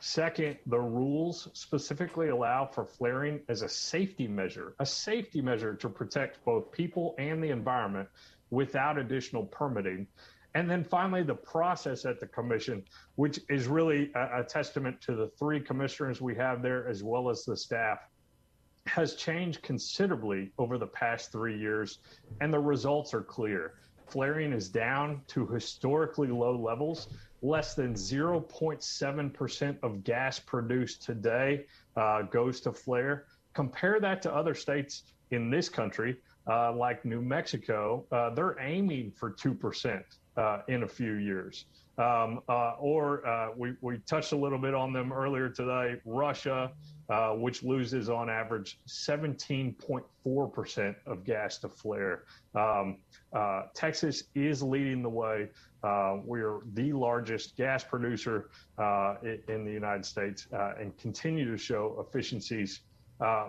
Second, 0.00 0.58
the 0.66 0.78
rules 0.78 1.48
specifically 1.54 2.28
allow 2.28 2.66
for 2.66 2.84
flaring 2.84 3.40
as 3.48 3.62
a 3.62 3.68
safety 3.68 4.28
measure, 4.28 4.74
a 4.78 4.84
safety 4.84 5.40
measure 5.40 5.74
to 5.76 5.88
protect 5.88 6.44
both 6.44 6.70
people 6.72 7.14
and 7.18 7.42
the 7.42 7.48
environment 7.48 8.08
without 8.50 8.98
additional 8.98 9.44
permitting. 9.46 10.06
And 10.54 10.70
then 10.70 10.84
finally, 10.84 11.24
the 11.24 11.34
process 11.34 12.04
at 12.04 12.20
the 12.20 12.26
commission, 12.26 12.84
which 13.16 13.40
is 13.48 13.66
really 13.66 14.12
a, 14.14 14.40
a, 14.40 14.44
testament 14.44 15.00
to 15.00 15.16
the 15.16 15.28
three 15.36 15.58
commissioners 15.58 16.20
we 16.20 16.36
have 16.36 16.62
there, 16.62 16.86
as 16.86 17.02
well 17.02 17.28
as 17.28 17.44
the 17.44 17.56
staff, 17.56 17.98
has 18.86 19.16
changed 19.16 19.62
considerably 19.62 20.52
over 20.58 20.78
the 20.78 20.86
past 20.86 21.32
three 21.32 21.58
years. 21.58 21.98
And 22.40 22.52
the 22.52 22.60
results 22.60 23.12
are 23.14 23.22
clear. 23.22 23.74
Flaring 24.06 24.52
is 24.52 24.68
down 24.68 25.22
to 25.28 25.44
historically 25.46 26.28
low 26.28 26.56
levels. 26.56 27.08
Less 27.42 27.74
than 27.74 27.94
0.7% 27.94 29.76
of 29.82 30.04
gas 30.04 30.38
produced 30.38 31.02
today 31.02 31.66
uh, 31.96 32.22
goes 32.22 32.60
to 32.60 32.72
flare. 32.72 33.24
Compare 33.54 33.98
that 34.00 34.22
to 34.22 34.32
other 34.32 34.54
states 34.54 35.02
in 35.30 35.50
this 35.50 35.68
country, 35.68 36.16
uh, 36.46 36.72
like 36.72 37.04
New 37.04 37.20
Mexico, 37.20 38.06
uh, 38.12 38.30
they're 38.30 38.56
aiming 38.60 39.10
for 39.10 39.32
2% 39.32 39.96
uh, 39.98 40.02
in 40.68 40.82
a 40.82 40.88
few 40.88 41.14
years. 41.14 41.64
Um, 41.96 42.40
uh, 42.48 42.72
or 42.80 43.24
uh, 43.26 43.50
we, 43.56 43.74
we 43.80 43.98
touched 43.98 44.32
a 44.32 44.36
little 44.36 44.58
bit 44.58 44.74
on 44.74 44.92
them 44.92 45.12
earlier 45.12 45.48
today. 45.48 46.00
Russia, 46.04 46.72
uh, 47.08 47.34
which 47.34 47.62
loses 47.62 48.08
on 48.08 48.28
average 48.28 48.80
17.4% 48.88 50.96
of 51.06 51.22
gas 51.24 51.58
to 51.58 51.68
flare. 51.68 52.24
Um, 52.54 52.98
uh, 53.32 53.66
Texas 53.74 54.24
is 54.34 54.60
leading 54.60 55.02
the 55.02 55.08
way. 55.08 55.50
Uh, 55.84 56.16
we're 56.24 56.62
the 56.72 56.92
largest 56.92 57.56
gas 57.56 57.84
producer 57.84 58.50
in 59.46 59.64
the 59.64 59.72
United 59.72 60.04
States 60.04 60.48
and 60.52 60.98
continue 60.98 61.48
to 61.50 61.58
show 61.58 62.04
efficiencies 62.04 62.80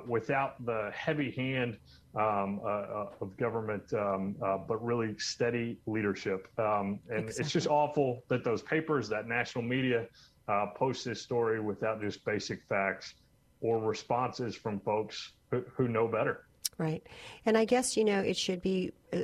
without 0.06 0.64
the 0.66 0.92
heavy 0.94 1.32
hand 1.32 1.80
um, 2.16 2.61
uh, 2.63 2.68
uh, 2.68 3.09
of 3.22 3.36
government, 3.38 3.84
um, 3.93 4.36
uh, 4.43 4.57
but 4.57 4.84
really 4.84 5.18
steady 5.18 5.78
leadership. 5.86 6.47
Um, 6.57 6.99
and 7.09 7.26
exactly. 7.26 7.43
it's 7.43 7.51
just 7.51 7.68
awful 7.68 8.24
that 8.30 8.43
those 8.43 8.61
papers, 8.61 9.09
that 9.09 9.28
national 9.28 9.63
media, 9.63 10.07
uh, 10.47 10.68
post 10.76 11.05
this 11.05 11.22
story 11.22 11.59
without 11.59 11.99
just 11.99 12.24
basic 12.24 12.61
facts 12.70 13.16
or 13.61 13.80
responses 13.80 14.55
from 14.55 14.80
folks 14.80 15.34
who, 15.51 15.63
who 15.76 15.88
know 15.88 16.07
better. 16.07 16.45
Right. 16.78 17.02
And 17.46 17.58
I 17.58 17.64
guess, 17.64 17.96
you 17.96 18.04
know, 18.04 18.20
it 18.20 18.36
should 18.36 18.62
be 18.62 18.92
uh, 19.14 19.20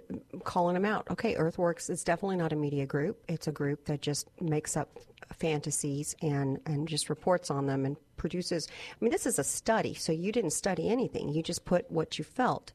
calling 0.45 0.74
them 0.74 0.86
out. 0.86 1.08
Okay, 1.12 1.36
Earthworks 1.36 1.89
is 1.89 2.04
definitely 2.04 2.38
not 2.38 2.54
a 2.54 2.56
media 2.56 2.86
group. 2.86 3.22
It's 3.28 3.47
a 3.47 3.52
group 3.52 3.86
that 3.86 4.02
just 4.02 4.30
makes 4.39 4.78
up 4.78 4.97
fantasies 5.34 6.16
and, 6.22 6.60
and 6.66 6.88
just 6.88 7.10
reports 7.10 7.52
on 7.52 7.66
them 7.66 7.86
and 7.86 7.97
produces. 8.16 8.70
I 8.70 9.04
mean, 9.04 9.12
this 9.12 9.26
is 9.26 9.38
a 9.38 9.43
study, 9.43 9.93
so 9.93 10.14
you 10.14 10.32
didn't 10.32 10.52
study 10.52 10.89
anything. 10.89 11.30
You 11.30 11.43
just 11.43 11.66
put 11.66 11.91
what 11.91 12.18
you 12.18 12.24
felt 12.24 12.72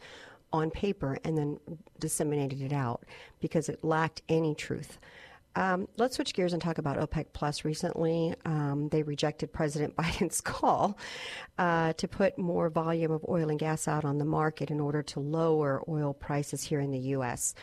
on 0.52 0.70
paper 0.70 1.18
and 1.24 1.38
then 1.38 1.58
disseminated 1.98 2.60
it 2.60 2.72
out 2.72 3.04
because 3.40 3.68
it 3.68 3.82
lacked 3.82 4.22
any 4.28 4.54
truth. 4.54 4.98
Um, 5.56 5.88
let's 5.96 6.16
switch 6.16 6.34
gears 6.34 6.52
and 6.52 6.60
talk 6.60 6.76
about 6.76 6.98
OPEC 6.98 7.26
Plus. 7.32 7.64
Recently, 7.64 8.34
um, 8.44 8.88
they 8.90 9.02
rejected 9.02 9.52
President 9.52 9.96
Biden's 9.96 10.40
call 10.42 10.98
uh, 11.58 11.94
to 11.94 12.06
put 12.06 12.38
more 12.38 12.68
volume 12.68 13.10
of 13.10 13.24
oil 13.28 13.48
and 13.48 13.58
gas 13.58 13.88
out 13.88 14.04
on 14.04 14.18
the 14.18 14.24
market 14.24 14.70
in 14.70 14.80
order 14.80 15.02
to 15.02 15.20
lower 15.20 15.82
oil 15.88 16.12
prices 16.12 16.62
here 16.62 16.78
in 16.78 16.90
the 16.90 16.98
U.S. 16.98 17.54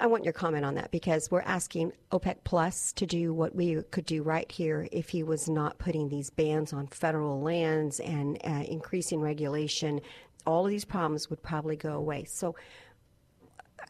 I 0.00 0.06
want 0.06 0.24
your 0.24 0.32
comment 0.32 0.64
on 0.64 0.74
that 0.76 0.90
because 0.90 1.30
we're 1.30 1.42
asking 1.42 1.92
OPEC 2.10 2.36
Plus 2.44 2.92
to 2.94 3.06
do 3.06 3.34
what 3.34 3.54
we 3.54 3.82
could 3.90 4.06
do 4.06 4.22
right 4.22 4.50
here 4.50 4.88
if 4.90 5.10
he 5.10 5.22
was 5.22 5.48
not 5.48 5.78
putting 5.78 6.08
these 6.08 6.30
bans 6.30 6.72
on 6.72 6.86
federal 6.86 7.40
lands 7.40 8.00
and 8.00 8.38
uh, 8.44 8.64
increasing 8.66 9.20
regulation. 9.20 10.00
All 10.46 10.64
of 10.64 10.70
these 10.70 10.86
problems 10.86 11.28
would 11.28 11.42
probably 11.42 11.76
go 11.76 11.92
away. 11.92 12.24
So, 12.24 12.56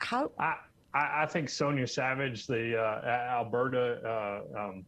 how? 0.00 0.32
I, 0.38 0.56
I 0.94 1.26
think 1.26 1.50
Sonya 1.50 1.86
Savage, 1.86 2.46
the 2.46 2.78
uh, 2.78 3.06
Alberta 3.06 4.00
uh, 4.56 4.58
um, 4.58 4.84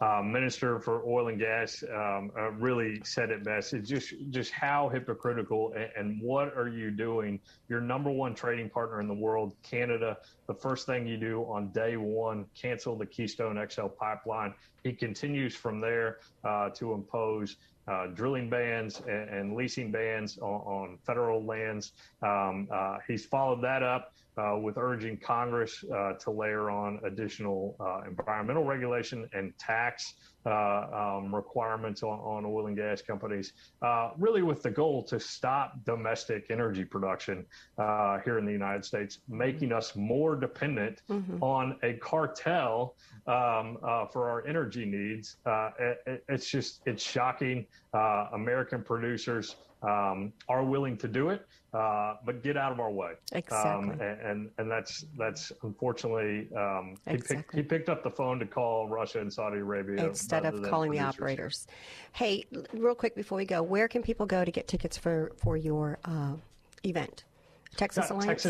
uh, 0.00 0.22
Minister 0.22 0.78
for 0.78 1.04
Oil 1.04 1.28
and 1.28 1.38
Gas 1.38 1.82
um, 1.92 2.30
uh, 2.38 2.52
really 2.52 3.00
said 3.04 3.30
it 3.30 3.42
best. 3.42 3.74
It's 3.74 3.88
just 3.88 4.14
just 4.30 4.52
how 4.52 4.88
hypocritical 4.88 5.72
and, 5.74 5.90
and, 5.96 6.22
what 6.22 6.56
are 6.56 6.68
you 6.68 6.90
doing? 6.90 7.40
Your 7.68 7.80
number 7.80 8.10
one 8.10 8.34
trading 8.34 8.70
partner 8.70 9.00
in 9.00 9.08
the 9.08 9.14
world, 9.14 9.56
Canada. 9.62 10.18
The 10.46 10.54
first 10.54 10.86
thing 10.86 11.06
you 11.06 11.18
do 11.18 11.42
on 11.42 11.70
day 11.72 11.96
one, 11.96 12.46
cancel 12.54 12.96
the 12.96 13.06
Keystone 13.06 13.60
XL 13.68 13.86
pipeline. 13.88 14.54
He 14.84 14.92
continues 14.92 15.54
from 15.54 15.80
there 15.80 16.18
uh, 16.44 16.70
to 16.70 16.94
impose 16.94 17.56
uh, 17.88 18.06
drilling 18.08 18.48
bans 18.48 19.02
and, 19.08 19.28
and, 19.28 19.54
leasing 19.56 19.90
bans 19.90 20.38
on, 20.38 20.60
on 20.60 20.98
federal 21.04 21.44
lands. 21.44 21.92
Um, 22.22 22.68
uh, 22.72 22.98
he's 23.06 23.26
followed 23.26 23.62
that 23.62 23.82
up 23.82 24.14
uh, 24.36 24.56
with 24.58 24.76
urging 24.78 25.16
Congress 25.16 25.84
uh, 25.94 26.12
to 26.14 26.30
layer 26.30 26.70
on 26.70 27.00
additional 27.04 27.76
uh, 27.80 28.02
environmental 28.08 28.64
regulation 28.64 29.28
and 29.32 29.52
tax 29.58 30.14
uh, 30.46 31.18
um, 31.18 31.34
requirements 31.34 32.02
on, 32.02 32.18
on, 32.20 32.46
oil 32.46 32.66
and 32.66 32.76
gas 32.76 33.02
companies, 33.02 33.52
uh, 33.82 34.10
really 34.16 34.42
with 34.42 34.62
the 34.62 34.70
goal 34.70 35.02
to 35.02 35.20
stop 35.20 35.74
domestic 35.84 36.46
energy 36.50 36.84
production 36.84 37.44
uh, 37.78 38.18
here 38.20 38.38
in 38.38 38.46
the 38.46 38.52
United 38.52 38.84
States, 38.84 39.18
making 39.28 39.72
us 39.72 39.94
more 39.96 40.36
dependent 40.36 41.02
Mhm. 41.10 41.38
on 41.42 41.76
a 41.82 41.94
cartel 41.94 42.96
um, 43.26 43.78
uh, 43.82 44.06
for 44.06 44.30
our 44.30 44.46
energy 44.46 44.84
needs. 44.84 45.36
Uh, 45.44 45.70
it, 45.78 46.24
it's 46.28 46.48
just 46.50 46.80
it's 46.86 47.02
shocking. 47.02 47.66
Uh, 47.92 48.28
American 48.32 48.82
producers 48.82 49.56
um, 49.82 50.32
are 50.48 50.64
willing 50.64 50.96
to 50.98 51.08
do 51.08 51.30
it, 51.30 51.46
uh, 51.72 52.16
but 52.24 52.42
get 52.42 52.56
out 52.56 52.72
of 52.72 52.80
our 52.80 52.90
way. 52.90 53.12
Exactly. 53.32 53.70
Um, 53.70 53.90
and, 54.00 54.20
and 54.20 54.50
and 54.58 54.70
that's 54.70 55.04
that's 55.16 55.52
unfortunately 55.62 56.48
um, 56.56 56.96
he, 57.08 57.16
picked, 57.16 57.54
he 57.54 57.62
picked 57.62 57.88
up 57.88 58.02
the 58.02 58.10
phone 58.10 58.38
to 58.40 58.46
call 58.46 58.88
Russia 58.88 59.20
and 59.20 59.32
Saudi 59.32 59.58
Arabia 59.58 60.06
instead 60.06 60.44
of 60.44 60.62
calling 60.62 60.90
the 60.90 60.98
operators. 60.98 61.66
Hey, 62.12 62.44
real 62.74 62.94
quick 62.94 63.14
before 63.14 63.38
we 63.38 63.44
go, 63.44 63.62
where 63.62 63.88
can 63.88 64.02
people 64.02 64.26
go 64.26 64.44
to 64.44 64.50
get 64.50 64.68
tickets 64.68 64.98
for 64.98 65.32
for 65.36 65.56
your 65.56 65.98
uh, 66.04 66.34
event? 66.84 67.24
Texas 67.76 68.08
Te- 68.08 68.14
Alliance. 68.14 68.44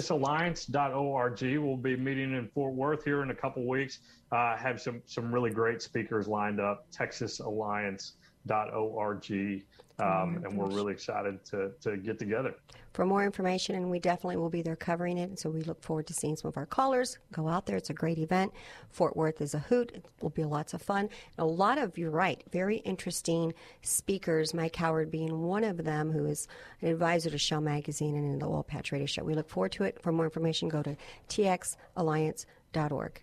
TexasAlliance.org. 0.67 1.43
We'll 1.63 1.77
be 1.77 1.97
meeting 1.97 2.35
in 2.35 2.49
Fort 2.49 2.73
Worth 2.73 3.05
here 3.05 3.23
in 3.23 3.31
a 3.31 3.35
couple 3.35 3.69
weeks. 3.69 3.99
Uh, 4.33 4.57
have 4.57 4.81
some 4.81 5.03
some 5.05 5.31
really 5.33 5.51
great 5.51 5.83
speakers 5.83 6.27
lined 6.27 6.59
up. 6.59 6.87
TexasAlliance.org. 6.93 9.63
Um, 10.01 10.43
and 10.45 10.57
we're 10.57 10.69
really 10.69 10.93
excited 10.93 11.45
to, 11.47 11.73
to 11.83 11.97
get 11.97 12.19
together. 12.19 12.55
for 12.93 13.07
more 13.07 13.25
information, 13.25 13.77
and 13.77 13.91
we 13.91 13.99
definitely 13.99 14.37
will 14.37 14.51
be 14.51 14.63
there 14.63 14.77
covering 14.77 15.19
it. 15.19 15.29
And 15.29 15.39
so 15.39 15.51
we 15.51 15.63
look 15.63 15.83
forward 15.83 16.07
to 16.09 16.15
seeing 16.15 16.37
some 16.37 16.49
of 16.49 16.57
our 16.57 16.67
callers 16.67 17.19
go 17.33 17.49
out 17.49 17.67
there. 17.67 17.77
It's 17.77 17.91
a 17.91 17.95
great 17.95 18.19
event. 18.19 18.53
Fort 18.91 19.17
Worth 19.17 19.41
is 19.41 19.55
a 19.55 19.59
hoot. 19.59 19.93
It 19.95 20.05
will 20.21 20.31
be 20.31 20.45
lots 20.45 20.75
of 20.75 20.83
fun. 20.83 21.09
A 21.39 21.45
lot 21.45 21.79
of, 21.79 21.97
you're 21.99 22.11
right, 22.11 22.43
very 22.51 22.79
interesting 22.79 23.55
speakers, 23.83 24.55
Mike 24.55 24.77
Howard 24.77 25.11
being 25.11 25.43
one 25.43 25.65
of 25.65 25.85
them, 25.85 26.11
who 26.11 26.25
is 26.27 26.49
an 26.83 26.89
advisor 26.89 27.31
to 27.31 27.39
Shale 27.39 27.61
Magazine 27.61 28.17
and 28.17 28.25
in 28.33 28.39
the 28.39 28.47
Oil 28.47 28.63
Patch 28.65 28.93
Radio 28.93 29.07
Show. 29.07 29.23
We 29.23 29.35
look 29.35 29.49
forward 29.49 29.73
to 29.73 29.85
it. 29.85 30.01
For 30.03 30.13
more 30.13 30.25
information, 30.25 30.69
go 30.69 30.83
to 30.83 30.97
txalliance.org. 31.29 33.23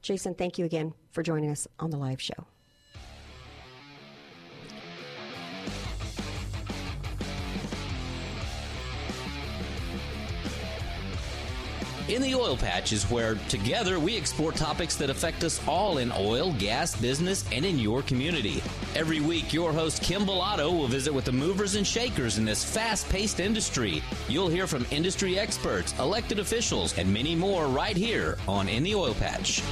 Jason, 0.00 0.34
thank 0.34 0.58
you 0.58 0.64
again 0.64 0.94
for 1.10 1.22
joining 1.22 1.50
us 1.50 1.66
on 1.78 1.90
the 1.90 1.96
live 1.96 2.20
show. 2.20 2.46
In 12.08 12.22
the 12.22 12.34
Oil 12.34 12.56
Patch 12.56 12.94
is 12.94 13.04
where 13.10 13.34
together 13.50 14.00
we 14.00 14.16
explore 14.16 14.50
topics 14.50 14.96
that 14.96 15.10
affect 15.10 15.44
us 15.44 15.60
all 15.68 15.98
in 15.98 16.10
oil, 16.12 16.54
gas, 16.54 16.98
business, 16.98 17.44
and 17.52 17.66
in 17.66 17.78
your 17.78 18.00
community. 18.00 18.62
Every 18.94 19.20
week, 19.20 19.52
your 19.52 19.74
host 19.74 20.02
Kim 20.02 20.22
Pilato 20.22 20.70
will 20.72 20.86
visit 20.86 21.12
with 21.12 21.26
the 21.26 21.32
movers 21.32 21.74
and 21.74 21.86
shakers 21.86 22.38
in 22.38 22.46
this 22.46 22.64
fast 22.64 23.10
paced 23.10 23.40
industry. 23.40 24.02
You'll 24.26 24.48
hear 24.48 24.66
from 24.66 24.86
industry 24.90 25.38
experts, 25.38 25.92
elected 25.98 26.38
officials, 26.38 26.96
and 26.96 27.12
many 27.12 27.34
more 27.34 27.66
right 27.66 27.96
here 27.96 28.38
on 28.48 28.70
In 28.70 28.84
the 28.84 28.94
Oil 28.94 29.12
Patch. 29.12 29.62